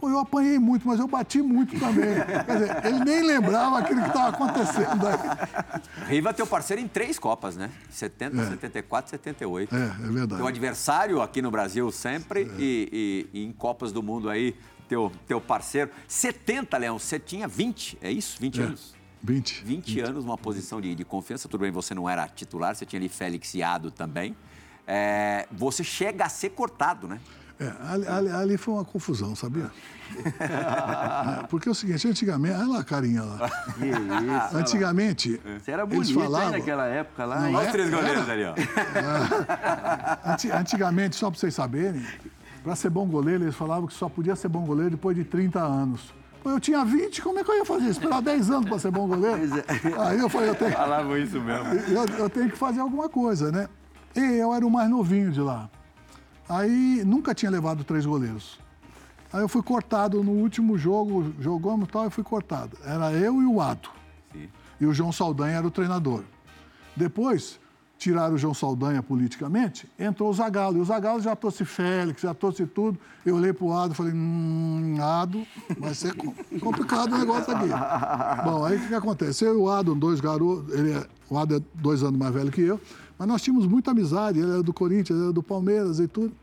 Pô, 0.00 0.10
eu 0.10 0.18
apanhei 0.18 0.58
muito, 0.58 0.86
mas 0.86 0.98
eu 1.00 1.06
bati 1.08 1.40
muito 1.40 1.78
também. 1.78 2.14
Quer 2.44 2.52
dizer, 2.58 2.86
ele 2.86 3.04
nem 3.04 3.22
lembrava 3.26 3.78
aquilo 3.78 4.00
que 4.02 4.08
estava 4.08 4.28
acontecendo 4.28 5.06
aí. 5.06 6.08
Riva 6.08 6.30
é 6.30 6.32
teu 6.32 6.46
parceiro 6.46 6.82
em 6.82 6.88
três 6.88 7.18
Copas, 7.18 7.56
né? 7.56 7.70
70, 7.90 8.36
74, 8.50 9.10
78. 9.10 9.74
É, 9.74 9.78
é 9.78 9.88
verdade. 10.10 10.36
Teu 10.40 10.46
adversário 10.46 11.22
aqui 11.22 11.40
no 11.40 11.50
Brasil 11.50 11.90
sempre 11.90 12.50
e, 12.58 13.28
e- 13.32 13.38
e 13.40 13.44
em 13.44 13.52
Copas 13.52 13.92
do 13.92 14.02
Mundo 14.02 14.28
aí, 14.28 14.54
teu, 14.94 15.12
teu 15.26 15.40
parceiro. 15.40 15.90
70, 16.06 16.76
Leão, 16.78 16.98
você 16.98 17.18
tinha 17.18 17.48
20, 17.48 17.98
é 18.00 18.10
isso? 18.10 18.36
20 18.40 18.60
anos? 18.62 18.94
20. 19.22 19.64
20 19.64 20.00
anos, 20.00 20.24
uma 20.24 20.38
posição 20.38 20.80
de, 20.80 20.94
de 20.94 21.04
confiança. 21.04 21.48
Tudo 21.48 21.62
bem, 21.62 21.72
você 21.72 21.94
não 21.94 22.08
era 22.08 22.28
titular, 22.28 22.74
você 22.76 22.86
tinha 22.86 23.00
ali 23.00 23.08
Félix 23.08 23.54
e 23.54 23.62
Ado 23.62 23.90
também. 23.90 24.36
É, 24.86 25.48
você 25.50 25.82
chega 25.82 26.26
a 26.26 26.28
ser 26.28 26.50
cortado, 26.50 27.08
né? 27.08 27.18
É, 27.58 27.72
ali, 27.88 28.06
ali- 28.06 28.30
ali 28.30 28.56
foi 28.58 28.74
uma 28.74 28.84
confusão, 28.84 29.34
sabia? 29.34 29.70
É, 30.40 31.46
porque 31.48 31.68
é 31.68 31.72
o 31.72 31.74
seguinte, 31.74 32.06
antigamente. 32.06 32.54
Olha 32.56 32.66
lá 32.68 32.80
a 32.80 32.84
carinha 32.84 33.22
lá. 33.22 33.48
Que 33.78 33.86
isso. 33.86 34.56
Antigamente. 34.58 35.40
Você 35.58 35.70
era 35.70 35.86
bonito, 35.86 36.14
falavam- 36.20 36.50
naquela 36.50 36.86
época 36.86 37.24
lá. 37.24 37.42
Olha 37.44 37.56
é? 37.56 37.66
os 37.66 37.72
três 37.72 37.90
goleiros 37.90 38.28
Era. 38.28 38.32
ali, 38.32 38.44
ó. 38.44 38.54
Anti- 40.32 40.50
Antigamente, 40.50 41.16
só 41.16 41.30
para 41.30 41.38
vocês 41.40 41.54
saberem, 41.54 42.04
para 42.64 42.74
ser 42.74 42.88
bom 42.88 43.06
goleiro, 43.06 43.44
eles 43.44 43.54
falavam 43.54 43.86
que 43.86 43.92
só 43.92 44.08
podia 44.08 44.34
ser 44.34 44.48
bom 44.48 44.64
goleiro 44.64 44.92
depois 44.92 45.14
de 45.14 45.22
30 45.22 45.60
anos. 45.60 46.14
Pô, 46.42 46.50
eu 46.50 46.58
tinha 46.58 46.82
20, 46.82 47.20
como 47.20 47.38
é 47.38 47.44
que 47.44 47.50
eu 47.50 47.58
ia 47.58 47.64
fazer? 47.64 47.88
Esperar 47.88 48.22
10 48.22 48.50
anos 48.50 48.68
para 48.70 48.78
ser 48.78 48.90
bom 48.90 49.06
goleiro? 49.06 49.38
Aí 50.00 50.18
eu 50.18 50.28
falei, 50.30 50.48
eu 50.48 50.54
tenho, 50.54 50.72
Falavam 50.72 51.16
isso 51.18 51.38
mesmo. 51.40 51.66
eu, 51.74 52.18
eu 52.18 52.30
tenho 52.30 52.50
que 52.50 52.56
fazer 52.56 52.80
alguma 52.80 53.08
coisa, 53.08 53.52
né? 53.52 53.68
E 54.16 54.20
eu 54.20 54.54
era 54.54 54.66
o 54.66 54.70
mais 54.70 54.88
novinho 54.88 55.30
de 55.30 55.40
lá. 55.40 55.68
Aí 56.48 57.02
nunca 57.04 57.34
tinha 57.34 57.50
levado 57.50 57.84
três 57.84 58.06
goleiros. 58.06 58.58
Aí 59.30 59.42
eu 59.42 59.48
fui 59.48 59.62
cortado 59.62 60.22
no 60.22 60.32
último 60.32 60.78
jogo, 60.78 61.34
jogamos 61.40 61.88
e 61.88 61.92
tal, 61.92 62.04
eu 62.04 62.10
fui 62.10 62.24
cortado. 62.24 62.78
Era 62.84 63.12
eu 63.12 63.42
e 63.42 63.46
o 63.46 63.60
Ato. 63.60 63.90
E 64.80 64.86
o 64.86 64.94
João 64.94 65.12
Saldanha 65.12 65.58
era 65.58 65.66
o 65.66 65.70
treinador. 65.70 66.22
Depois, 66.96 67.60
tiraram 67.98 68.34
o 68.34 68.38
João 68.38 68.52
Saldanha 68.52 69.02
politicamente, 69.02 69.88
entrou 69.98 70.28
o 70.28 70.32
Zagallo. 70.34 70.76
E 70.76 70.80
o 70.80 70.84
Zagallo 70.84 71.20
já 71.22 71.34
trouxe 71.34 71.64
Félix, 71.64 72.20
já 72.22 72.34
trouxe 72.34 72.66
tudo. 72.66 72.98
Eu 73.24 73.36
olhei 73.36 73.52
pro 73.52 73.72
Ado 73.72 73.94
e 73.94 73.96
falei, 73.96 74.12
hum, 74.12 74.96
Ado, 75.00 75.46
vai 75.78 75.94
ser 75.94 76.14
com- 76.14 76.34
complicado 76.60 77.14
o 77.14 77.18
negócio 77.18 77.54
aqui. 77.56 77.68
Bom, 78.44 78.64
aí 78.64 78.76
o 78.76 78.88
que, 78.88 78.94
acontece? 78.94 79.44
Eu 79.44 79.54
e 79.54 79.56
o 79.56 79.70
Ado, 79.70 79.94
dois 79.94 80.20
garotos, 80.20 80.72
ele 80.74 80.92
é, 80.92 81.06
o 81.30 81.38
Ado 81.38 81.56
é 81.56 81.60
dois 81.74 82.02
anos 82.02 82.18
mais 82.18 82.34
velho 82.34 82.50
que 82.52 82.60
eu, 82.60 82.78
mas 83.18 83.26
nós 83.28 83.40
tínhamos 83.42 83.66
muita 83.66 83.92
amizade, 83.92 84.38
ele 84.40 84.50
era 84.50 84.62
do 84.62 84.72
Corinthians, 84.74 85.10
ele 85.16 85.22
era 85.26 85.32
do 85.32 85.42
Palmeiras 85.42 85.98
e 86.00 86.06
tudo. 86.08 86.34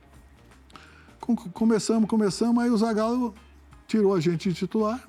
Com- 1.20 1.36
Começamos, 1.36 2.10
começamos, 2.10 2.64
aí 2.64 2.70
o 2.72 2.78
Zagallo 2.78 3.36
tirou 3.88 4.16
a 4.16 4.20
gente 4.20 4.50
de 4.50 4.56
titular 4.56 5.00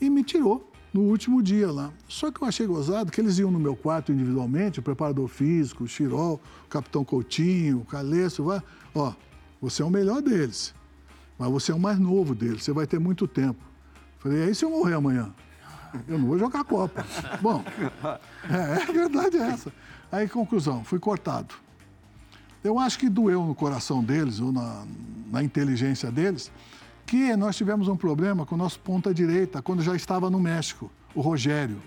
e 0.00 0.10
me 0.10 0.24
tirou 0.24 0.68
no 0.96 1.02
último 1.02 1.42
dia 1.42 1.70
lá. 1.70 1.92
Só 2.08 2.32
que 2.32 2.42
eu 2.42 2.48
achei 2.48 2.66
gozado 2.66 3.12
que 3.12 3.20
eles 3.20 3.38
iam 3.38 3.50
no 3.50 3.58
meu 3.58 3.76
quarto 3.76 4.10
individualmente, 4.10 4.80
o 4.80 4.82
preparador 4.82 5.28
físico, 5.28 5.84
o 5.84 5.86
Chirol, 5.86 6.40
o 6.64 6.68
capitão 6.68 7.04
Coutinho, 7.04 7.80
o 7.80 7.84
Caleço, 7.84 8.42
vai, 8.42 8.62
ó, 8.94 9.12
você 9.60 9.82
é 9.82 9.84
o 9.84 9.90
melhor 9.90 10.22
deles, 10.22 10.74
mas 11.38 11.50
você 11.50 11.70
é 11.70 11.74
o 11.74 11.78
mais 11.78 11.98
novo 11.98 12.34
deles, 12.34 12.64
você 12.64 12.72
vai 12.72 12.86
ter 12.86 12.98
muito 12.98 13.28
tempo. 13.28 13.62
Falei, 14.18 14.44
aí 14.44 14.54
se 14.54 14.64
eu 14.64 14.70
morrer 14.70 14.94
amanhã? 14.94 15.32
Eu 16.08 16.18
não 16.18 16.26
vou 16.26 16.38
jogar 16.38 16.64
Copa. 16.64 17.04
Bom, 17.40 17.62
é, 18.50 18.82
a 18.82 18.92
verdade 18.92 19.36
é 19.36 19.48
essa. 19.48 19.72
Aí, 20.10 20.28
conclusão, 20.28 20.82
fui 20.82 20.98
cortado. 20.98 21.54
Eu 22.64 22.78
acho 22.78 22.98
que 22.98 23.08
doeu 23.08 23.44
no 23.44 23.54
coração 23.54 24.02
deles, 24.02 24.40
ou 24.40 24.50
na, 24.50 24.84
na 25.30 25.42
inteligência 25.42 26.10
deles, 26.10 26.50
que 27.06 27.36
nós 27.36 27.56
tivemos 27.56 27.86
um 27.86 27.96
problema 27.96 28.44
com 28.44 28.56
o 28.56 28.58
nosso 28.58 28.80
ponta 28.80 29.14
direita, 29.14 29.62
quando 29.62 29.80
já 29.80 29.94
estava 29.94 30.28
no 30.28 30.40
México, 30.40 30.90
o 31.14 31.20
Rogério. 31.20 31.80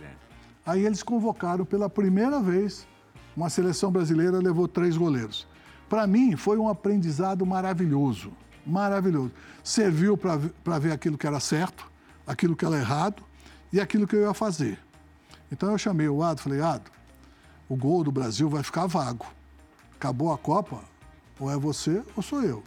Aí 0.65 0.85
eles 0.85 1.03
convocaram 1.03 1.65
pela 1.65 1.89
primeira 1.89 2.39
vez 2.39 2.87
uma 3.35 3.49
seleção 3.49 3.91
brasileira, 3.91 4.37
levou 4.37 4.67
três 4.67 4.95
goleiros. 4.95 5.45
Para 5.89 6.07
mim, 6.07 6.37
foi 6.37 6.57
um 6.57 6.69
aprendizado 6.69 7.45
maravilhoso, 7.45 8.31
maravilhoso. 8.65 9.31
Serviu 9.63 10.17
para 10.17 10.79
ver 10.79 10.93
aquilo 10.93 11.17
que 11.17 11.27
era 11.27 11.39
certo, 11.39 11.91
aquilo 12.25 12.55
que 12.55 12.65
era 12.65 12.77
errado 12.77 13.21
e 13.73 13.81
aquilo 13.81 14.07
que 14.07 14.15
eu 14.15 14.21
ia 14.21 14.33
fazer. 14.33 14.79
Então 15.51 15.71
eu 15.71 15.77
chamei 15.77 16.07
o 16.07 16.23
Ado, 16.23 16.41
falei, 16.41 16.61
Ado, 16.61 16.89
o 17.67 17.75
gol 17.75 18.03
do 18.03 18.11
Brasil 18.11 18.47
vai 18.47 18.63
ficar 18.63 18.85
vago. 18.85 19.25
Acabou 19.95 20.31
a 20.31 20.37
Copa, 20.37 20.79
ou 21.39 21.51
é 21.51 21.57
você 21.57 22.01
ou 22.15 22.23
sou 22.23 22.41
eu. 22.41 22.63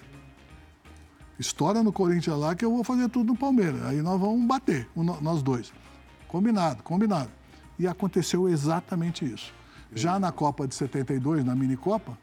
Estoura 1.39 1.83
no 1.83 1.93
Corinthians 1.93 2.37
lá 2.39 2.55
que 2.55 2.65
eu 2.65 2.71
vou 2.71 2.85
fazer 2.85 3.09
tudo 3.09 3.33
no 3.33 3.39
Palmeiras. 3.39 3.83
Aí 3.85 4.01
nós 4.03 4.21
vamos 4.21 4.47
bater, 4.47 4.89
nós 5.21 5.43
dois. 5.43 5.73
Combinado, 6.29 6.83
combinado. 6.83 7.31
E 7.79 7.87
aconteceu 7.87 8.49
exatamente 8.49 9.25
isso. 9.25 9.53
Já 9.95 10.19
na 10.19 10.33
Copa 10.33 10.67
de 10.67 10.75
72, 10.75 11.45
na 11.45 11.55
mini-copa, 11.55 12.17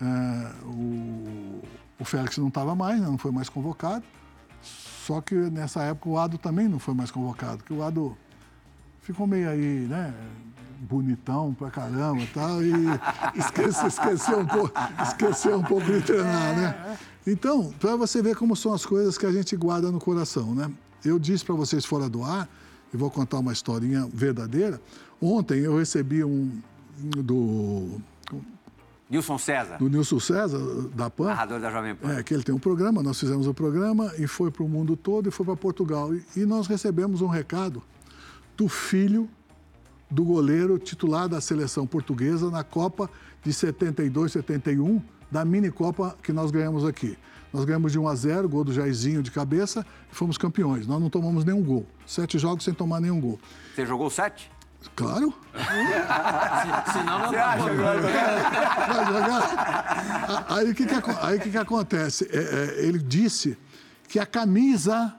é, 0.00 0.64
o, 0.64 1.62
o 1.98 2.04
Félix 2.04 2.38
não 2.38 2.48
estava 2.48 2.74
mais, 2.74 3.00
né, 3.00 3.06
não 3.06 3.18
foi 3.18 3.32
mais 3.32 3.48
convocado. 3.48 4.04
Só 4.62 5.20
que 5.20 5.34
nessa 5.34 5.82
época 5.82 6.08
o 6.08 6.18
Ado 6.18 6.38
também 6.38 6.68
não 6.68 6.78
foi 6.78 6.94
mais 6.94 7.10
convocado, 7.10 7.64
que 7.64 7.72
o 7.72 7.82
Ado 7.82 8.16
ficou 9.00 9.26
meio 9.26 9.48
aí, 9.48 9.86
né? 9.88 10.12
Bonitão 10.80 11.54
pra 11.54 11.70
caramba 11.70 12.20
e 12.20 12.26
tal, 12.26 12.62
e 12.62 12.72
esquece, 13.34 13.86
esqueceu, 13.86 14.40
um 14.40 14.46
pouco, 14.46 14.72
esqueceu 15.02 15.58
um 15.58 15.62
pouco 15.62 15.86
de 15.86 16.02
treinar, 16.02 16.56
né? 16.56 16.98
Então, 17.30 17.72
para 17.78 17.94
você 17.94 18.22
ver 18.22 18.36
como 18.36 18.56
são 18.56 18.72
as 18.72 18.86
coisas 18.86 19.18
que 19.18 19.26
a 19.26 19.32
gente 19.32 19.54
guarda 19.56 19.90
no 19.90 19.98
coração, 19.98 20.54
né? 20.54 20.70
Eu 21.04 21.18
disse 21.18 21.44
para 21.44 21.54
vocês 21.54 21.84
fora 21.84 22.08
do 22.08 22.24
ar, 22.24 22.48
e 22.92 22.96
vou 22.96 23.10
contar 23.10 23.38
uma 23.38 23.52
historinha 23.52 24.08
verdadeira. 24.12 24.80
Ontem 25.20 25.60
eu 25.60 25.76
recebi 25.76 26.24
um 26.24 26.60
do, 26.98 28.00
Nilson 29.10 29.38
César, 29.38 29.78
do 29.78 29.88
Nilson 29.88 30.20
César, 30.20 30.58
da 30.94 31.08
PAN, 31.08 31.26
narrador 31.26 31.60
da 31.60 31.70
Jovem 31.70 31.94
Pan. 31.94 32.12
é, 32.12 32.22
que 32.22 32.34
ele 32.34 32.42
tem 32.42 32.54
um 32.54 32.58
programa, 32.58 33.02
nós 33.02 33.18
fizemos 33.18 33.46
o 33.46 33.54
programa 33.54 34.12
e 34.18 34.26
foi 34.26 34.50
para 34.50 34.62
o 34.62 34.68
mundo 34.68 34.96
todo 34.96 35.28
e 35.28 35.32
foi 35.32 35.46
para 35.46 35.56
Portugal. 35.56 36.14
E, 36.14 36.24
e 36.36 36.46
nós 36.46 36.66
recebemos 36.66 37.20
um 37.20 37.26
recado 37.26 37.82
do 38.56 38.68
filho 38.68 39.28
do 40.10 40.24
goleiro 40.24 40.78
titular 40.78 41.28
da 41.28 41.40
seleção 41.40 41.86
portuguesa 41.86 42.50
na 42.50 42.64
Copa 42.64 43.10
de 43.42 43.52
72, 43.52 44.32
71, 44.32 45.02
da 45.30 45.44
mini 45.44 45.70
Copa 45.70 46.16
que 46.22 46.32
nós 46.32 46.50
ganhamos 46.50 46.84
aqui. 46.84 47.18
Nós 47.52 47.64
ganhamos 47.64 47.92
de 47.92 47.98
1 47.98 48.08
a 48.08 48.14
0, 48.14 48.48
gol 48.48 48.62
do 48.64 48.72
Jairzinho 48.72 49.22
de 49.22 49.30
cabeça 49.30 49.84
e 50.12 50.14
fomos 50.14 50.36
campeões. 50.36 50.86
Nós 50.86 51.00
não 51.00 51.08
tomamos 51.08 51.44
nenhum 51.44 51.62
gol. 51.62 51.86
Sete 52.06 52.38
jogos 52.38 52.64
sem 52.64 52.74
tomar 52.74 53.00
nenhum 53.00 53.20
gol. 53.20 53.40
Você 53.74 53.86
jogou 53.86 54.10
sete? 54.10 54.50
Claro, 54.94 55.34
Senão 56.92 57.18
não 57.18 57.32
bom. 57.32 57.38
agora? 57.38 58.00
Vai 58.86 59.06
jogar. 59.12 60.46
Aí 60.48 60.70
o 60.70 60.74
que, 60.74 60.86
que, 60.86 60.94
aí, 61.20 61.38
que, 61.40 61.50
que 61.50 61.58
acontece? 61.58 62.28
É, 62.30 62.38
é, 62.38 62.86
ele 62.86 62.98
disse 62.98 63.58
que 64.08 64.20
a 64.20 64.26
camisa 64.26 65.14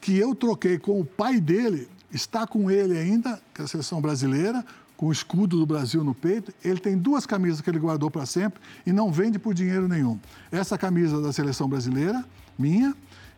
que 0.00 0.18
eu 0.18 0.34
troquei 0.34 0.78
com 0.78 0.98
o 0.98 1.04
pai 1.04 1.40
dele 1.40 1.88
está 2.10 2.46
com 2.46 2.70
ele 2.70 2.98
ainda, 2.98 3.40
que 3.52 3.60
é 3.60 3.64
a 3.64 3.68
seleção 3.68 4.00
brasileira, 4.00 4.64
com 4.96 5.06
o 5.06 5.12
escudo 5.12 5.58
do 5.58 5.66
Brasil 5.66 6.02
no 6.04 6.14
peito. 6.14 6.52
Ele 6.64 6.78
tem 6.78 6.96
duas 6.96 7.26
camisas 7.26 7.60
que 7.60 7.68
ele 7.70 7.78
guardou 7.78 8.10
para 8.10 8.24
sempre 8.26 8.60
e 8.86 8.92
não 8.92 9.10
vende 9.12 9.38
por 9.38 9.52
dinheiro 9.54 9.88
nenhum. 9.88 10.18
Essa 10.52 10.78
camisa 10.78 11.20
da 11.20 11.32
seleção 11.32 11.68
brasileira, 11.68 12.24
minha, 12.58 12.94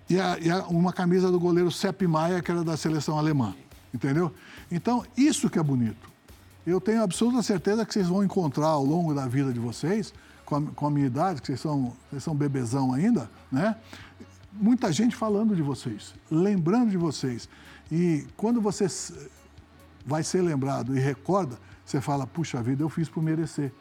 e, 0.09 0.21
a- 0.21 0.39
e 0.39 0.51
a- 0.51 0.67
uma 0.67 0.93
camisa 0.93 1.31
do 1.31 1.41
goleiro 1.41 1.71
Sepp 1.71 2.03
Maia, 2.03 2.43
que 2.43 2.51
era 2.51 2.63
da 2.63 2.77
seleção 2.77 3.19
alemã. 3.19 3.55
Entendeu? 3.95 4.33
Então, 4.71 5.05
isso 5.17 5.49
que 5.49 5.59
é 5.59 5.63
bonito. 5.63 6.11
Eu 6.67 6.81
tenho 6.81 7.03
absoluta 7.03 7.43
certeza 7.43 7.87
que 7.87 7.93
vocês 7.95 8.09
vão 8.09 8.23
encontrar 8.25 8.67
ao 8.67 8.85
longo 8.85 9.15
da 9.15 9.27
vida 9.27 9.53
de 9.53 9.61
vocês, 9.61 10.13
com 10.45 10.57
a, 10.57 10.63
com 10.63 10.87
a 10.87 10.91
minha 10.91 11.07
idade, 11.07 11.41
que 11.41 11.47
vocês 11.47 11.61
são, 11.61 11.93
vocês 12.11 12.23
são 12.23 12.35
bebezão 12.35 12.93
ainda, 12.93 13.31
né? 13.51 13.77
muita 14.53 14.91
gente 14.93 15.15
falando 15.15 15.55
de 15.55 15.63
vocês, 15.63 16.15
lembrando 16.31 16.91
de 16.91 16.97
vocês. 16.97 17.49
E 17.93 18.27
quando 18.37 18.61
você 18.61 18.87
vai 20.07 20.23
ser 20.23 20.41
lembrado 20.41 20.97
e 20.97 21.01
recorda, 21.01 21.59
você 21.85 22.01
fala, 22.01 22.27
puxa 22.27 22.63
vida, 22.63 22.83
eu 22.83 22.89
fiz 22.89 23.09
por 23.09 23.23
merecer. 23.23 23.73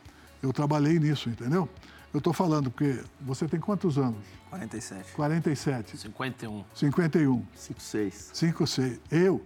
Eu 0.41 0.51
trabalhei 0.51 0.99
nisso, 0.99 1.29
entendeu? 1.29 1.69
Eu 2.13 2.17
estou 2.17 2.33
falando 2.33 2.69
porque 2.71 3.01
você 3.21 3.47
tem 3.47 3.59
quantos 3.59 3.97
anos? 3.97 4.17
47. 4.49 5.11
47. 5.13 5.97
51. 5.97 6.65
51. 6.73 7.43
56. 7.55 8.29
56. 8.33 8.99
Eu, 9.11 9.41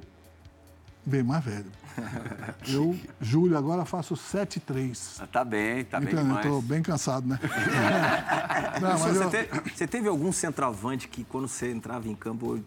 bem 1.05 1.23
mais 1.23 1.43
velho. 1.43 1.65
Eu, 2.67 2.95
julho, 3.19 3.57
agora 3.57 3.83
faço 3.83 4.13
7,3. 4.13 5.27
Tá 5.31 5.43
bem, 5.43 5.83
tá 5.83 5.99
bem 5.99 6.09
Então, 6.09 6.19
eu 6.21 6.25
demais. 6.27 6.45
tô 6.45 6.61
bem 6.61 6.81
cansado, 6.83 7.27
né? 7.27 7.39
Não, 8.81 8.89
mas 8.99 9.01
você, 9.17 9.23
eu- 9.23 9.29
te- 9.61 9.75
você 9.75 9.87
teve 9.87 10.07
algum 10.07 10.31
centroavante 10.31 11.07
que 11.07 11.23
quando 11.23 11.47
você 11.47 11.71
entrava 11.71 12.07
em 12.07 12.15
campo, 12.15 12.59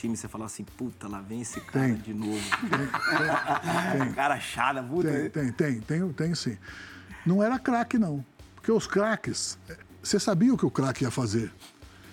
time, 0.00 0.16
você 0.16 0.28
falava 0.28 0.46
assim, 0.46 0.64
puta, 0.64 1.06
lá 1.06 1.20
vem 1.20 1.42
esse 1.42 1.60
cara 1.60 1.86
Tem. 1.86 1.94
de 1.96 2.14
novo. 2.14 2.40
cara 4.14 4.40
chata, 4.40 4.82
puta. 4.82 5.08
Tem, 5.08 5.30
tem, 5.30 5.52
tem, 5.52 5.80
tem, 5.80 6.12
tem 6.12 6.34
sim. 6.34 6.56
Não 7.26 7.42
era 7.42 7.58
craque, 7.58 7.98
não. 7.98 8.24
Porque 8.54 8.72
os 8.72 8.86
craques, 8.86 9.58
eh, 9.68 9.76
você 10.02 10.18
sabia 10.18 10.54
o 10.54 10.56
que 10.56 10.64
o 10.64 10.70
craque 10.70 11.04
ia 11.04 11.10
fazer. 11.10 11.52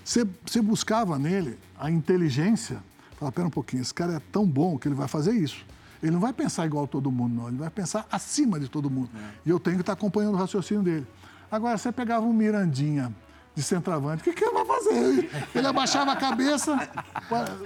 Você, 0.04 0.28
você 0.46 0.62
buscava 0.62 1.18
nele 1.18 1.58
a 1.80 1.90
inteligência. 1.90 2.84
Fala, 3.18 3.32
pera 3.32 3.48
um 3.48 3.52
pouquinho, 3.52 3.82
esse 3.82 3.94
cara 3.94 4.14
é 4.14 4.22
tão 4.32 4.46
bom 4.46 4.78
que 4.78 4.88
ele 4.88 4.96
vai 4.96 5.08
fazer 5.08 5.32
isso. 5.32 5.66
Ele 6.04 6.12
não 6.12 6.20
vai 6.20 6.34
pensar 6.34 6.66
igual 6.66 6.86
a 6.86 6.88
todo 6.88 7.12
mundo, 7.12 7.34
não. 7.34 7.48
Ele 7.48 7.58
vai 7.58 7.70
pensar 7.70 8.06
acima 8.12 8.60
de 8.60 8.68
todo 8.68 8.90
mundo. 8.90 9.10
E 9.46 9.50
eu 9.50 9.60
tenho 9.60 9.78
que 9.78 9.82
estar 9.82 9.94
acompanhando 9.94 10.36
o 10.36 10.38
raciocínio 10.38 10.84
dele. 10.84 11.08
Agora, 11.50 11.78
você 11.78 11.92
pegava 11.92 12.26
um 12.26 12.34
Mirandinha 12.34 13.14
de 13.58 13.64
centroavante, 13.64 14.22
o 14.22 14.24
que, 14.24 14.34
que 14.34 14.43
ele 14.45 14.53
vai 14.53 14.66
fazer? 14.66 15.32
Ele 15.55 15.66
abaixava 15.66 16.12
a 16.12 16.16
cabeça, 16.16 16.78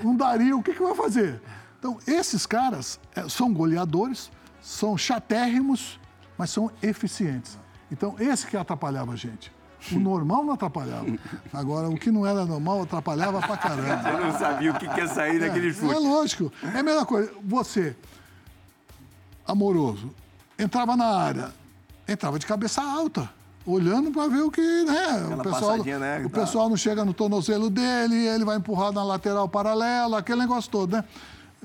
um 0.02 0.16
Dario, 0.16 0.60
o 0.60 0.64
que, 0.64 0.74
que 0.74 0.82
vai 0.82 0.96
fazer? 0.96 1.42
Então, 1.78 2.00
esses 2.08 2.46
caras 2.46 2.98
eh, 3.14 3.28
são 3.28 3.54
goleadores, 3.54 4.32
são 4.62 4.98
chatérrimos, 4.98 6.00
mas 6.38 6.50
são 6.50 6.72
eficientes. 6.82 7.60
Então, 7.92 8.16
esse 8.20 8.48
que 8.48 8.56
atrapalhava 8.56 9.12
a 9.12 9.16
gente. 9.18 9.52
O 9.92 10.00
normal 10.00 10.46
não 10.46 10.54
atrapalhava. 10.54 11.08
Agora, 11.52 11.90
o 11.90 11.98
que 11.98 12.10
não 12.10 12.26
era 12.26 12.46
normal 12.46 12.84
atrapalhava 12.84 13.42
pra 13.42 13.58
caramba. 13.58 14.10
Eu 14.12 14.26
não 14.28 14.40
sabia 14.40 14.72
o 14.72 14.76
que 14.80 14.88
que 14.88 14.98
ia 14.98 15.08
sair 15.10 15.40
daquele 15.42 15.72
É 15.72 15.74
chute. 15.74 15.94
lógico. 15.94 16.54
É 16.74 16.80
a 16.80 16.84
mesma 16.84 17.06
coisa. 17.06 17.34
Você, 17.44 17.98
amoroso, 19.46 20.10
entrava 20.58 20.96
na 20.96 21.08
área, 21.08 21.52
entrava 22.08 22.40
de 22.40 22.46
cabeça 22.46 22.82
alta, 22.82 23.30
olhando 23.66 24.12
para 24.12 24.28
ver 24.28 24.42
o 24.42 24.52
que, 24.52 24.62
né? 24.62 25.36
o 25.38 25.44
pessoal, 25.44 25.78
né, 25.84 26.24
o 26.26 26.30
tá. 26.30 26.42
pessoal 26.42 26.70
não 26.70 26.78
chega 26.78 27.06
no 27.06 27.14
tornozelo 27.14 27.70
dele, 27.70 28.28
ele 28.28 28.46
vai 28.46 28.58
empurrar 28.58 28.92
na 28.92 29.04
lateral 29.04 29.48
paralela, 29.48 30.20
aquele 30.20 30.40
negócio 30.40 30.70
todo, 30.70 30.94
né? 30.94 31.04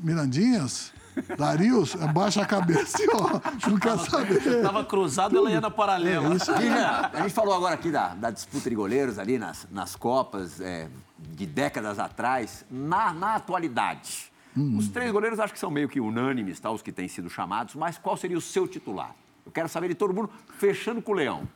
Mirandinhas, 0.03 0.93
Darius, 1.39 1.95
baixa 2.13 2.43
a 2.43 2.47
cabeça 2.47 3.03
e 3.03 3.09
ó, 3.15 3.41
não 3.71 3.79
quer 3.79 3.99
saber. 3.99 4.63
Tava 4.63 4.85
cruzado, 4.85 5.37
ela 5.37 5.51
ia 5.51 5.61
na 5.61 5.71
paralela. 5.71 6.35
É 6.35 6.39
Dija, 6.39 7.11
a 7.13 7.23
gente 7.23 7.33
falou 7.33 7.55
agora 7.55 7.75
aqui 7.75 7.91
da, 7.91 8.09
da 8.15 8.31
disputa 8.31 8.69
de 8.69 8.77
goleiros 8.77 9.19
ali 9.19 9.39
nas, 9.39 9.67
nas 9.71 9.97
Copas 9.97 10.61
é, 10.61 10.89
de 11.19 11.47
décadas 11.47 11.99
atrás. 11.99 12.65
Na, 12.71 13.15
na 13.15 13.37
atualidade, 13.37 14.31
Hum. 14.57 14.79
os 14.79 14.89
três 14.89 15.13
goleiros 15.13 15.39
acho 15.39 15.53
que 15.53 15.59
são 15.59 15.71
meio 15.71 15.89
que 15.89 16.01
unânimes, 16.01 16.59
tá, 16.59 16.71
os 16.71 16.81
que 16.81 16.91
têm 16.91 17.07
sido 17.07 17.29
chamados, 17.29 17.75
mas 17.75 17.99
qual 17.99 18.17
seria 18.17 18.39
o 18.39 18.41
seu 18.41 18.67
titular? 18.67 19.15
Eu 19.45 19.53
quero 19.53 19.69
saber 19.69 19.89
de 19.89 19.95
todo 19.95 20.15
mundo, 20.15 20.31
fechando 20.59 21.03
com 21.03 21.13
o 21.13 21.15
Leão. 21.15 21.47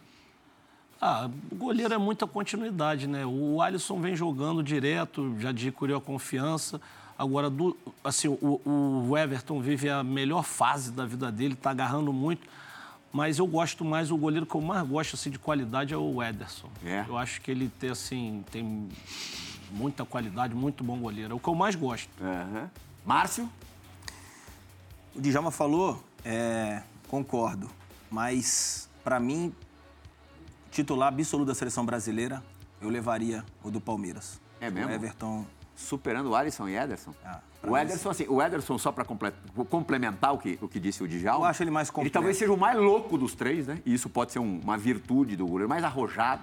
Ah, 1.01 1.30
o 1.51 1.55
goleiro 1.55 1.94
é 1.94 1.98
muita 1.98 2.26
continuidade, 2.26 3.07
né? 3.07 3.24
O 3.24 3.62
Alisson 3.62 4.01
vem 4.01 4.14
jogando 4.14 4.62
direto, 4.62 5.34
já 5.38 5.48
adquiriu 5.48 5.96
a 5.96 6.01
confiança. 6.01 6.80
Agora, 7.18 7.48
do- 7.48 7.76
assim, 8.05 8.28
o, 8.28 8.61
o 9.09 9.16
Everton 9.16 9.61
vive 9.61 9.88
a 9.88 10.03
melhor 10.05 10.42
fase 10.44 10.90
da 10.92 11.07
vida 11.07 11.32
dele, 11.32 11.55
está 11.55 11.70
agarrando 11.70 12.12
muito. 12.12 12.46
Mas 13.12 13.38
eu 13.38 13.46
gosto 13.46 13.84
mais, 13.84 14.11
o 14.11 14.16
goleiro 14.16 14.44
que 14.46 14.55
eu 14.55 14.61
mais 14.61 14.86
gosto 14.86 15.14
assim, 15.14 15.30
de 15.30 15.38
qualidade 15.38 15.92
é 15.92 15.96
o 15.96 16.22
Ederson. 16.22 16.68
É? 16.84 17.05
Eu 17.09 17.16
acho 17.16 17.40
que 17.40 17.51
ele 17.51 17.68
tem, 17.80 17.90
assim, 17.90 18.44
tem 18.53 18.88
muita 19.70 20.05
qualidade, 20.05 20.55
muito 20.55 20.84
bom 20.84 20.98
goleiro. 20.98 21.32
É 21.32 21.34
o 21.34 21.40
que 21.40 21.48
eu 21.48 21.55
mais 21.55 21.74
gosto. 21.74 22.11
Aham. 22.22 22.70
Márcio? 23.05 23.48
O 25.14 25.20
Djalma 25.20 25.51
falou, 25.51 26.03
é, 26.24 26.82
concordo, 27.09 27.68
mas 28.11 28.88
para 29.03 29.18
mim, 29.18 29.53
titular 30.70 31.08
absoluto 31.08 31.48
da 31.48 31.54
seleção 31.54 31.84
brasileira, 31.84 32.42
eu 32.80 32.88
levaria 32.88 33.44
o 33.62 33.70
do 33.70 33.80
Palmeiras. 33.80 34.40
É 34.60 34.70
mesmo? 34.70 34.90
O 34.90 34.94
Everton. 34.94 35.46
Superando 35.74 36.28
o 36.30 36.34
Alisson 36.34 36.68
e 36.68 36.76
Ederson? 36.76 37.14
Ah, 37.24 37.40
o 37.66 37.74
Ederson, 37.76 38.10
assim, 38.10 38.26
o 38.28 38.42
Ederson, 38.42 38.76
só 38.76 38.92
para 38.92 39.02
complementar 39.04 40.34
o 40.34 40.38
que, 40.38 40.58
o 40.60 40.68
que 40.68 40.78
disse 40.78 41.02
o 41.02 41.08
Djalma... 41.08 41.46
Eu 41.46 41.50
acho 41.50 41.62
ele 41.62 41.70
mais 41.70 41.88
Ele 41.88 41.94
completo. 41.94 42.12
talvez 42.12 42.36
seja 42.36 42.52
o 42.52 42.56
mais 42.58 42.76
louco 42.78 43.16
dos 43.16 43.34
três, 43.34 43.66
né? 43.66 43.78
E 43.86 43.94
isso 43.94 44.10
pode 44.10 44.30
ser 44.32 44.40
um- 44.40 44.60
uma 44.62 44.76
virtude 44.76 45.36
do 45.36 45.46
goleiro, 45.46 45.68
mais 45.70 45.82
arrojado. 45.82 46.42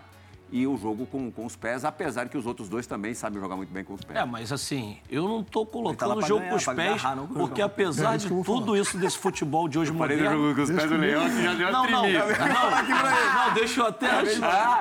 E 0.52 0.66
o 0.66 0.78
jogo 0.78 1.06
com, 1.06 1.30
com 1.30 1.46
os 1.46 1.56
pés, 1.56 1.84
apesar 1.84 2.30
que 2.30 2.38
os 2.38 2.46
outros 2.46 2.70
dois 2.70 2.88
também 2.88 3.14
sabem 3.14 3.40
jogar 3.42 3.56
muito 3.58 3.72
bem 3.72 3.84
com 3.84 3.94
os 3.94 4.02
pés. 4.02 4.18
É, 4.18 4.26
mas 4.26 4.52
assim, 4.52 4.98
eu 5.10 5.28
não 5.28 5.44
tô 5.44 5.66
tá 5.66 5.72
colocando 5.72 6.10
lá 6.10 6.16
o 6.16 6.22
jogo 6.22 6.40
ganhar, 6.40 6.52
com 6.52 6.56
os 6.56 6.66
pés, 6.66 6.80
agarrar, 6.80 7.16
não 7.16 7.28
porque 7.28 7.62
apesar 7.62 8.16
É 8.16 8.18
de 8.18 8.30
tudo 8.30 8.78
isso 8.78 8.98
desse 8.98 9.18
futebol 9.18 9.68
de 9.68 9.78
hoje 9.78 9.92
Parei 9.92 10.18
moderno... 10.18 10.42
jogo 10.42 10.56
com 10.56 10.62
os 10.62 10.72
pés 10.72 10.90
do 10.90 10.98
Leão, 10.98 11.30
que 11.30 11.44
já 11.44 11.54
deu 11.54 11.72
Não, 11.72 11.84
não, 11.84 12.02
não, 12.04 12.08
não, 12.08 13.54
deixa 13.54 13.82
eu 13.82 13.88
até 13.88 14.20
antes, 14.20 14.40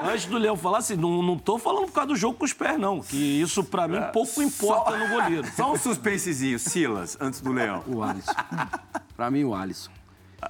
antes 0.09 0.27
do 0.27 0.39
Leão 0.39 0.57
falar 0.57 0.79
assim, 0.79 0.97
não, 0.97 1.23
não 1.23 1.37
tô 1.37 1.59
falando 1.59 1.87
por 1.87 1.93
causa 1.93 2.09
do 2.09 2.17
jogo 2.17 2.39
com 2.39 2.45
os 2.45 2.53
pés, 2.53 2.79
não. 2.79 3.01
Que 3.01 3.41
isso, 3.41 3.64
pra 3.64 3.89
mim, 3.89 3.99
pouco 4.12 4.43
importa 4.43 4.97
no 4.97 5.09
goleiro. 5.09 5.47
Só 5.57 5.73
um 5.73 5.77
suspensezinho, 5.77 6.59
Silas, 6.59 7.17
antes 7.21 7.41
do 7.41 7.53
Leão. 7.53 7.83
O 7.87 8.03
Alisson. 8.03 8.33
Pra 9.17 9.31
mim, 9.31 9.45
o 9.45 9.55
Alisson. 9.55 9.91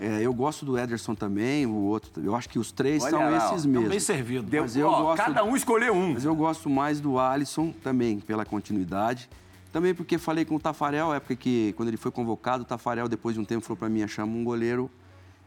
É, 0.00 0.20
eu 0.20 0.32
gosto 0.34 0.64
do 0.66 0.76
Ederson 0.78 1.14
também, 1.14 1.64
o 1.64 1.74
outro. 1.74 2.10
Eu 2.22 2.34
acho 2.34 2.48
que 2.48 2.58
os 2.58 2.72
três 2.72 3.02
Olha 3.04 3.10
são 3.10 3.30
lá, 3.30 3.36
esses 3.52 3.64
mesmos. 3.64 3.88
bem 3.88 4.00
servido. 4.00 4.48
Deu, 4.48 4.62
Mas 4.62 4.76
eu 4.76 4.88
ó, 4.88 5.02
gosto- 5.02 5.16
Cada 5.24 5.44
um 5.44 5.54
escolheu 5.56 5.94
um. 5.94 6.12
Mas 6.14 6.24
eu 6.24 6.34
gosto 6.34 6.68
mais 6.68 7.00
do 7.00 7.18
Alisson 7.18 7.72
também, 7.82 8.18
pela 8.20 8.44
continuidade. 8.44 9.28
Também 9.72 9.94
porque 9.94 10.18
falei 10.18 10.44
com 10.44 10.56
o 10.56 10.60
Tafarel, 10.60 11.12
época 11.14 11.36
que, 11.36 11.72
quando 11.76 11.88
ele 11.88 11.96
foi 11.96 12.10
convocado, 12.10 12.62
o 12.62 12.66
Tafarel, 12.66 13.08
depois 13.08 13.34
de 13.34 13.40
um 13.40 13.44
tempo, 13.44 13.64
falou 13.64 13.76
para 13.76 13.88
mim, 13.88 14.06
chama 14.08 14.32
um 14.34 14.42
goleiro 14.42 14.90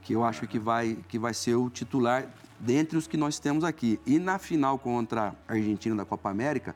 que 0.02 0.14
eu 0.14 0.24
acho 0.24 0.48
que 0.48 0.58
vai, 0.58 0.98
que 1.10 1.20
vai 1.20 1.34
ser 1.34 1.56
o 1.56 1.70
titular 1.70 2.26
dentre 2.60 2.98
os 2.98 3.08
que 3.08 3.18
nós 3.18 3.40
temos 3.40 3.64
aqui. 3.64 4.00
E 4.06 4.20
na 4.20 4.38
final 4.40 4.78
contra 4.78 5.36
a 5.48 5.54
Argentina 5.54 5.96
da 5.96 6.06
Copa 6.06 6.30
América, 6.30 6.74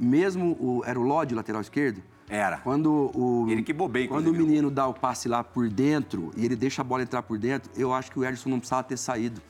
mesmo 0.00 0.52
o, 0.60 0.82
era 0.86 0.98
o 0.98 1.02
Lodi, 1.02 1.34
lateral 1.34 1.60
esquerdo, 1.60 2.02
Era. 2.28 2.58
quando 2.58 3.10
o, 3.14 3.46
Ele 3.48 3.62
que 3.62 3.72
bobeia, 3.72 4.08
Quando 4.08 4.26
o 4.26 4.30
inclusive, 4.30 4.48
menino 4.50 4.70
dá 4.70 4.86
o 4.86 4.92
passe 4.94 5.28
lá 5.28 5.44
por 5.44 5.68
dentro 5.68 6.30
e 6.36 6.44
ele 6.44 6.56
deixa 6.56 6.82
a 6.82 6.84
bola 6.84 7.02
entrar 7.02 7.22
por 7.22 7.38
dentro, 7.38 7.70
eu 7.76 7.92
acho 7.92 8.10
que 8.10 8.18
o 8.18 8.24
Ederson 8.24 8.48
não 8.50 8.58
precisava 8.58 8.82
ter 8.82 8.96
saído 8.96 9.40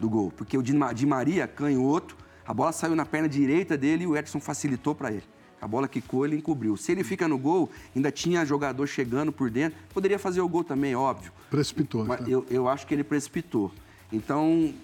do 0.00 0.08
gol. 0.08 0.32
Porque 0.36 0.56
o 0.56 0.62
Di 0.62 0.72
Ma- 0.74 0.92
Di 0.92 1.04
Maria, 1.06 1.46
canhoto, 1.46 2.16
a 2.46 2.54
bola 2.54 2.72
saiu 2.72 2.96
na 2.96 3.04
perna 3.04 3.28
direita 3.28 3.76
dele 3.76 4.04
e 4.04 4.06
o 4.06 4.16
Ederson 4.16 4.40
facilitou 4.40 4.94
para 4.94 5.10
ele. 5.12 5.24
A 5.60 5.68
bola 5.68 5.86
quicou, 5.86 6.24
ele 6.26 6.34
encobriu. 6.36 6.76
Se 6.76 6.90
ele 6.90 7.04
fica 7.04 7.28
no 7.28 7.38
gol, 7.38 7.70
ainda 7.94 8.10
tinha 8.10 8.44
jogador 8.44 8.84
chegando 8.88 9.30
por 9.30 9.48
dentro, 9.48 9.78
poderia 9.94 10.18
fazer 10.18 10.40
o 10.40 10.48
gol 10.48 10.64
também, 10.64 10.96
óbvio. 10.96 11.30
Precipitou. 11.50 12.04
Mas 12.04 12.20
então. 12.22 12.32
eu, 12.32 12.46
eu 12.50 12.68
acho 12.68 12.84
que 12.86 12.92
ele 12.94 13.04
precipitou. 13.04 13.70
Então, 14.12 14.74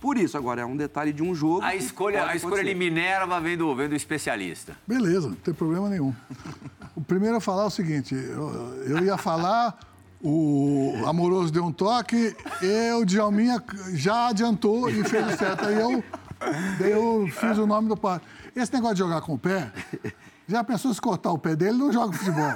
por 0.00 0.16
isso, 0.16 0.36
agora 0.36 0.62
é 0.62 0.64
um 0.64 0.76
detalhe 0.76 1.12
de 1.12 1.22
um 1.22 1.34
jogo. 1.34 1.62
A 1.62 1.72
que 1.72 1.76
escolha, 1.76 2.26
a 2.26 2.34
escolha 2.34 2.64
de. 2.64 2.74
Minerva 2.74 3.38
vem 3.38 3.56
do, 3.56 3.74
vem 3.74 3.88
do 3.88 3.94
especialista. 3.94 4.76
Beleza, 4.86 5.28
não 5.28 5.36
tem 5.36 5.52
problema 5.52 5.88
nenhum. 5.90 6.14
O 6.96 7.02
primeiro 7.02 7.36
a 7.36 7.40
falar 7.40 7.64
é 7.64 7.66
o 7.66 7.70
seguinte: 7.70 8.14
eu, 8.14 8.84
eu 8.86 9.04
ia 9.04 9.18
falar, 9.18 9.78
o 10.22 10.94
Amoroso 11.06 11.52
deu 11.52 11.64
um 11.64 11.72
toque, 11.72 12.34
e 12.62 12.92
o 12.92 13.04
Djalminha 13.04 13.62
já 13.92 14.28
adiantou 14.28 14.88
e 14.88 15.04
fez 15.04 15.34
o 15.34 15.36
certo. 15.36 15.66
Aí 15.66 15.78
eu, 15.78 16.02
eu 16.80 17.28
fiz 17.28 17.58
o 17.58 17.66
nome 17.66 17.88
do 17.88 17.96
pai. 17.96 18.20
Esse 18.56 18.72
negócio 18.72 18.96
de 18.96 19.00
jogar 19.00 19.20
com 19.20 19.34
o 19.34 19.38
pé, 19.38 19.70
já 20.48 20.64
pensou 20.64 20.92
se 20.94 21.00
cortar 21.00 21.30
o 21.30 21.38
pé 21.38 21.54
dele, 21.54 21.76
não 21.76 21.92
joga 21.92 22.12
futebol. 22.12 22.52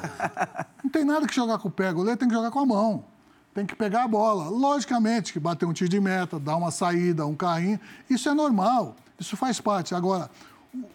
Não 0.83 0.91
tem 0.91 1.05
nada 1.05 1.27
que 1.27 1.35
jogar 1.35 1.59
com 1.59 1.69
o 1.69 1.71
pé, 1.71 1.91
o 1.91 1.95
goleiro 1.95 2.19
tem 2.19 2.29
que 2.29 2.35
jogar 2.35 2.51
com 2.51 2.61
a 2.61 2.67
mão. 2.67 3.14
Tem 3.55 3.65
que 3.65 3.75
pegar 3.77 4.05
a 4.05 4.09
bola. 4.09 4.49
Logicamente 4.49 5.33
que 5.33 5.39
bater 5.39 5.65
um 5.65 5.73
tiro 5.73 5.89
de 5.89 6.01
meta, 6.01 6.41
dar 6.41 6.57
uma 6.57 6.71
saída, 6.71 7.25
um 7.27 7.37
carrinho, 7.37 7.79
isso 8.11 8.29
é 8.29 8.35
normal, 8.35 8.97
isso 9.19 9.37
faz 9.37 9.61
parte. 9.61 9.95
Agora, 9.95 10.29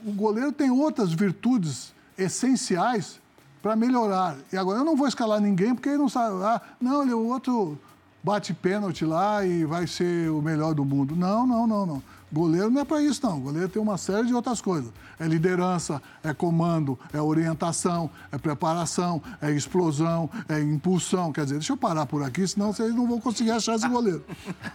o- 0.05 0.11
goleiro 0.11 0.51
tem 0.51 0.69
outras 0.69 1.13
virtudes 1.13 1.93
essenciais 2.17 3.19
para 3.61 3.75
melhorar. 3.75 4.35
E 4.51 4.57
agora, 4.57 4.79
eu 4.79 4.85
não 4.85 4.95
vou 4.95 5.07
escalar 5.07 5.39
ninguém 5.39 5.73
porque 5.73 5.89
ele 5.89 5.97
não 5.97 6.09
sabe. 6.09 6.35
Ah, 6.43 6.61
não, 6.81 7.01
ele, 7.03 7.13
o 7.13 7.25
outro 7.27 7.77
bate 8.21 8.53
pênalti 8.53 9.05
lá 9.05 9.45
e 9.45 9.63
vai 9.63 9.87
ser 9.87 10.29
o 10.29 10.41
melhor 10.41 10.73
do 10.73 10.83
mundo. 10.83 11.15
Não, 11.15 11.47
não, 11.47 11.65
não, 11.65 11.85
não. 11.85 12.03
Goleiro 12.31 12.69
não 12.69 12.81
é 12.81 12.85
para 12.85 13.01
isso, 13.01 13.25
não. 13.25 13.39
Goleiro 13.39 13.67
tem 13.69 13.81
uma 13.81 13.97
série 13.97 14.27
de 14.27 14.33
outras 14.33 14.61
coisas. 14.61 14.91
É 15.19 15.27
liderança, 15.27 16.01
é 16.23 16.33
comando, 16.33 16.97
é 17.11 17.19
orientação, 17.19 18.09
é 18.31 18.37
preparação, 18.37 19.21
é 19.41 19.51
explosão, 19.51 20.29
é 20.47 20.59
impulsão. 20.59 21.31
Quer 21.31 21.45
dizer, 21.45 21.55
deixa 21.55 21.73
eu 21.73 21.77
parar 21.77 22.05
por 22.05 22.23
aqui, 22.23 22.47
senão 22.47 22.71
vocês 22.71 22.93
não 22.93 23.07
vão 23.07 23.19
conseguir 23.19 23.51
achar 23.51 23.75
esse 23.75 23.87
goleiro. 23.87 24.23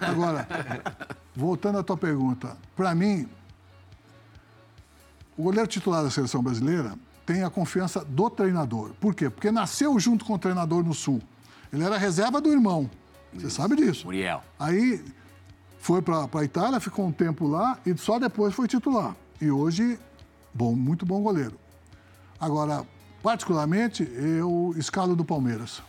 Agora, 0.01 0.49
voltando 1.35 1.79
à 1.79 1.83
tua 1.83 1.97
pergunta, 1.97 2.57
para 2.75 2.95
mim, 2.95 3.29
o 5.37 5.45
goleiro 5.45 5.69
titular 5.69 6.03
da 6.03 6.11
seleção 6.11 6.43
brasileira 6.43 6.95
tem 7.25 7.45
a 7.45 7.51
confiança 7.51 8.05
do 8.05 8.29
treinador. 8.29 8.91
Por 9.01 9.15
quê? 9.15 9.31
Porque 9.31 9.51
nasceu 9.51 9.99
junto 9.99 10.25
com 10.25 10.35
o 10.35 10.39
treinador 10.39 10.85
no 10.85 10.93
Sul. 10.93 11.23
Ele 11.73 11.85
era 11.85 11.97
reserva 11.97 12.41
do 12.41 12.53
irmão. 12.53 12.91
Você 13.33 13.51
sabe 13.51 13.77
disso. 13.77 14.07
Muriel. 14.07 14.43
Aí 14.59 15.05
foi 15.85 16.01
para 16.01 16.27
a 16.33 16.43
Itália, 16.45 16.81
ficou 16.81 17.07
um 17.07 17.13
tempo 17.13 17.47
lá 17.47 17.79
e 17.85 17.95
só 17.99 18.19
depois 18.19 18.55
foi 18.55 18.67
titular. 18.67 19.15
E 19.39 19.51
hoje, 19.51 19.99
bom, 20.55 20.75
muito 20.75 21.05
bom 21.05 21.21
goleiro. 21.21 21.53
Agora, 22.41 22.87
particularmente, 23.23 24.03
eu 24.15 24.75
escalo 24.79 25.15
do 25.15 25.27
Palmeiras. 25.27 25.83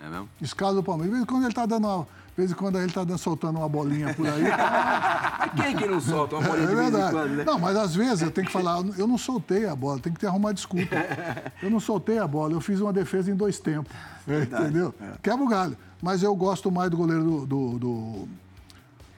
É 0.00 0.08
mesmo? 0.08 0.28
Escalo 0.40 0.76
do 0.76 0.82
Palmeiras. 0.84 1.10
De 1.10 1.16
vez 1.16 1.22
em 1.24 1.26
quando 1.26 1.42
ele 1.42 1.50
está 1.50 1.66
dando 1.66 1.84
uma, 1.88 2.04
de 2.04 2.36
vez 2.36 2.52
em 2.52 2.54
quando 2.54 2.76
ele 2.78 2.86
está 2.86 3.02
dando, 3.02 3.18
soltando 3.18 3.58
uma 3.58 3.68
bolinha 3.68 4.14
por 4.14 4.24
aí. 4.24 4.44
tá? 4.50 5.50
Quem 5.60 5.76
que 5.78 5.86
não 5.88 6.00
solta 6.00 6.36
uma 6.36 6.44
É 6.44 6.48
bolinha 6.50 6.66
vez 6.68 6.78
em 6.78 6.90
verdade. 6.92 7.12
quando, 7.12 7.30
né? 7.30 7.44
Não, 7.44 7.58
mas 7.58 7.76
às 7.76 7.92
vezes 7.92 8.22
eu 8.22 8.30
tenho 8.30 8.46
que 8.46 8.52
falar, 8.52 8.84
eu 8.96 9.08
não 9.08 9.18
soltei 9.18 9.66
a 9.66 9.74
bola, 9.74 9.98
tem 9.98 10.12
que 10.12 10.20
ter 10.20 10.28
arrumar 10.28 10.52
desculpa. 10.52 10.94
Eu 11.60 11.70
não 11.70 11.80
soltei 11.80 12.20
a 12.20 12.26
bola, 12.28 12.52
eu 12.52 12.60
fiz 12.60 12.80
uma 12.80 12.92
defesa 12.92 13.32
em 13.32 13.34
dois 13.34 13.58
tempos. 13.58 13.92
É, 14.28 14.42
entendeu? 14.42 14.94
Quebra 15.20 15.44
o 15.44 15.48
galho. 15.48 15.76
Mas 16.00 16.22
eu 16.22 16.36
gosto 16.36 16.70
mais 16.70 16.88
do 16.88 16.96
goleiro 16.96 17.24
do, 17.24 17.46
do, 17.46 17.78
do, 17.80 18.28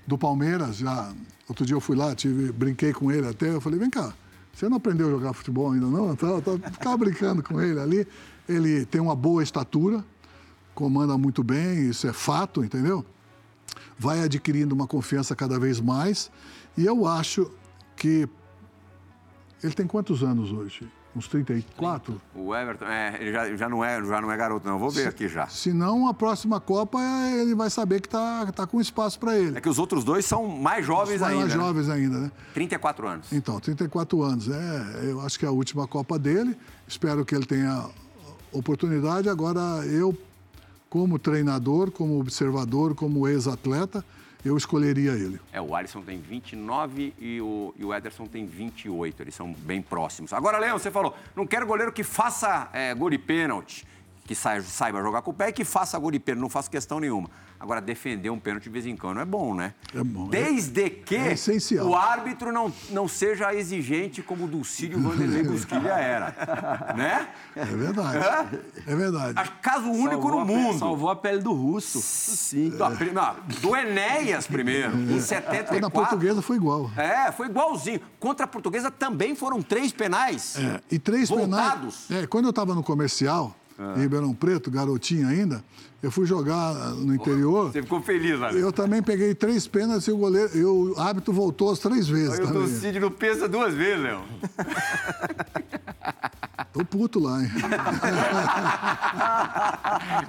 do 0.07 0.17
Palmeiras. 0.17 0.77
Já, 0.77 1.13
outro 1.49 1.65
dia 1.65 1.75
eu 1.75 1.81
fui 1.81 1.97
lá, 1.97 2.15
tive, 2.15 2.53
brinquei 2.53 2.93
com 2.93 3.11
ele 3.11 3.27
até. 3.27 3.49
Eu 3.49 3.61
falei, 3.61 3.79
vem 3.79 3.91
cá, 3.91 4.13
você 4.53 4.69
não 4.69 4.77
aprendeu 4.77 5.09
a 5.09 5.11
jogar 5.11 5.33
futebol 5.33 5.73
ainda, 5.73 5.87
não? 5.87 6.13
Então, 6.13 6.43
eu 6.47 6.59
ficava 6.73 6.97
brincando 6.97 7.43
com 7.43 7.61
ele 7.61 7.81
ali. 7.81 8.07
Ele 8.49 8.87
tem 8.87 9.01
uma 9.01 9.17
boa 9.17 9.43
estatura, 9.43 10.05
comanda 10.75 11.19
muito 11.19 11.43
bem, 11.43 11.89
isso 11.89 12.07
é 12.07 12.13
fato, 12.13 12.65
entendeu? 12.65 13.05
vai 13.99 14.23
adquirindo 14.23 14.75
uma 14.75 14.87
confiança 14.87 15.35
cada 15.35 15.59
vez 15.59 15.81
mais. 15.81 16.31
E 16.77 16.85
eu 16.85 17.07
acho 17.07 17.51
que. 17.97 18.29
Ele 19.63 19.73
tem 19.73 19.87
quantos 19.87 20.23
anos 20.23 20.53
hoje? 20.53 20.87
Uns 21.17 21.29
34? 21.29 22.21
O 22.35 22.55
Everton, 22.55 22.85
é, 22.85 23.17
ele 23.19 23.33
já, 23.33 23.57
já, 23.57 23.69
não 23.71 23.83
é, 23.83 24.05
já 24.05 24.21
não 24.21 24.31
é 24.31 24.37
garoto, 24.37 24.69
não. 24.69 24.79
Vou 24.79 24.91
ver 24.91 25.09
aqui 25.09 25.27
já. 25.29 25.47
Se 25.47 25.73
não, 25.73 26.07
a 26.07 26.13
próxima 26.13 26.61
Copa 26.61 27.01
ele 27.33 27.55
vai 27.55 27.71
saber 27.71 28.03
que 28.03 28.07
está 28.07 28.53
tá 28.53 28.67
com 28.67 28.79
espaço 28.79 29.19
para 29.19 29.35
ele. 29.39 29.57
É 29.57 29.61
que 29.61 29.69
os 29.69 29.79
outros 29.79 30.05
dois 30.05 30.27
são 30.27 30.47
mais 30.47 30.85
jovens 30.85 31.21
Vai 31.21 31.31
ainda. 31.33 31.47
mais 31.47 31.55
né? 31.55 31.65
jovens 31.65 31.89
ainda, 31.89 32.19
né? 32.19 32.31
34 32.53 33.09
anos. 33.09 33.33
Então, 33.33 33.59
34 33.59 34.23
anos. 34.23 34.49
É, 34.51 35.11
eu 35.11 35.23
acho 35.23 35.39
que 35.39 35.47
é 35.47 35.49
a 35.49 35.53
última 35.53 35.87
Copa 35.89 36.19
dele. 36.19 36.55
Espero 36.87 37.25
que 37.25 37.35
ele 37.35 37.47
tenha 37.47 37.89
oportunidade. 38.53 39.31
Agora, 39.31 39.61
eu, 39.87 40.15
como 40.97 41.19
treinador, 41.19 41.91
como 41.91 42.19
observador, 42.19 42.95
como 42.95 43.29
ex-atleta, 43.29 44.03
eu 44.43 44.57
escolheria 44.57 45.13
ele. 45.13 45.39
É, 45.53 45.61
o 45.61 45.75
Alisson 45.75 46.01
tem 46.01 46.19
29 46.19 47.13
e 47.21 47.39
o, 47.39 47.75
e 47.77 47.85
o 47.85 47.93
Ederson 47.93 48.25
tem 48.25 48.47
28. 48.47 49.23
Eles 49.23 49.35
são 49.35 49.53
bem 49.53 49.83
próximos. 49.83 50.33
Agora, 50.33 50.57
Leão, 50.59 50.79
você 50.79 50.91
falou, 50.91 51.15
não 51.35 51.47
quero 51.47 51.67
goleiro 51.67 51.93
que 51.93 52.03
faça 52.03 52.71
é, 52.73 52.95
gol 52.95 53.11
de 53.11 53.19
pênalti, 53.19 53.87
que 54.27 54.35
saiba, 54.35 54.63
saiba 54.65 55.01
jogar 55.03 55.23
com 55.23 55.31
o 55.31 55.35
pé 55.35 55.49
e 55.49 55.53
que 55.53 55.65
faça 55.65 55.99
gol 55.99 56.11
de 56.11 56.19
pênalti. 56.19 56.43
Não 56.43 56.51
faço 56.51 56.71
questão 56.71 56.99
nenhuma. 57.01 57.29
Agora, 57.59 57.81
defender 57.81 58.29
um 58.29 58.39
pênalti 58.39 58.65
de 58.65 58.71
vez 58.71 58.85
em 58.85 58.95
quando 58.97 59.19
é 59.19 59.25
bom, 59.25 59.55
né? 59.55 59.73
É 59.95 60.05
bom. 60.05 60.29
Desde 60.29 60.91
que 60.91 61.17
é 61.17 61.35
o 61.83 61.95
árbitro 61.95 62.53
não, 62.53 62.71
não 62.91 63.09
seja 63.09 63.55
exigente 63.55 64.21
como 64.21 64.45
o 64.45 64.47
Dulcílio 64.47 65.01
Vanderlei 65.01 65.43
Busquilha 65.49 65.93
era. 65.93 66.95
né? 66.95 67.29
É 67.57 67.65
verdade. 67.65 68.19
É 68.87 68.95
verdade. 68.95 69.39
Acho 69.39 69.53
que 69.53 69.59
caso 69.61 69.87
único 69.91 70.23
Salvou 70.23 70.31
no 70.33 70.41
a 70.41 70.45
pele- 70.47 70.59
mundo. 70.59 70.79
Salvou 70.79 71.11
a 71.11 71.17
pele 71.17 71.39
do 71.39 71.53
russo. 71.55 72.01
Sim. 72.03 72.73
Pri- 72.99 73.13
não, 73.13 73.37
do 73.63 73.75
Enéas 73.75 74.47
primeiro, 74.47 74.95
em 74.95 75.15
Na 75.17 75.21
74. 75.23 75.91
portuguesa 75.91 76.43
foi 76.43 76.57
igual. 76.57 76.91
É, 76.97 77.33
foi 77.33 77.47
igualzinho. 77.47 78.01
Contra 78.21 78.45
a 78.45 78.49
portuguesa 78.49 78.91
também 78.91 79.35
foram 79.35 79.63
três 79.63 79.93
penais. 79.93 80.57
É, 80.59 80.81
e 80.91 80.99
três 80.99 81.31
Voltados. 81.31 82.07
penais. 82.07 82.25
É, 82.25 82.27
quando 82.27 82.45
eu 82.45 82.51
estava 82.51 82.75
no 82.75 82.83
comercial, 82.83 83.57
em 83.97 84.01
Ribeirão 84.01 84.35
Preto, 84.35 84.71
garotinho 84.71 85.29
ainda, 85.29 85.63
eu 86.03 86.11
fui 86.11 86.27
jogar 86.27 86.75
no 86.95 87.15
interior. 87.15 87.73
Você 87.73 87.83
ficou 87.83 88.03
feliz, 88.03 88.39
né? 88.39 88.51
Eu 88.55 88.73
também 88.73 89.03
peguei 89.03 89.35
três 89.35 89.67
pênaltis 89.67 90.07
e 90.07 90.13
o 90.13 90.17
goleiro, 90.17 90.57
e 90.57 90.65
o 90.65 90.95
árbitro 90.99 91.33
voltou 91.33 91.71
as 91.71 91.79
três 91.79 92.09
vezes. 92.09 92.39
Aí 92.39 92.45
o 92.45 93.01
não 93.01 93.11
pensa 93.11 93.49
duas 93.49 93.75
vezes, 93.75 94.03
Leão. 94.03 94.25
Tô 96.77 96.85
puto 96.85 97.19
lá, 97.19 97.43
hein? 97.43 97.49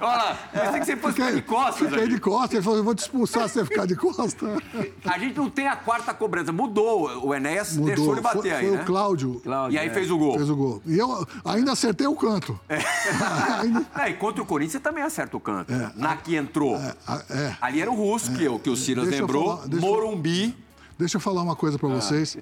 lá, 0.00 0.38
pensei 0.50 0.80
que 0.80 0.86
você 0.86 0.96
fosse 0.96 1.16
ficar 1.16 1.32
de 1.32 1.42
costas. 1.42 1.88
Fiquei 1.88 2.04
ali. 2.04 2.14
de 2.14 2.20
costas. 2.20 2.52
Ele 2.52 2.62
falou: 2.62 2.78
eu 2.78 2.84
vou 2.84 2.94
te 2.94 3.00
expulsar 3.00 3.46
se 3.48 3.54
você 3.54 3.66
ficar 3.66 3.86
de 3.86 3.94
costas. 3.94 4.58
A 5.04 5.18
gente 5.18 5.36
não 5.36 5.50
tem 5.50 5.68
a 5.68 5.76
quarta 5.76 6.14
cobrança. 6.14 6.50
Mudou. 6.50 7.26
O 7.26 7.34
Enéas 7.34 7.76
Mudou. 7.76 7.94
deixou 7.94 8.12
ele 8.12 8.22
bater 8.22 8.40
foi, 8.40 8.50
aí, 8.50 8.66
foi 8.66 8.76
né? 8.76 8.82
o 8.82 8.86
Cláudio. 8.86 9.40
Cláudio, 9.44 9.74
E 9.74 9.78
aí 9.78 9.88
é. 9.88 9.90
fez 9.90 10.10
o 10.10 10.16
gol. 10.16 10.36
Fez 10.36 10.48
o 10.48 10.56
gol. 10.56 10.82
E 10.86 10.98
eu 10.98 11.26
ainda 11.44 11.72
acertei 11.72 12.06
o 12.06 12.14
canto. 12.14 12.58
ainda, 13.60 13.86
É, 13.98 14.08
e 14.08 14.14
contra 14.14 14.42
o 14.42 14.46
Corinthians 14.46 14.72
você 14.72 14.80
também 14.80 15.04
acerta 15.04 15.36
o 15.36 15.40
canto. 15.40 15.57
Na 15.96 16.16
que 16.16 16.36
entrou. 16.36 16.76
é, 16.76 16.94
é. 17.30 17.56
Ali 17.60 17.80
era 17.80 17.90
o 17.90 17.94
Russo, 17.94 18.32
que, 18.32 18.46
o- 18.48 18.58
que 18.58 18.70
o 18.70 18.76
Silas 18.76 19.08
lembrou. 19.08 19.56
falar, 19.56 19.68
deixa 19.68 19.86
eu- 19.86 19.90
Morumbi. 19.90 20.56
Deixa 20.98 21.16
eu 21.16 21.20
falar 21.20 21.42
uma 21.42 21.54
coisa 21.56 21.78
para 21.78 21.88
vocês, 21.88 22.36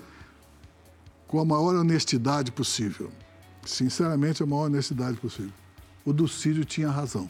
com 1.29 1.39
a 1.41 1.45
maior 1.45 1.75
honestidade 1.77 2.51
possível. 2.53 3.11
Sinceramente, 3.64 4.43
a 4.43 4.47
maior 4.47 4.64
honestidade 4.67 5.17
possível. 5.19 5.53
O 6.05 6.12
Ducídio 6.12 6.64
tinha 6.64 6.89
razão. 6.91 7.29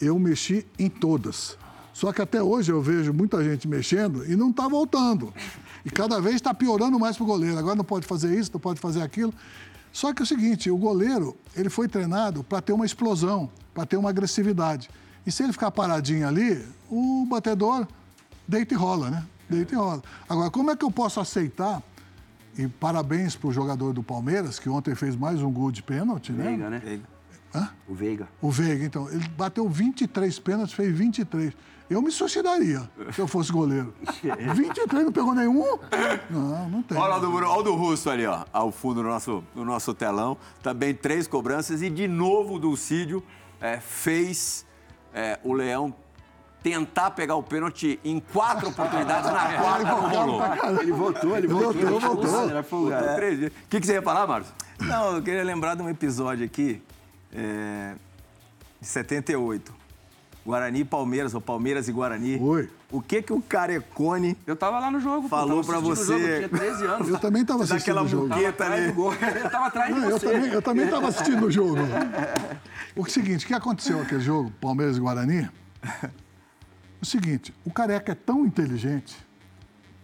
Eu 0.00 0.18
mexi 0.18 0.66
em 0.78 0.88
todas. 0.88 1.56
Só 1.92 2.12
que 2.12 2.22
até 2.22 2.42
hoje 2.42 2.72
eu 2.72 2.80
vejo 2.80 3.12
muita 3.12 3.44
gente 3.44 3.68
mexendo 3.68 4.24
e 4.24 4.34
não 4.34 4.50
está 4.50 4.66
voltando. 4.66 5.32
E 5.84 5.90
cada 5.90 6.20
vez 6.20 6.36
está 6.36 6.54
piorando 6.54 6.98
mais 6.98 7.16
para 7.16 7.24
o 7.24 7.26
goleiro. 7.26 7.58
Agora 7.58 7.74
não 7.76 7.84
pode 7.84 8.06
fazer 8.06 8.38
isso, 8.38 8.50
não 8.54 8.60
pode 8.60 8.80
fazer 8.80 9.02
aquilo. 9.02 9.34
Só 9.92 10.14
que 10.14 10.22
é 10.22 10.24
o 10.24 10.26
seguinte, 10.26 10.70
o 10.70 10.76
goleiro, 10.78 11.36
ele 11.54 11.68
foi 11.68 11.86
treinado 11.88 12.42
para 12.42 12.62
ter 12.62 12.72
uma 12.72 12.86
explosão, 12.86 13.50
para 13.80 13.86
ter 13.86 13.96
uma 13.96 14.10
agressividade. 14.10 14.90
E 15.26 15.32
se 15.32 15.42
ele 15.42 15.52
ficar 15.52 15.70
paradinho 15.70 16.28
ali, 16.28 16.62
o 16.90 17.26
batedor 17.26 17.86
deita 18.46 18.74
e 18.74 18.76
rola, 18.76 19.10
né? 19.10 19.24
Deita 19.48 19.74
e 19.74 19.76
rola. 19.76 20.02
Agora, 20.28 20.50
como 20.50 20.70
é 20.70 20.76
que 20.76 20.84
eu 20.84 20.90
posso 20.90 21.18
aceitar, 21.18 21.82
e 22.58 22.68
parabéns 22.68 23.36
para 23.36 23.48
o 23.48 23.52
jogador 23.52 23.94
do 23.94 24.02
Palmeiras, 24.02 24.58
que 24.58 24.68
ontem 24.68 24.94
fez 24.94 25.16
mais 25.16 25.40
um 25.42 25.50
gol 25.50 25.70
de 25.70 25.82
pênalti, 25.82 26.30
né? 26.30 26.44
Veiga, 26.44 26.70
né? 26.70 26.82
O 27.88 27.94
Veiga. 27.94 28.28
O 28.40 28.50
Veiga, 28.50 28.84
então, 28.84 29.10
ele 29.10 29.26
bateu 29.28 29.66
23 29.68 30.38
pênaltis, 30.38 30.74
fez 30.74 30.96
23. 30.96 31.52
Eu 31.88 32.00
me 32.00 32.12
suicidaria 32.12 32.88
se 33.12 33.20
eu 33.20 33.26
fosse 33.26 33.50
goleiro. 33.50 33.92
23 34.54 35.04
não 35.04 35.10
pegou 35.10 35.34
nenhum? 35.34 35.78
Não, 36.30 36.68
não 36.68 36.82
tem. 36.82 36.96
Olha 36.96 37.16
o 37.16 37.20
do, 37.20 37.34
olha 37.34 37.48
o 37.48 37.62
do 37.62 37.74
Russo 37.74 38.08
ali, 38.08 38.26
ó, 38.26 38.44
ao 38.52 38.70
fundo 38.70 39.02
do 39.02 39.08
nosso, 39.08 39.42
do 39.54 39.64
nosso 39.64 39.92
telão. 39.92 40.36
Também 40.62 40.94
três 40.94 41.26
cobranças 41.26 41.82
e 41.82 41.90
de 41.90 42.06
novo 42.06 42.54
o 42.54 42.58
Dulcídio 42.60 43.22
é, 43.60 43.78
fez 43.78 44.64
é, 45.14 45.38
o 45.42 45.52
Leão 45.52 45.94
tentar 46.62 47.10
pegar 47.12 47.36
o 47.36 47.42
pênalti 47.42 47.98
em 48.04 48.20
quatro 48.20 48.68
oportunidades, 48.68 49.32
na 49.32 49.54
quarta 49.60 49.84
não 49.84 50.08
rolou. 50.08 50.42
Ele 50.80 50.92
voltou, 50.92 51.36
ele 51.36 51.46
voltou. 51.46 51.72
voltou, 51.72 52.50
ele 52.50 52.62
voltou. 52.62 53.14
Três 53.16 53.38
vezes. 53.38 53.56
O 53.56 53.68
que, 53.68 53.80
que 53.80 53.86
você 53.86 53.94
ia 53.94 54.02
falar, 54.02 54.26
Marcos? 54.26 54.52
Não, 54.78 55.16
eu 55.16 55.22
queria 55.22 55.44
lembrar 55.44 55.74
de 55.74 55.82
um 55.82 55.88
episódio 55.88 56.44
aqui, 56.44 56.82
é, 57.32 57.94
de 58.80 58.86
78. 58.86 59.80
Guarani 60.44 60.80
e 60.80 60.84
Palmeiras, 60.84 61.34
ou 61.34 61.40
Palmeiras 61.40 61.88
e 61.88 61.92
Guarani. 61.92 62.38
Oi. 62.40 62.68
O 62.92 63.00
que 63.00 63.22
que 63.22 63.32
o 63.32 63.40
Carecone 63.40 64.36
Eu 64.46 64.56
tava 64.56 64.80
lá 64.80 64.90
no 64.90 64.98
jogo. 65.00 65.28
Falou 65.28 65.62
tava 65.62 65.66
pra 65.66 65.78
o 65.78 65.82
você. 65.82 66.12
jogo, 66.12 66.26
eu 66.26 66.48
tinha 66.48 66.48
13 66.48 66.84
anos. 66.86 67.08
Eu 67.08 67.18
também 67.20 67.42
estava 67.42 67.62
assistindo 67.62 67.78
daquela 67.94 68.02
o 68.02 68.08
jogo. 68.08 68.28
muqueta 68.28 68.64
Atrás 68.64 68.72
ali. 68.82 68.86
do 68.88 68.94
gol. 68.94 69.14
Eu 69.44 69.50
tava 69.50 69.66
atrás 69.66 69.94
de 69.94 70.00
Não, 70.00 70.08
eu 70.10 70.18
você. 70.18 70.26
também 70.32 70.50
eu 70.52 70.62
também 70.62 70.84
estava 70.86 71.08
assistindo 71.08 71.46
o 71.46 71.50
jogo. 71.50 71.76
O 72.96 73.06
seguinte, 73.08 73.44
o 73.44 73.48
que 73.48 73.54
aconteceu 73.54 74.00
aquele 74.02 74.20
jogo, 74.20 74.50
Palmeiras 74.60 74.96
e 74.96 75.00
Guarani? 75.00 75.48
O 77.00 77.06
seguinte, 77.06 77.54
o 77.64 77.70
Careca 77.70 78.12
é 78.12 78.14
tão 78.14 78.44
inteligente, 78.44 79.16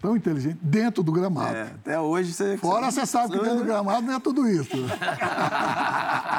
tão 0.06 0.16
inteligente, 0.16 0.56
dentro 0.62 1.02
do 1.02 1.10
gramado. 1.10 1.56
É, 1.56 1.62
até 1.62 1.98
hoje 1.98 2.32
você... 2.32 2.56
Fora 2.56 2.92
você 2.92 3.04
sabe 3.04 3.32
que 3.32 3.40
dentro 3.40 3.58
do 3.58 3.64
gramado 3.66 4.06
não 4.06 4.14
é 4.14 4.20
tudo 4.20 4.48
isso. 4.48 4.70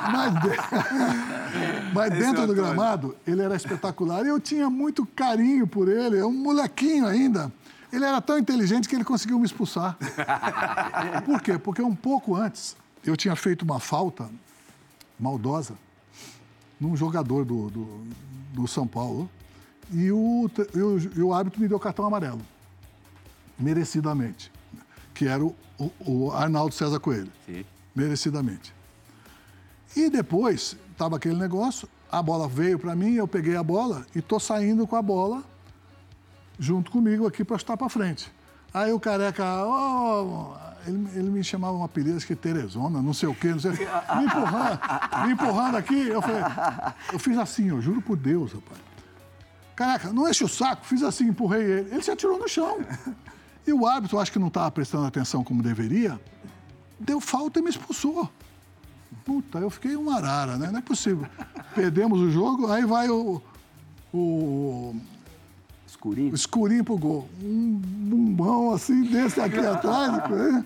Mas, 0.09 0.33
de- 0.41 1.91
Mas 1.93 2.09
dentro 2.11 2.47
do 2.47 2.53
Antônio. 2.53 2.55
gramado, 2.55 3.15
ele 3.27 3.41
era 3.41 3.57
espetacular. 3.57 4.25
E 4.25 4.29
eu 4.29 4.39
tinha 4.39 4.69
muito 4.69 5.05
carinho 5.05 5.67
por 5.67 5.89
ele, 5.89 6.17
é 6.17 6.25
um 6.25 6.31
molequinho 6.31 7.05
ainda. 7.05 7.51
Ele 7.91 8.05
era 8.05 8.21
tão 8.21 8.37
inteligente 8.37 8.87
que 8.87 8.95
ele 8.95 9.03
conseguiu 9.03 9.37
me 9.37 9.45
expulsar. 9.45 9.97
Por 11.25 11.41
quê? 11.41 11.57
Porque 11.57 11.81
um 11.81 11.95
pouco 11.95 12.35
antes, 12.35 12.75
eu 13.05 13.15
tinha 13.15 13.33
feito 13.35 13.63
uma 13.63 13.79
falta 13.79 14.29
maldosa 15.17 15.73
num 16.79 16.95
jogador 16.97 17.45
do, 17.45 17.69
do, 17.69 18.03
do 18.53 18.67
São 18.67 18.85
Paulo. 18.85 19.29
E 19.91 20.11
o, 20.11 20.49
e 20.75 20.81
o, 20.81 20.99
e 21.17 21.21
o 21.21 21.33
árbitro 21.33 21.61
me 21.61 21.67
deu 21.67 21.79
cartão 21.79 22.05
amarelo 22.05 22.41
merecidamente, 23.59 24.51
que 25.13 25.27
era 25.27 25.43
o, 25.43 25.55
o- 25.99 26.31
Arnaldo 26.31 26.73
César 26.73 26.99
Coelho. 26.99 27.31
Sim. 27.45 27.65
Merecidamente. 27.95 28.73
E 29.95 30.09
depois, 30.09 30.77
estava 30.91 31.15
aquele 31.17 31.35
negócio, 31.35 31.87
a 32.11 32.21
bola 32.21 32.47
veio 32.47 32.77
para 32.77 32.95
mim, 32.95 33.13
eu 33.15 33.27
peguei 33.27 33.55
a 33.55 33.63
bola 33.63 34.05
e 34.15 34.21
tô 34.21 34.39
saindo 34.39 34.85
com 34.85 34.95
a 34.95 35.01
bola 35.01 35.43
junto 36.59 36.91
comigo 36.91 37.25
aqui 37.27 37.43
para 37.43 37.57
chutar 37.57 37.77
para 37.77 37.89
frente. 37.89 38.31
Aí 38.73 38.91
o 38.91 38.99
careca, 38.99 39.43
ó, 39.63 40.55
ele, 40.85 41.07
ele 41.15 41.29
me 41.29 41.43
chamava 41.43 41.73
um 41.77 41.83
apelido, 41.83 42.17
acho 42.17 42.27
que 42.27 42.35
Teresona, 42.35 43.01
não 43.01 43.13
sei 43.13 43.27
o 43.29 43.33
quê, 43.33 43.47
não 43.49 43.59
sei 43.59 43.71
o 43.71 43.77
quê. 43.77 43.87
Me 44.17 44.25
empurrando, 44.25 44.79
me 45.25 45.33
empurrando 45.33 45.75
aqui. 45.77 46.07
Eu 46.07 46.21
falei, 46.21 46.41
eu 47.13 47.17
fiz 47.19 47.37
assim, 47.37 47.69
eu 47.69 47.81
juro 47.81 48.01
por 48.01 48.17
Deus, 48.17 48.53
rapaz. 48.53 48.79
Caraca, 49.75 50.11
não 50.13 50.27
enche 50.29 50.43
o 50.43 50.47
saco, 50.47 50.85
fiz 50.85 51.01
assim, 51.01 51.25
empurrei 51.29 51.61
ele. 51.63 51.89
Ele 51.91 52.01
se 52.03 52.11
atirou 52.11 52.37
no 52.37 52.47
chão. 52.47 52.77
E 53.67 53.73
o 53.73 53.85
árbitro, 53.85 54.17
acho 54.17 54.31
que 54.31 54.39
não 54.39 54.47
estava 54.47 54.71
prestando 54.71 55.05
atenção 55.05 55.43
como 55.43 55.61
deveria, 55.61 56.17
deu 56.97 57.19
falta 57.19 57.59
e 57.59 57.61
me 57.61 57.69
expulsou. 57.69 58.29
Puta, 59.25 59.59
eu 59.59 59.69
fiquei 59.69 59.97
um 59.97 60.09
arara, 60.09 60.55
né? 60.55 60.71
Não 60.71 60.79
é 60.79 60.81
possível. 60.81 61.27
Perdemos 61.75 62.17
o 62.21 62.31
jogo, 62.31 62.71
aí 62.71 62.85
vai 62.85 63.09
o. 63.09 63.41
o 64.13 64.95
escurinho? 65.85 66.33
Escurinho 66.33 66.83
pro 66.85 66.97
gol. 66.97 67.29
Um 67.43 67.73
bumbão 67.73 68.73
assim, 68.73 69.03
desse 69.03 69.41
aqui 69.41 69.59
atrás. 69.67 70.29
Né? 70.29 70.65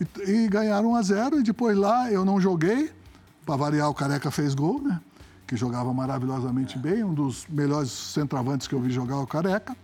E, 0.00 0.30
e 0.30 0.48
ganharam 0.48 0.92
1 0.92 0.94
a 0.94 1.02
0 1.02 1.40
E 1.40 1.42
depois 1.42 1.76
lá 1.76 2.12
eu 2.12 2.24
não 2.24 2.40
joguei. 2.40 2.92
Para 3.44 3.56
variar, 3.56 3.90
o 3.90 3.94
Careca 3.94 4.30
fez 4.30 4.54
gol, 4.54 4.80
né? 4.80 5.00
Que 5.48 5.56
jogava 5.56 5.92
maravilhosamente 5.92 6.78
bem. 6.78 7.02
Um 7.02 7.12
dos 7.12 7.44
melhores 7.48 7.90
centroavantes 7.90 8.68
que 8.68 8.74
eu 8.74 8.80
vi 8.80 8.90
jogar, 8.90 9.18
o 9.18 9.26
Careca. 9.26 9.76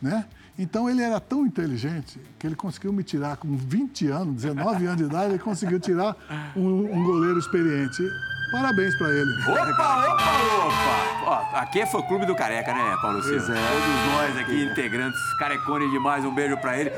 Né? 0.00 0.24
Então 0.60 0.90
ele 0.90 1.02
era 1.02 1.18
tão 1.18 1.46
inteligente 1.46 2.20
que 2.38 2.46
ele 2.46 2.54
conseguiu 2.54 2.92
me 2.92 3.02
tirar 3.02 3.38
com 3.38 3.56
20 3.56 4.08
anos, 4.08 4.34
19 4.42 4.84
anos 4.84 4.98
de 4.98 5.04
idade, 5.04 5.30
ele 5.30 5.38
conseguiu 5.38 5.80
tirar 5.80 6.14
um, 6.54 6.84
um 6.84 7.02
goleiro 7.02 7.38
experiente. 7.38 8.02
Parabéns 8.52 8.94
para 8.98 9.08
ele. 9.08 9.30
Opa, 9.42 9.70
opa, 9.70 10.20
opa! 10.66 11.24
Ó, 11.24 11.56
aqui 11.56 11.80
é 11.80 11.84
o 11.84 12.02
Clube 12.02 12.26
do 12.26 12.34
Careca, 12.34 12.74
né, 12.74 12.94
Paulo 13.00 13.22
Silva? 13.22 13.54
É. 13.54 13.70
Todos 13.70 14.12
nós 14.12 14.36
aqui, 14.36 14.64
integrantes, 14.64 15.18
carecone 15.38 15.90
demais, 15.90 16.26
um 16.26 16.34
beijo 16.34 16.58
para 16.58 16.78
ele. 16.78 16.92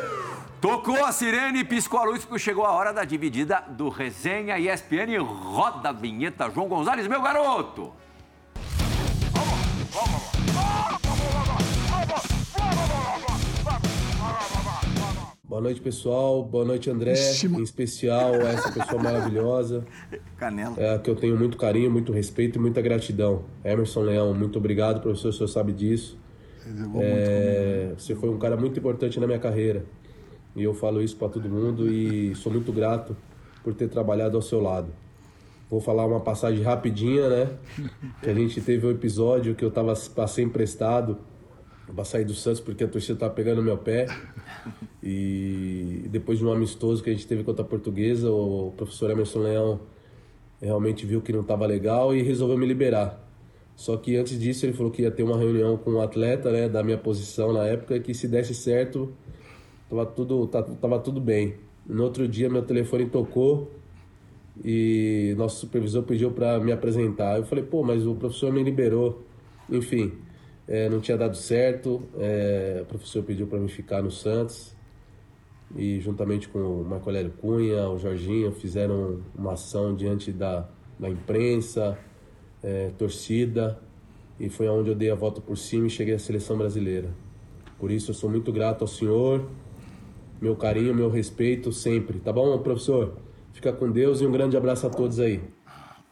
Tocou 0.60 1.04
a 1.04 1.12
sirene 1.12 1.60
e 1.60 1.64
piscou 1.64 2.00
a 2.00 2.04
luz 2.04 2.24
porque 2.24 2.40
chegou 2.40 2.66
a 2.66 2.72
hora 2.72 2.92
da 2.92 3.04
dividida 3.04 3.62
do 3.68 3.88
Resenha 3.90 4.58
ESPN. 4.58 5.22
Roda 5.22 5.90
a 5.90 5.92
vinheta, 5.92 6.50
João 6.50 6.66
Gonzalez, 6.66 7.06
meu 7.06 7.22
garoto! 7.22 7.92
Boa 15.52 15.60
noite, 15.60 15.82
pessoal. 15.82 16.42
Boa 16.42 16.64
noite, 16.64 16.88
André. 16.88 17.12
Em 17.12 17.62
especial, 17.62 18.36
essa 18.36 18.72
pessoa 18.72 19.02
maravilhosa. 19.02 19.84
Canela. 20.38 20.74
É, 20.78 20.96
que 20.96 21.10
eu 21.10 21.14
tenho 21.14 21.36
muito 21.36 21.58
carinho, 21.58 21.90
muito 21.90 22.10
respeito 22.10 22.58
e 22.58 22.58
muita 22.58 22.80
gratidão. 22.80 23.44
Emerson 23.62 24.00
Leão, 24.00 24.32
muito 24.32 24.58
obrigado, 24.58 25.02
professor. 25.02 25.28
O 25.28 25.32
senhor 25.34 25.48
sabe 25.48 25.74
disso. 25.74 26.18
É, 27.02 27.92
você 27.98 28.14
foi 28.14 28.30
um 28.30 28.38
cara 28.38 28.56
muito 28.56 28.78
importante 28.78 29.20
na 29.20 29.26
minha 29.26 29.38
carreira. 29.38 29.84
E 30.56 30.62
eu 30.62 30.72
falo 30.72 31.02
isso 31.02 31.18
para 31.18 31.28
todo 31.28 31.46
mundo 31.50 31.86
e 31.86 32.34
sou 32.34 32.50
muito 32.50 32.72
grato 32.72 33.14
por 33.62 33.74
ter 33.74 33.90
trabalhado 33.90 34.38
ao 34.38 34.42
seu 34.42 34.58
lado. 34.58 34.88
Vou 35.68 35.82
falar 35.82 36.06
uma 36.06 36.20
passagem 36.20 36.62
rapidinha, 36.62 37.28
né? 37.28 37.48
Que 38.22 38.30
a 38.30 38.34
gente 38.34 38.58
teve 38.62 38.86
um 38.86 38.90
episódio 38.90 39.54
que 39.54 39.62
eu 39.66 39.70
tava 39.70 39.92
passei 40.14 40.46
emprestado 40.46 41.18
para 41.94 42.04
sair 42.04 42.24
do 42.24 42.34
Santos 42.34 42.60
porque 42.60 42.84
a 42.84 42.88
torcida 42.88 43.18
tava 43.18 43.34
pegando 43.34 43.62
meu 43.62 43.78
pé. 43.78 44.06
E 45.02 46.06
depois 46.10 46.38
de 46.38 46.44
um 46.44 46.52
amistoso 46.52 47.02
que 47.02 47.10
a 47.10 47.12
gente 47.12 47.26
teve 47.26 47.42
contra 47.42 47.64
a 47.64 47.66
Portuguesa, 47.66 48.30
o 48.30 48.72
professor 48.76 49.10
Emerson 49.10 49.40
Leão 49.40 49.80
realmente 50.60 51.04
viu 51.04 51.20
que 51.20 51.32
não 51.32 51.40
estava 51.40 51.66
legal 51.66 52.14
e 52.14 52.22
resolveu 52.22 52.56
me 52.56 52.66
liberar. 52.66 53.20
Só 53.74 53.96
que 53.96 54.16
antes 54.16 54.38
disso 54.38 54.64
ele 54.64 54.72
falou 54.72 54.92
que 54.92 55.02
ia 55.02 55.10
ter 55.10 55.22
uma 55.22 55.36
reunião 55.36 55.76
com 55.76 55.92
um 55.92 56.00
atleta, 56.00 56.52
né, 56.52 56.68
da 56.68 56.82
minha 56.82 56.98
posição 56.98 57.52
na 57.52 57.64
época, 57.64 57.98
que 57.98 58.14
se 58.14 58.28
desse 58.28 58.54
certo, 58.54 59.12
tava 59.90 60.06
tudo, 60.06 60.46
tava 60.46 60.98
tudo 61.00 61.20
bem. 61.20 61.56
No 61.84 62.04
outro 62.04 62.28
dia 62.28 62.48
meu 62.48 62.62
telefone 62.62 63.06
tocou 63.06 63.72
e 64.64 65.34
nosso 65.36 65.60
supervisor 65.60 66.02
pediu 66.04 66.30
para 66.30 66.60
me 66.60 66.70
apresentar. 66.70 67.38
Eu 67.38 67.44
falei, 67.44 67.64
pô, 67.64 67.82
mas 67.82 68.06
o 68.06 68.14
professor 68.14 68.52
me 68.52 68.62
liberou. 68.62 69.22
Enfim, 69.68 70.12
é, 70.66 70.88
não 70.88 71.00
tinha 71.00 71.16
dado 71.16 71.36
certo. 71.36 72.02
É, 72.18 72.80
o 72.82 72.86
professor 72.86 73.22
pediu 73.22 73.46
para 73.46 73.58
mim 73.58 73.68
ficar 73.68 74.02
no 74.02 74.10
Santos. 74.10 74.74
E 75.74 76.00
juntamente 76.00 76.48
com 76.48 76.58
o 76.58 76.84
Marco 76.84 77.08
Aurélio 77.08 77.32
Cunha, 77.32 77.88
o 77.88 77.98
Jorginho, 77.98 78.52
fizeram 78.52 79.20
uma 79.34 79.54
ação 79.54 79.94
diante 79.94 80.30
da, 80.30 80.68
da 80.98 81.08
imprensa, 81.08 81.98
é, 82.62 82.90
torcida. 82.98 83.78
E 84.38 84.48
foi 84.48 84.68
onde 84.68 84.90
eu 84.90 84.94
dei 84.94 85.10
a 85.10 85.14
volta 85.14 85.40
por 85.40 85.56
cima 85.56 85.86
e 85.86 85.90
cheguei 85.90 86.14
à 86.14 86.18
seleção 86.18 86.58
brasileira. 86.58 87.10
Por 87.78 87.90
isso 87.90 88.10
eu 88.10 88.14
sou 88.14 88.30
muito 88.30 88.52
grato 88.52 88.82
ao 88.82 88.88
senhor, 88.88 89.48
meu 90.40 90.54
carinho, 90.56 90.94
meu 90.94 91.08
respeito 91.08 91.72
sempre. 91.72 92.20
Tá 92.20 92.32
bom, 92.32 92.56
professor? 92.58 93.16
Fica 93.52 93.72
com 93.72 93.90
Deus 93.90 94.20
e 94.20 94.26
um 94.26 94.32
grande 94.32 94.56
abraço 94.56 94.86
a 94.86 94.90
todos 94.90 95.20
aí. 95.20 95.40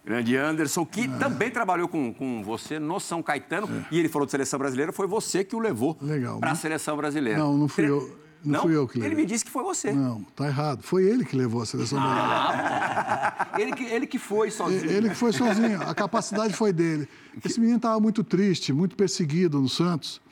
Grande 0.05 0.37
Anderson, 0.37 0.85
que 0.87 1.03
é. 1.03 1.09
também 1.19 1.51
trabalhou 1.51 1.87
com, 1.87 2.13
com 2.13 2.43
você 2.43 2.79
no 2.79 2.99
São 2.99 3.23
Caetano. 3.23 3.69
É. 3.69 3.95
E 3.95 3.99
ele 3.99 4.09
falou 4.09 4.25
de 4.25 4.33
seleção 4.33 4.59
brasileira, 4.59 4.93
foi 4.93 5.07
você 5.07 5.45
que 5.45 5.55
o 5.55 5.59
levou 5.59 5.97
para 6.41 6.53
a 6.53 6.55
seleção 6.55 6.97
brasileira. 6.97 7.39
Não, 7.39 7.57
não 7.57 7.69
fui 7.69 7.89
eu. 7.89 8.19
Não, 8.43 8.53
não, 8.55 8.63
fui 8.63 8.75
eu 8.75 8.89
que 8.89 8.99
levei. 8.99 9.13
Ele 9.13 9.21
me 9.21 9.27
disse 9.27 9.45
que 9.45 9.51
foi 9.51 9.63
você. 9.63 9.93
Não, 9.93 10.23
tá 10.35 10.47
errado. 10.47 10.83
Foi 10.83 11.05
ele 11.05 11.25
que 11.27 11.37
levou 11.37 11.61
a 11.61 11.67
seleção 11.67 11.99
ah, 12.01 13.47
brasileira. 13.47 13.51
ele, 13.59 13.73
que, 13.73 13.85
ele 13.85 14.07
que 14.07 14.19
foi 14.19 14.51
sozinho. 14.51 14.91
Ele 14.91 15.11
que 15.11 15.15
foi 15.15 15.33
sozinho. 15.33 15.83
A 15.83 15.95
capacidade 15.95 16.55
foi 16.55 16.73
dele. 16.73 17.07
Esse 17.45 17.61
menino 17.61 17.77
estava 17.77 18.01
muito 18.01 18.25
triste, 18.25 18.73
muito 18.73 18.97
perseguido 18.97 19.61
no 19.61 19.69
Santos. 19.69 20.23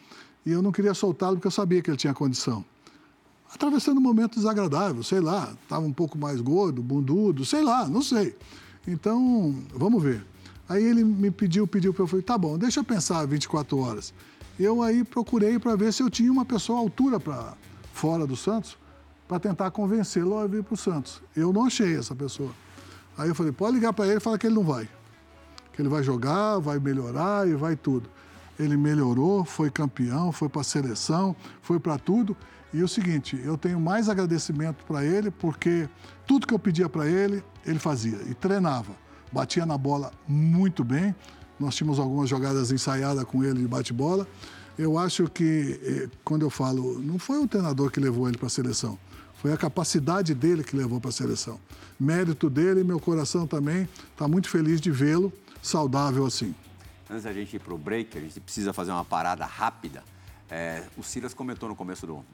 E 0.47 0.51
eu 0.51 0.63
não 0.63 0.73
queria 0.73 0.95
soltá-lo 0.95 1.37
porque 1.37 1.49
eu 1.49 1.53
sabia 1.53 1.83
que 1.83 1.91
ele 1.91 1.99
tinha 1.99 2.15
condição. 2.15 2.65
Atravessando 3.55 3.99
um 3.99 4.03
momento 4.03 4.37
desagradável, 4.37 5.03
sei 5.03 5.21
lá. 5.21 5.53
Estava 5.63 5.85
um 5.85 5.93
pouco 5.93 6.17
mais 6.17 6.41
gordo, 6.41 6.83
bundudo, 6.83 7.45
sei 7.45 7.63
lá, 7.63 7.87
não 7.87 8.01
sei. 8.01 8.35
Então, 8.89 9.55
vamos 9.75 10.03
ver. 10.03 10.25
Aí 10.67 10.83
ele 10.83 11.05
me 11.05 11.31
pediu, 11.31 11.67
pediu 11.67 11.93
para 11.93 12.05
eu 12.05 12.07
falei, 12.07 12.23
tá 12.23 12.39
bom, 12.39 12.57
deixa 12.57 12.81
eu 12.81 12.85
pensar 12.85 13.27
24 13.27 13.79
horas. 13.79 14.15
Eu 14.59 14.83
aí 14.83 15.05
procurei 15.05 15.59
para 15.59 15.77
ver 15.77 15.93
se 15.93 16.03
eu 16.03 16.09
tinha 16.09 16.33
uma 16.33 16.45
pessoa 16.45 16.79
à 16.79 16.81
altura 16.81 17.21
para 17.21 17.55
fora 17.93 18.27
do 18.27 18.35
Santos 18.35 18.79
para 19.29 19.39
tentar 19.39 19.71
convencê-lo 19.71 20.39
a 20.39 20.47
vir 20.47 20.65
para 20.65 20.73
o 20.73 20.77
Santos. 20.77 21.21
Eu 21.37 21.53
não 21.53 21.67
achei 21.67 21.97
essa 21.97 22.15
pessoa. 22.15 22.51
Aí 23.17 23.29
eu 23.29 23.35
falei, 23.35 23.53
pode 23.53 23.75
ligar 23.75 23.93
para 23.93 24.07
ele 24.07 24.17
e 24.17 24.21
falar 24.21 24.39
que 24.39 24.47
ele 24.47 24.55
não 24.55 24.65
vai. 24.65 24.89
Que 25.75 25.83
ele 25.83 25.89
vai 25.91 26.03
jogar, 26.03 26.59
vai 26.59 26.79
melhorar 26.79 27.47
e 27.47 27.55
vai 27.55 27.77
tudo. 27.77 28.09
Ele 28.59 28.77
melhorou, 28.77 29.45
foi 29.45 29.71
campeão, 29.71 30.33
foi 30.33 30.49
para 30.49 30.61
a 30.61 30.65
seleção, 30.65 31.35
foi 31.63 31.79
para 31.79 31.99
tudo. 31.99 32.37
E 32.73 32.83
o 32.83 32.89
seguinte, 32.89 33.41
eu 33.45 33.57
tenho 33.57 33.81
mais 33.81 34.09
agradecimento 34.09 34.85
para 34.85 35.05
ele 35.05 35.31
porque 35.31 35.89
tudo 36.27 36.47
que 36.47 36.53
eu 36.53 36.59
pedia 36.59 36.89
para 36.89 37.07
ele, 37.07 37.43
ele 37.65 37.79
fazia 37.79 38.19
e 38.29 38.35
treinava. 38.35 38.93
Batia 39.33 39.65
na 39.65 39.79
bola 39.79 40.13
muito 40.27 40.85
bem. 40.85 41.15
Nós 41.59 41.75
tínhamos 41.75 41.99
algumas 41.99 42.29
jogadas 42.29 42.71
ensaiadas 42.71 43.25
com 43.25 43.43
ele 43.43 43.61
de 43.61 43.69
bate-bola. 43.69 44.27
Eu 44.79 44.97
acho 44.97 45.29
que, 45.29 45.81
eh, 45.83 46.09
quando 46.23 46.43
eu 46.43 46.51
falo, 46.51 47.01
não 47.01 47.19
foi 47.19 47.39
o 47.39 47.49
treinador 47.49 47.91
que 47.91 47.99
levou 47.99 48.29
ele 48.29 48.39
para 48.39 48.47
a 48.47 48.51
seleção, 48.51 48.97
foi 49.35 49.53
a 49.53 49.57
capacidade 49.57 50.35
dele 50.35 50.63
que 50.63 50.77
levou 50.77 51.01
para 51.01 51.11
a 51.11 51.13
seleção. 51.13 51.59
Mérito 51.99 52.49
dele, 52.49 52.85
meu 52.85 53.01
coração 53.01 53.47
também 53.47 53.89
está 54.13 54.29
muito 54.29 54.49
feliz 54.49 54.81
de 54.81 54.91
vê-lo 54.91 55.33
saudável 55.61 56.25
assim. 56.25 56.55
Antes 57.11 57.25
da 57.25 57.33
gente 57.33 57.57
ir 57.57 57.59
para 57.59 57.73
o 57.73 57.79
break, 57.79 58.19
a 58.19 58.21
gente 58.21 58.39
precisa 58.41 58.73
fazer 58.73 58.93
uma 58.93 59.05
parada 59.05 59.47
rápida. 59.47 60.05
É, 60.51 60.85
o 60.97 61.03
Silas 61.03 61.33
comentou 61.33 61.69
no 61.69 61.75
começo 61.75 62.07
do, 62.07 62.25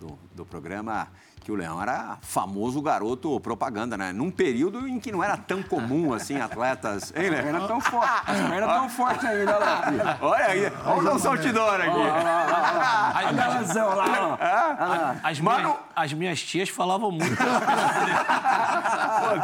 do, 0.00 0.18
do 0.34 0.46
programa 0.46 1.08
que 1.42 1.50
o 1.50 1.54
Leão 1.54 1.82
era 1.82 2.18
famoso 2.22 2.80
garoto 2.80 3.38
propaganda, 3.40 3.96
né? 3.96 4.12
Num 4.12 4.30
período 4.30 4.86
em 4.86 5.00
que 5.00 5.10
não 5.10 5.22
era 5.22 5.36
tão 5.36 5.62
comum 5.62 6.14
assim 6.14 6.40
atletas. 6.40 7.12
Hein, 7.16 7.30
Leão? 7.30 7.42
Não 7.42 7.58
era 7.58 7.66
tão 7.66 7.80
forte. 7.80 8.32
Não 8.32 8.52
era 8.54 8.66
tão 8.68 8.88
forte 8.88 9.26
ainda 9.26 9.58
lá. 9.58 10.18
Olha 10.20 10.46
aí, 10.46 10.72
olha 10.86 11.12
o 11.12 11.18
saltidor 11.18 11.80
aqui. 11.80 11.90
Olha 11.90 13.44
a 13.44 13.48
razão 13.48 13.94
lá. 13.94 15.16
As, 15.22 15.40
minhas, 15.40 15.76
as 15.94 16.12
minhas 16.12 16.42
tias 16.42 16.68
falavam 16.68 17.10
muito. 17.10 17.36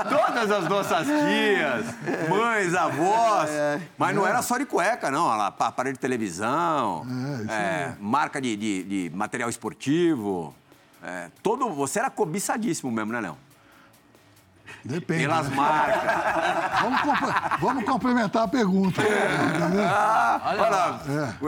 Todas 0.08 0.50
as 0.50 0.68
nossas 0.68 1.06
tias, 1.06 1.86
mães, 2.28 2.74
avós. 2.74 3.50
Mas 3.96 4.14
não 4.14 4.26
era 4.26 4.42
só 4.42 4.58
de 4.58 4.66
cueca, 4.66 5.10
não. 5.10 5.28
Aparelho 5.30 5.94
de 5.94 6.00
televisão, 6.00 7.06
é, 7.48 7.92
marca 8.00 8.40
de, 8.40 8.56
de, 8.56 8.82
de 8.84 9.10
material 9.16 9.48
esportivo. 9.48 10.54
É, 11.02 11.30
todo, 11.42 11.68
você 11.70 12.00
era 12.00 12.10
cobiçadíssimo 12.10 12.90
mesmo, 12.90 13.12
né, 13.12 13.20
Leão? 13.20 13.36
Depende. 14.84 15.22
Pelas 15.22 15.48
né? 15.48 15.56
marcas. 15.56 16.80
vamos, 16.82 17.60
vamos, 17.60 17.84
complementar 17.84 18.44
a 18.44 18.48
pergunta. 18.48 19.02
ah, 19.82 20.40
olha 20.44 20.60
lá. 20.68 21.02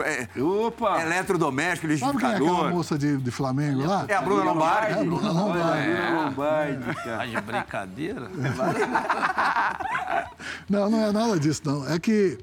É. 0.05 0.27
É, 0.37 0.41
Opa. 0.41 1.01
Eletrodoméstico, 1.01 1.87
liquidificador. 1.87 2.21
Sabe 2.21 2.39
quem 2.39 2.47
é 2.47 2.51
aquela 2.51 2.69
moça 2.69 2.97
de, 2.97 3.17
de 3.17 3.31
Flamengo 3.31 3.85
lá? 3.85 4.05
É 4.07 4.15
a 4.15 4.21
Bruna 4.21 4.43
Lombardi. 4.43 4.91
É 4.91 4.93
a 4.93 5.03
Bruna 5.03 5.31
Lombardi. 5.31 5.89
É. 5.89 6.09
Lombardi, 6.11 6.95
cara. 6.95 7.27
de 7.27 7.41
brincadeira? 7.41 8.31
não, 10.69 10.89
não 10.89 11.05
é 11.05 11.11
nada 11.11 11.39
disso, 11.39 11.61
não. 11.65 11.89
É 11.89 11.99
que 11.99 12.37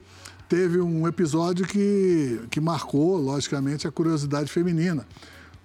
teve 0.49 0.81
um 0.81 1.07
episódio 1.07 1.67
que, 1.67 2.41
que 2.51 2.61
marcou, 2.61 3.17
logicamente, 3.19 3.87
a 3.87 3.93
curiosidade 3.93 4.51
feminina 4.51 5.07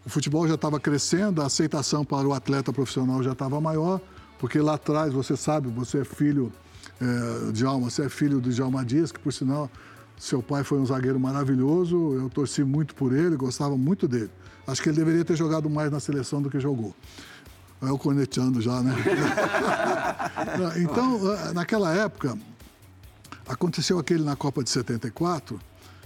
o 0.05 0.09
futebol 0.09 0.47
já 0.47 0.55
estava 0.55 0.79
crescendo, 0.79 1.41
a 1.41 1.45
aceitação 1.45 2.03
para 2.03 2.27
o 2.27 2.33
atleta 2.33 2.73
profissional 2.73 3.23
já 3.23 3.31
estava 3.31 3.59
maior, 3.61 4.01
porque 4.37 4.59
lá 4.59 4.73
atrás, 4.73 5.13
você 5.13 5.37
sabe, 5.37 5.69
você 5.69 5.99
é 5.99 6.03
filho 6.03 6.51
é, 6.99 7.51
de 7.51 7.65
Alma, 7.65 7.89
você 7.89 8.05
é 8.05 8.09
filho 8.09 8.41
do 8.41 8.49
Djalma 8.49 8.83
Dias, 8.83 9.11
que 9.11 9.19
por 9.19 9.31
sinal, 9.31 9.69
seu 10.17 10.43
pai 10.43 10.63
foi 10.63 10.79
um 10.79 10.85
zagueiro 10.85 11.19
maravilhoso, 11.19 12.13
eu 12.15 12.29
torci 12.29 12.63
muito 12.63 12.93
por 12.95 13.13
ele, 13.13 13.35
gostava 13.35 13.77
muito 13.77 14.07
dele. 14.07 14.29
Acho 14.67 14.81
que 14.81 14.89
ele 14.89 14.97
deveria 14.97 15.25
ter 15.25 15.35
jogado 15.35 15.69
mais 15.69 15.91
na 15.91 15.99
seleção 15.99 16.41
do 16.41 16.49
que 16.49 16.59
jogou. 16.59 16.95
É 17.81 17.91
o 17.91 17.97
corneteando 17.97 18.61
já, 18.61 18.81
né? 18.81 18.95
então, 20.81 21.19
naquela 21.53 21.93
época, 21.93 22.37
aconteceu 23.47 23.99
aquele 23.99 24.23
na 24.23 24.35
Copa 24.35 24.63
de 24.63 24.69
74, 24.69 25.59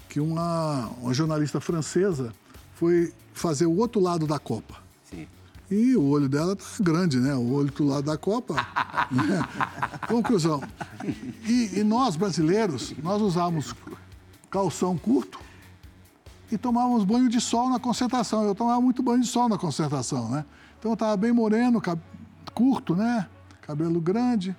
que 0.09 0.19
uma, 0.19 0.89
uma 1.01 1.13
jornalista 1.13 1.59
francesa 1.59 2.33
foi 2.77 3.11
fazer 3.33 3.65
o 3.65 3.75
outro 3.75 3.99
lado 3.99 4.27
da 4.27 4.37
Copa. 4.37 4.75
Sim. 5.03 5.27
E 5.69 5.95
o 5.95 6.03
olho 6.09 6.29
dela 6.29 6.55
tá 6.55 6.63
grande, 6.79 7.19
né? 7.19 7.33
O 7.33 7.51
olho 7.53 7.71
do 7.71 7.85
lado 7.85 8.03
da 8.03 8.17
Copa. 8.17 8.53
né? 9.11 9.43
Conclusão. 10.07 10.61
E, 11.43 11.79
e, 11.79 11.83
nós, 11.83 12.15
brasileiros, 12.15 12.93
nós 13.01 13.19
usávamos 13.19 13.73
calção 14.51 14.95
curto 14.95 15.39
e 16.51 16.57
tomávamos 16.57 17.03
banho 17.03 17.27
de 17.27 17.41
sol 17.41 17.67
na 17.67 17.79
concentração. 17.79 18.43
Eu 18.43 18.53
tomava 18.53 18.79
muito 18.79 19.01
banho 19.01 19.21
de 19.21 19.27
sol 19.27 19.49
na 19.49 19.57
concentração, 19.57 20.29
né? 20.29 20.45
Então 20.77 20.91
eu 20.91 20.93
estava 20.93 21.17
bem 21.17 21.31
moreno, 21.31 21.81
curto, 22.53 22.95
né? 22.95 23.27
Cabelo 23.63 23.99
grande. 23.99 24.55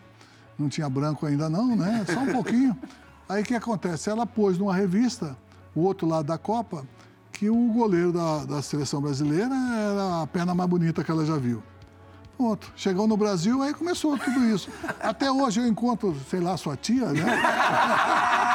Não 0.59 0.69
tinha 0.69 0.89
branco 0.91 1.25
ainda 1.25 1.49
não, 1.49 1.77
né? 1.77 2.05
Só 2.13 2.19
um 2.19 2.33
pouquinho. 2.33 2.77
Aí 3.29 3.43
o 3.43 3.45
que 3.45 3.55
acontece? 3.55 4.11
Ela 4.11 4.27
pôs 4.27 4.59
numa 4.59 4.75
revista, 4.75 5.37
o 5.73 5.83
outro 5.83 6.09
lado 6.09 6.27
da 6.27 6.37
Copa, 6.37 6.85
que 7.33 7.49
o 7.49 7.69
goleiro 7.73 8.13
da, 8.13 8.45
da 8.45 8.63
seleção 8.63 9.01
brasileira 9.01 9.55
era 9.55 10.23
a 10.23 10.27
perna 10.27 10.55
mais 10.55 10.69
bonita 10.69 11.05
que 11.05 11.11
ela 11.11 11.25
já 11.25 11.37
viu. 11.37 11.63
Pronto. 12.37 12.73
Chegou 12.77 13.09
no 13.09 13.17
Brasil, 13.17 13.61
aí 13.63 13.75
começou 13.75 14.17
tudo 14.17 14.45
isso. 14.45 14.71
Até 15.01 15.31
hoje 15.31 15.61
eu 15.61 15.67
encontro, 15.67 16.17
sei 16.31 16.39
lá, 16.39 16.57
sua 16.57 16.77
tia, 16.77 17.07
né? 17.07 17.25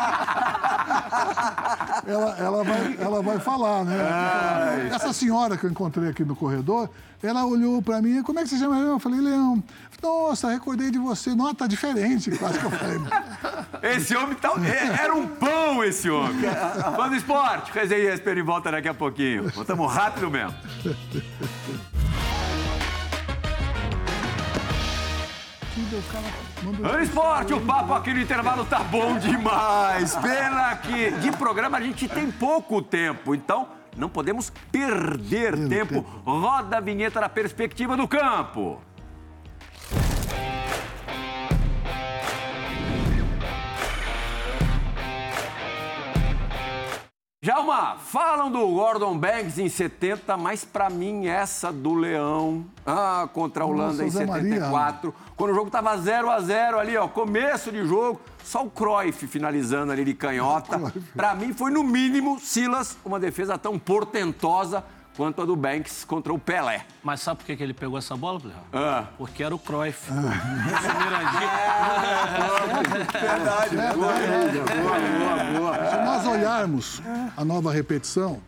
ela, 2.07 2.37
ela, 2.37 2.63
vai, 2.63 2.97
ela 2.99 3.21
vai 3.21 3.39
falar, 3.39 3.83
né? 3.85 3.97
Ai. 4.01 4.89
Essa 4.89 5.13
senhora 5.13 5.57
que 5.57 5.65
eu 5.65 5.69
encontrei 5.69 6.09
aqui 6.09 6.23
no 6.23 6.35
corredor, 6.35 6.89
ela 7.21 7.45
olhou 7.45 7.81
para 7.81 8.01
mim, 8.01 8.21
como 8.23 8.39
é 8.39 8.43
que 8.43 8.49
você 8.49 8.57
chama? 8.57 8.77
Eu 8.77 8.99
falei, 8.99 9.21
Leão. 9.21 9.63
Nossa, 10.01 10.49
recordei 10.49 10.91
de 10.91 10.97
você. 10.97 11.33
Nossa, 11.33 11.55
tá 11.55 11.67
diferente, 11.67 12.31
quase 12.37 12.59
que 12.59 12.65
eu 12.65 12.71
falei. 12.71 12.99
Esse 13.81 14.15
homem 14.15 14.35
tá... 14.35 14.51
É, 14.65 15.03
era 15.03 15.15
um 15.15 15.27
pão, 15.27 15.83
esse 15.83 16.09
homem. 16.09 16.43
Do 17.09 17.15
esporte, 17.15 17.71
resenha 17.71 18.11
e 18.11 18.13
ESPN 18.13 18.43
volta 18.43 18.71
daqui 18.71 18.89
a 18.89 18.93
pouquinho. 18.93 19.49
Voltamos 19.49 19.91
rápido 19.93 20.29
mesmo. 20.29 20.53
No 26.63 27.01
esporte, 27.01 27.53
o 27.53 27.59
papo 27.59 27.93
aqui 27.93 28.13
no 28.13 28.21
intervalo 28.21 28.63
tá 28.63 28.79
bom 28.79 29.17
demais. 29.17 30.15
Pena 30.15 30.75
que 30.77 31.11
de 31.11 31.31
programa 31.33 31.77
a 31.77 31.81
gente 31.81 32.07
tem 32.07 32.31
pouco 32.31 32.81
tempo, 32.81 33.35
então 33.35 33.67
não 33.97 34.07
podemos 34.07 34.49
perder 34.71 35.67
tempo. 35.67 36.05
Roda 36.25 36.77
a 36.77 36.79
vinheta 36.79 37.19
da 37.19 37.27
perspectiva 37.27 37.97
do 37.97 38.07
campo. 38.07 38.79
Jalma, 47.45 47.97
falam 47.97 48.49
do 48.49 48.65
Gordon 48.69 49.17
Banks 49.17 49.57
em 49.57 49.67
70, 49.67 50.37
mas 50.37 50.63
para 50.63 50.89
mim 50.89 51.27
essa 51.27 51.73
do 51.73 51.93
Leão 51.93 52.65
ah, 52.85 53.27
contra 53.33 53.65
a 53.65 53.67
Holanda 53.67 54.01
Nossa, 54.01 54.05
em 54.05 54.09
74, 54.09 55.09
Maria. 55.09 55.13
quando 55.35 55.51
o 55.51 55.53
jogo 55.53 55.69
tava 55.69 55.97
0 55.97 56.29
a 56.29 56.39
0 56.39 56.79
ali, 56.79 56.95
ó, 56.95 57.05
começo 57.05 57.69
de 57.69 57.85
jogo, 57.85 58.21
só 58.45 58.63
o 58.63 58.69
Cruyff 58.69 59.27
finalizando 59.27 59.91
ali 59.91 60.05
de 60.05 60.13
canhota. 60.13 60.79
Para 61.13 61.35
mim 61.35 61.51
foi 61.51 61.69
no 61.69 61.83
mínimo, 61.83 62.39
Silas, 62.39 62.95
uma 63.03 63.19
defesa 63.19 63.57
tão 63.57 63.77
portentosa 63.77 64.81
quanto 65.15 65.41
a 65.41 65.45
do 65.45 65.55
Banks 65.55 66.03
contra 66.03 66.33
o 66.33 66.39
Pelé. 66.39 66.85
Mas 67.03 67.21
sabe 67.21 67.43
por 67.43 67.45
que, 67.45 67.63
ele 67.63 67.73
pegou 67.73 67.97
essa 67.97 68.15
bola, 68.15 68.39
Plirra? 68.39 68.63
Ah. 68.71 69.07
Porque 69.17 69.43
era 69.43 69.53
o 69.53 69.59
Cruyff. 69.59 70.11
Ah. 70.11 70.21
Verdade. 73.19 73.75
Boa, 73.95 74.13
boa, 75.19 75.59
boa. 75.59 75.89
Se 75.89 75.97
nós 75.97 76.27
olharmos 76.27 77.01
a 77.35 77.45
nova 77.45 77.71
repetição, 77.71 78.39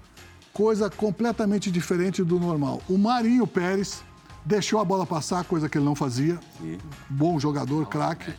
coisa 0.54 0.90
completamente 0.90 1.70
diferente 1.70 2.24
do 2.24 2.40
normal. 2.40 2.82
O 2.90 2.98
Marinho 2.98 3.46
Pérez 3.46 4.04
deixou 4.44 4.80
a 4.80 4.86
bola 4.86 5.06
passar, 5.06 5.44
coisa 5.46 5.68
que 5.68 5.78
ele 5.78 5.86
não 5.86 5.96
fazia. 5.96 6.40
Sim. 6.60 6.78
Bom 7.10 7.40
jogador, 7.40 7.86
craque. 7.88 8.34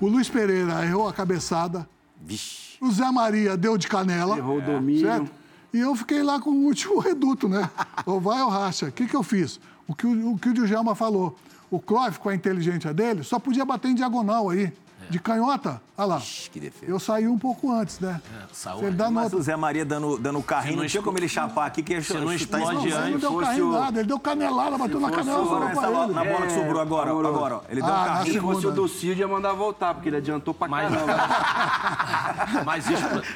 O 0.00 0.08
Luiz 0.08 0.28
Pereira 0.28 0.84
errou 0.84 1.08
a 1.08 1.12
cabeçada. 1.12 1.88
Vixe. 2.20 2.76
O 2.80 2.90
Zé 2.90 3.08
Maria 3.12 3.56
deu 3.56 3.78
de 3.78 3.86
canela. 3.86 4.36
Errou 4.36 4.58
o 4.58 4.60
domínio. 4.60 5.06
Certo? 5.06 5.30
E 5.72 5.80
eu 5.80 5.94
fiquei 5.96 6.22
lá 6.22 6.40
com 6.40 6.50
o 6.50 6.64
último 6.64 6.98
reduto, 7.00 7.48
né? 7.48 7.68
ou 8.04 8.20
vai 8.20 8.42
ou 8.42 8.48
racha. 8.48 8.86
O 8.86 8.92
que, 8.92 9.06
que 9.06 9.16
eu 9.16 9.22
fiz? 9.22 9.58
O 9.86 9.94
que 9.94 10.06
o, 10.06 10.32
o, 10.32 10.38
que 10.38 10.50
o 10.50 10.54
Djalma 10.54 10.94
falou. 10.94 11.38
O 11.70 11.80
Cruyff, 11.80 12.18
com 12.18 12.28
a 12.28 12.34
inteligência 12.34 12.92
dele, 12.92 13.24
só 13.24 13.38
podia 13.38 13.64
bater 13.64 13.88
em 13.88 13.94
diagonal 13.94 14.50
aí. 14.50 14.70
De 15.10 15.18
canhota, 15.18 15.80
olha 15.96 16.06
lá. 16.06 16.18
Ixi, 16.18 16.50
que 16.50 16.60
defesa. 16.60 16.90
Eu 16.90 16.98
saí 16.98 17.26
um 17.26 17.38
pouco 17.38 17.70
antes, 17.72 18.00
né? 18.00 18.20
É, 18.42 18.46
saúde. 18.52 18.86
Ele 18.86 18.96
dá 18.96 19.10
Mas 19.10 19.24
nota... 19.24 19.36
o 19.36 19.42
Zé 19.42 19.56
Maria 19.56 19.84
dando, 19.84 20.18
dando 20.18 20.42
carrinho, 20.42 20.78
não 20.78 20.86
tinha 20.86 21.02
como 21.02 21.18
ele 21.18 21.28
chapar 21.28 21.66
aqui, 21.66 21.82
que 21.82 21.92
ele 21.92 22.04
não 22.20 22.32
explode 22.32 22.88
não, 22.88 23.02
Ele 23.04 23.10
não 23.12 23.18
deu 23.18 23.36
carrinho 23.36 23.68
o... 23.68 23.72
nada, 23.72 24.00
ele 24.00 24.08
deu 24.08 24.18
canelada, 24.18 24.78
bateu 24.78 25.00
na 25.00 25.10
canela. 25.10 25.42
Agora, 25.42 25.70
essa 25.70 25.80
bola, 25.80 26.06
na 26.08 26.24
bola 26.24 26.46
que 26.46 26.52
sobrou 26.52 26.80
agora, 26.80 27.10
é, 27.10 27.12
agora, 27.12 27.56
ó, 27.56 27.60
ele 27.68 27.82
deu 27.82 27.92
ah, 27.92 28.04
carrinho. 28.04 28.34
Se 28.34 28.40
fosse 28.40 28.66
o 28.66 28.70
do 28.70 28.88
Cid, 28.88 29.20
ia 29.20 29.28
mandar 29.28 29.52
voltar, 29.52 29.94
porque 29.94 30.08
ele 30.08 30.16
adiantou 30.16 30.54
pra 30.54 30.68
mas, 30.68 30.92
caramba. 30.92 31.12
mas, 32.64 32.84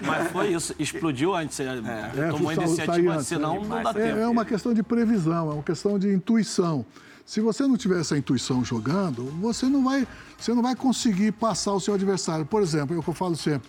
mas 0.03 0.31
foi 0.31 0.49
isso, 0.49 0.75
explodiu 0.79 1.35
antes, 1.35 1.59
é, 1.61 2.31
tomou 2.31 2.53
iniciativa, 2.53 3.23
senão 3.23 3.63
não 3.65 3.83
dá 3.83 3.93
tempo. 3.93 4.19
É 4.19 4.29
uma 4.29 4.45
questão 4.45 4.73
de 4.73 4.83
previsão, 4.83 5.51
é 5.51 5.55
uma 5.55 5.63
questão 5.63 5.99
de 5.99 6.13
intuição. 6.13 6.85
Se 7.27 7.41
você 7.41 7.67
não 7.67 7.77
tiver 7.77 7.99
essa 8.01 8.17
intuição 8.17 8.65
jogando, 8.65 9.25
você 9.41 9.67
não 9.67 9.83
vai, 9.83 10.07
você 10.39 10.55
não 10.55 10.63
vai 10.63 10.77
conseguir 10.77 11.33
passar 11.33 11.73
o 11.73 11.81
seu 11.81 11.95
adversário. 11.95 12.47
Por 12.47 12.63
exemplo, 12.63 12.95
é 12.95 12.99
o 13.01 13.03
que 13.03 13.09
eu 13.09 13.15
falo 13.15 13.35
sempre, 13.35 13.69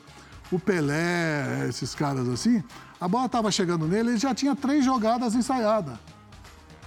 o 0.52 0.60
Pelé, 0.60 1.68
esses 1.68 1.96
caras 1.96 2.30
assim, 2.30 2.64
a 3.02 3.08
bola 3.08 3.26
estava 3.26 3.50
chegando 3.50 3.88
nele, 3.88 4.12
ele 4.12 4.18
já 4.20 4.36
tinha 4.36 4.56
três 4.56 4.86
jogadas 4.86 5.34
ensaiadas. 5.34 5.98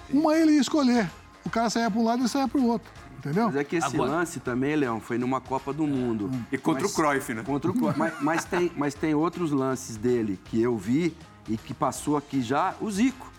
Uma 0.08 0.36
ele 0.36 0.52
ia 0.52 0.60
escolher. 0.60 1.10
O 1.44 1.50
cara 1.50 1.68
saía 1.68 1.90
para 1.90 2.00
um 2.00 2.04
lado 2.04 2.24
e 2.24 2.28
saía 2.28 2.46
para 2.46 2.60
o 2.60 2.66
outro. 2.66 2.88
Entendeu? 3.18 3.46
Mas 3.46 3.56
é 3.56 3.64
que 3.64 3.76
esse 3.76 3.96
Agora... 3.96 4.12
lance 4.12 4.38
também, 4.38 4.76
Leão, 4.76 5.00
foi 5.00 5.18
numa 5.18 5.40
Copa 5.40 5.72
do 5.72 5.86
Mundo. 5.86 6.30
E 6.52 6.56
contra 6.56 6.84
mas, 6.84 6.92
o 6.92 6.94
Cruyff, 6.94 7.34
né? 7.34 7.42
Contra 7.42 7.70
o 7.70 7.74
Cruyff. 7.74 7.98
mas, 7.98 8.14
mas, 8.20 8.44
tem, 8.44 8.72
mas 8.76 8.94
tem 8.94 9.12
outros 9.12 9.50
lances 9.50 9.96
dele 9.96 10.38
que 10.44 10.62
eu 10.62 10.78
vi 10.78 11.16
e 11.48 11.56
que 11.56 11.74
passou 11.74 12.16
aqui 12.16 12.40
já, 12.40 12.74
o 12.80 12.90
Zico. 12.90 13.29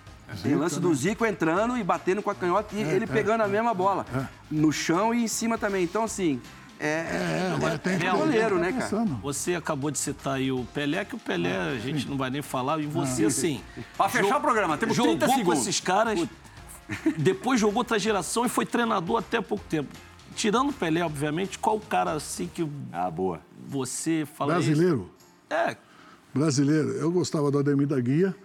Tem 0.41 0.55
lance 0.55 0.79
do 0.79 0.93
Zico 0.93 1.25
entrando 1.25 1.77
e 1.77 1.83
batendo 1.83 2.21
com 2.21 2.29
a 2.29 2.35
canhota 2.35 2.75
e 2.75 2.83
é, 2.83 2.93
ele 2.93 3.05
é, 3.05 3.07
pegando 3.07 3.41
a 3.41 3.47
mesma 3.47 3.73
bola. 3.73 4.05
É. 4.13 4.25
No 4.49 4.71
chão 4.71 5.13
e 5.13 5.23
em 5.23 5.27
cima 5.27 5.57
também. 5.57 5.83
Então, 5.83 6.03
assim, 6.03 6.41
é, 6.79 6.87
é, 6.87 7.73
é, 7.73 7.77
tem 7.77 8.07
é 8.07 8.11
goleiro, 8.11 8.57
né, 8.57 8.71
cara? 8.71 9.05
Você 9.21 9.53
acabou 9.53 9.91
de 9.91 9.99
citar 9.99 10.35
aí 10.35 10.51
o 10.51 10.65
Pelé, 10.73 11.05
que 11.05 11.15
o 11.15 11.19
Pelé 11.19 11.55
a 11.55 11.77
gente 11.77 12.07
não 12.07 12.17
vai 12.17 12.31
nem 12.31 12.41
falar, 12.41 12.79
e 12.79 12.87
você, 12.87 13.25
assim. 13.25 13.61
Pra 13.95 14.09
fechar 14.09 14.37
o 14.37 14.41
programa, 14.41 14.77
temos 14.77 14.97
30 14.97 15.11
jogou 15.11 15.37
segundos. 15.37 15.43
com 15.43 15.53
esses 15.53 15.79
caras, 15.79 16.27
depois 17.17 17.59
jogou 17.59 17.77
outra 17.77 17.99
geração 17.99 18.45
e 18.45 18.49
foi 18.49 18.65
treinador 18.65 19.19
até 19.19 19.39
pouco 19.39 19.63
tempo. 19.69 19.89
Tirando 20.35 20.69
o 20.69 20.73
Pelé, 20.73 21.03
obviamente, 21.03 21.59
qual 21.59 21.75
o 21.75 21.81
cara 21.81 22.13
assim 22.13 22.49
que. 22.51 22.67
Ah, 22.91 23.11
boa. 23.11 23.41
Você 23.67 24.27
fala 24.35 24.53
Brasileiro? 24.53 25.11
Isso? 25.19 25.55
É. 25.55 25.77
Brasileiro. 26.33 26.89
Eu 26.93 27.11
gostava 27.11 27.51
do 27.51 27.59
Ademir 27.59 27.85
da 27.85 27.99
Guia 27.99 28.35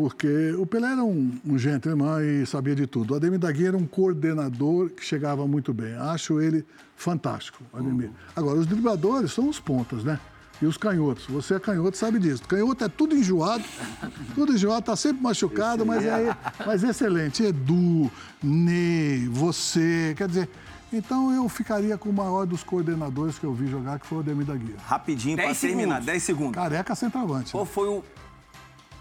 porque 0.00 0.52
o 0.52 0.64
Pelé 0.64 0.92
era 0.92 1.04
um, 1.04 1.30
um 1.44 1.58
gentleman 1.58 2.22
e 2.22 2.46
sabia 2.46 2.74
de 2.74 2.86
tudo. 2.86 3.12
O 3.12 3.16
Ademir 3.18 3.38
da 3.38 3.52
Guia 3.52 3.68
era 3.68 3.76
um 3.76 3.86
coordenador 3.86 4.88
que 4.88 5.04
chegava 5.04 5.46
muito 5.46 5.74
bem. 5.74 5.92
Acho 5.94 6.40
ele 6.40 6.64
fantástico, 6.96 7.62
Ademir. 7.70 8.06
Uhum. 8.06 8.14
Agora, 8.34 8.58
os 8.60 8.66
dribladores 8.66 9.30
são 9.30 9.46
os 9.46 9.60
pontas, 9.60 10.02
né? 10.02 10.18
E 10.62 10.64
os 10.64 10.78
canhotos. 10.78 11.26
Você 11.26 11.52
é 11.52 11.60
canhoto, 11.60 11.98
sabe 11.98 12.18
disso. 12.18 12.42
Canhoto 12.48 12.82
é 12.82 12.88
tudo 12.88 13.14
enjoado, 13.14 13.62
tudo 14.34 14.54
enjoado, 14.54 14.86
tá 14.86 14.96
sempre 14.96 15.22
machucado, 15.22 15.84
mas 15.84 16.02
é, 16.02 16.34
mas 16.64 16.82
excelente. 16.82 17.42
Edu, 17.42 18.10
Ney, 18.42 19.28
você, 19.28 20.14
quer 20.16 20.28
dizer... 20.28 20.48
Então 20.92 21.32
eu 21.32 21.48
ficaria 21.48 21.96
com 21.96 22.08
o 22.08 22.12
maior 22.12 22.46
dos 22.46 22.64
coordenadores 22.64 23.38
que 23.38 23.44
eu 23.44 23.54
vi 23.54 23.68
jogar, 23.68 24.00
que 24.00 24.06
foi 24.06 24.18
o 24.18 24.20
Ademir 24.22 24.44
da 24.44 24.56
Guia. 24.56 24.74
Rapidinho, 24.82 25.36
para 25.36 25.54
terminar, 25.54 26.00
10 26.00 26.22
segundos. 26.22 26.54
Careca 26.54 26.96
centroavante. 26.96 27.52
Qual 27.52 27.64
foi 27.64 27.86
o 27.86 28.02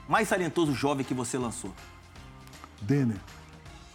mais 0.10 0.28
talentoso 0.28 0.74
jovem 0.74 1.06
que 1.06 1.14
você 1.14 1.38
lançou? 1.38 1.72
Denner. 2.82 3.18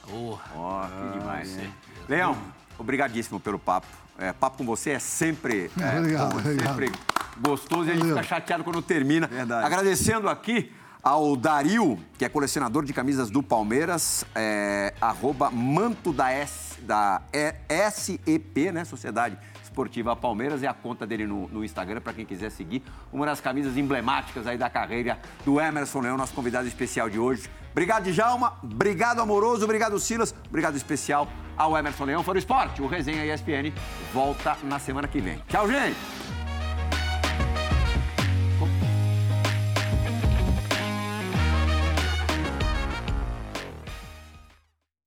Oh, 0.08 0.38
oh 0.54 0.80
que 0.86 1.18
demais. 1.18 1.58
É. 1.58 1.68
Leão, 2.08 2.38
obrigadíssimo 2.78 3.40
pelo 3.40 3.58
papo. 3.58 3.88
É, 4.16 4.32
papo 4.32 4.58
com 4.58 4.64
você 4.64 4.90
é 4.90 4.98
sempre, 5.00 5.72
é, 5.80 5.98
obrigado, 5.98 6.32
bom, 6.34 6.38
é 6.38 6.68
sempre 6.68 6.92
gostoso 7.40 7.88
e 7.88 7.90
a 7.90 7.94
gente 7.96 8.06
fica 8.06 8.22
chateado 8.22 8.62
quando 8.62 8.80
termina. 8.80 9.26
Verdade. 9.26 9.66
Agradecendo 9.66 10.28
aqui 10.28 10.72
ao 11.02 11.34
Dario, 11.34 11.98
que 12.16 12.24
é 12.24 12.28
colecionador 12.28 12.84
de 12.84 12.92
camisas 12.92 13.28
do 13.28 13.42
Palmeiras, 13.42 14.24
é, 14.36 14.94
arroba 15.00 15.50
manto 15.50 16.12
da, 16.12 16.30
S, 16.30 16.80
da 16.80 17.22
SEP, 17.90 18.70
né? 18.72 18.84
Sociedade 18.84 19.36
Esportiva 19.74 20.14
Palmeiras, 20.14 20.62
é 20.62 20.68
a 20.68 20.72
conta 20.72 21.04
dele 21.04 21.26
no, 21.26 21.48
no 21.48 21.64
Instagram, 21.64 22.00
para 22.00 22.12
quem 22.12 22.24
quiser 22.24 22.48
seguir. 22.50 22.80
Uma 23.12 23.26
das 23.26 23.40
camisas 23.40 23.76
emblemáticas 23.76 24.46
aí 24.46 24.56
da 24.56 24.70
carreira 24.70 25.18
do 25.44 25.60
Emerson 25.60 26.00
Leão, 26.00 26.16
nosso 26.16 26.32
convidado 26.32 26.68
especial 26.68 27.10
de 27.10 27.18
hoje. 27.18 27.50
Obrigado, 27.72 28.04
Djalma. 28.04 28.52
Obrigado, 28.62 29.20
Amoroso. 29.20 29.64
Obrigado, 29.64 29.98
Silas. 29.98 30.32
Obrigado 30.48 30.76
especial 30.76 31.28
ao 31.56 31.76
Emerson 31.76 32.04
Leão. 32.04 32.22
Foi 32.22 32.36
o 32.36 32.38
esporte. 32.38 32.80
O 32.80 32.86
Resenha 32.86 33.26
ESPN 33.34 33.72
volta 34.12 34.56
na 34.62 34.78
semana 34.78 35.08
que 35.08 35.20
vem. 35.20 35.42
Tchau, 35.48 35.68
gente! 35.68 36.23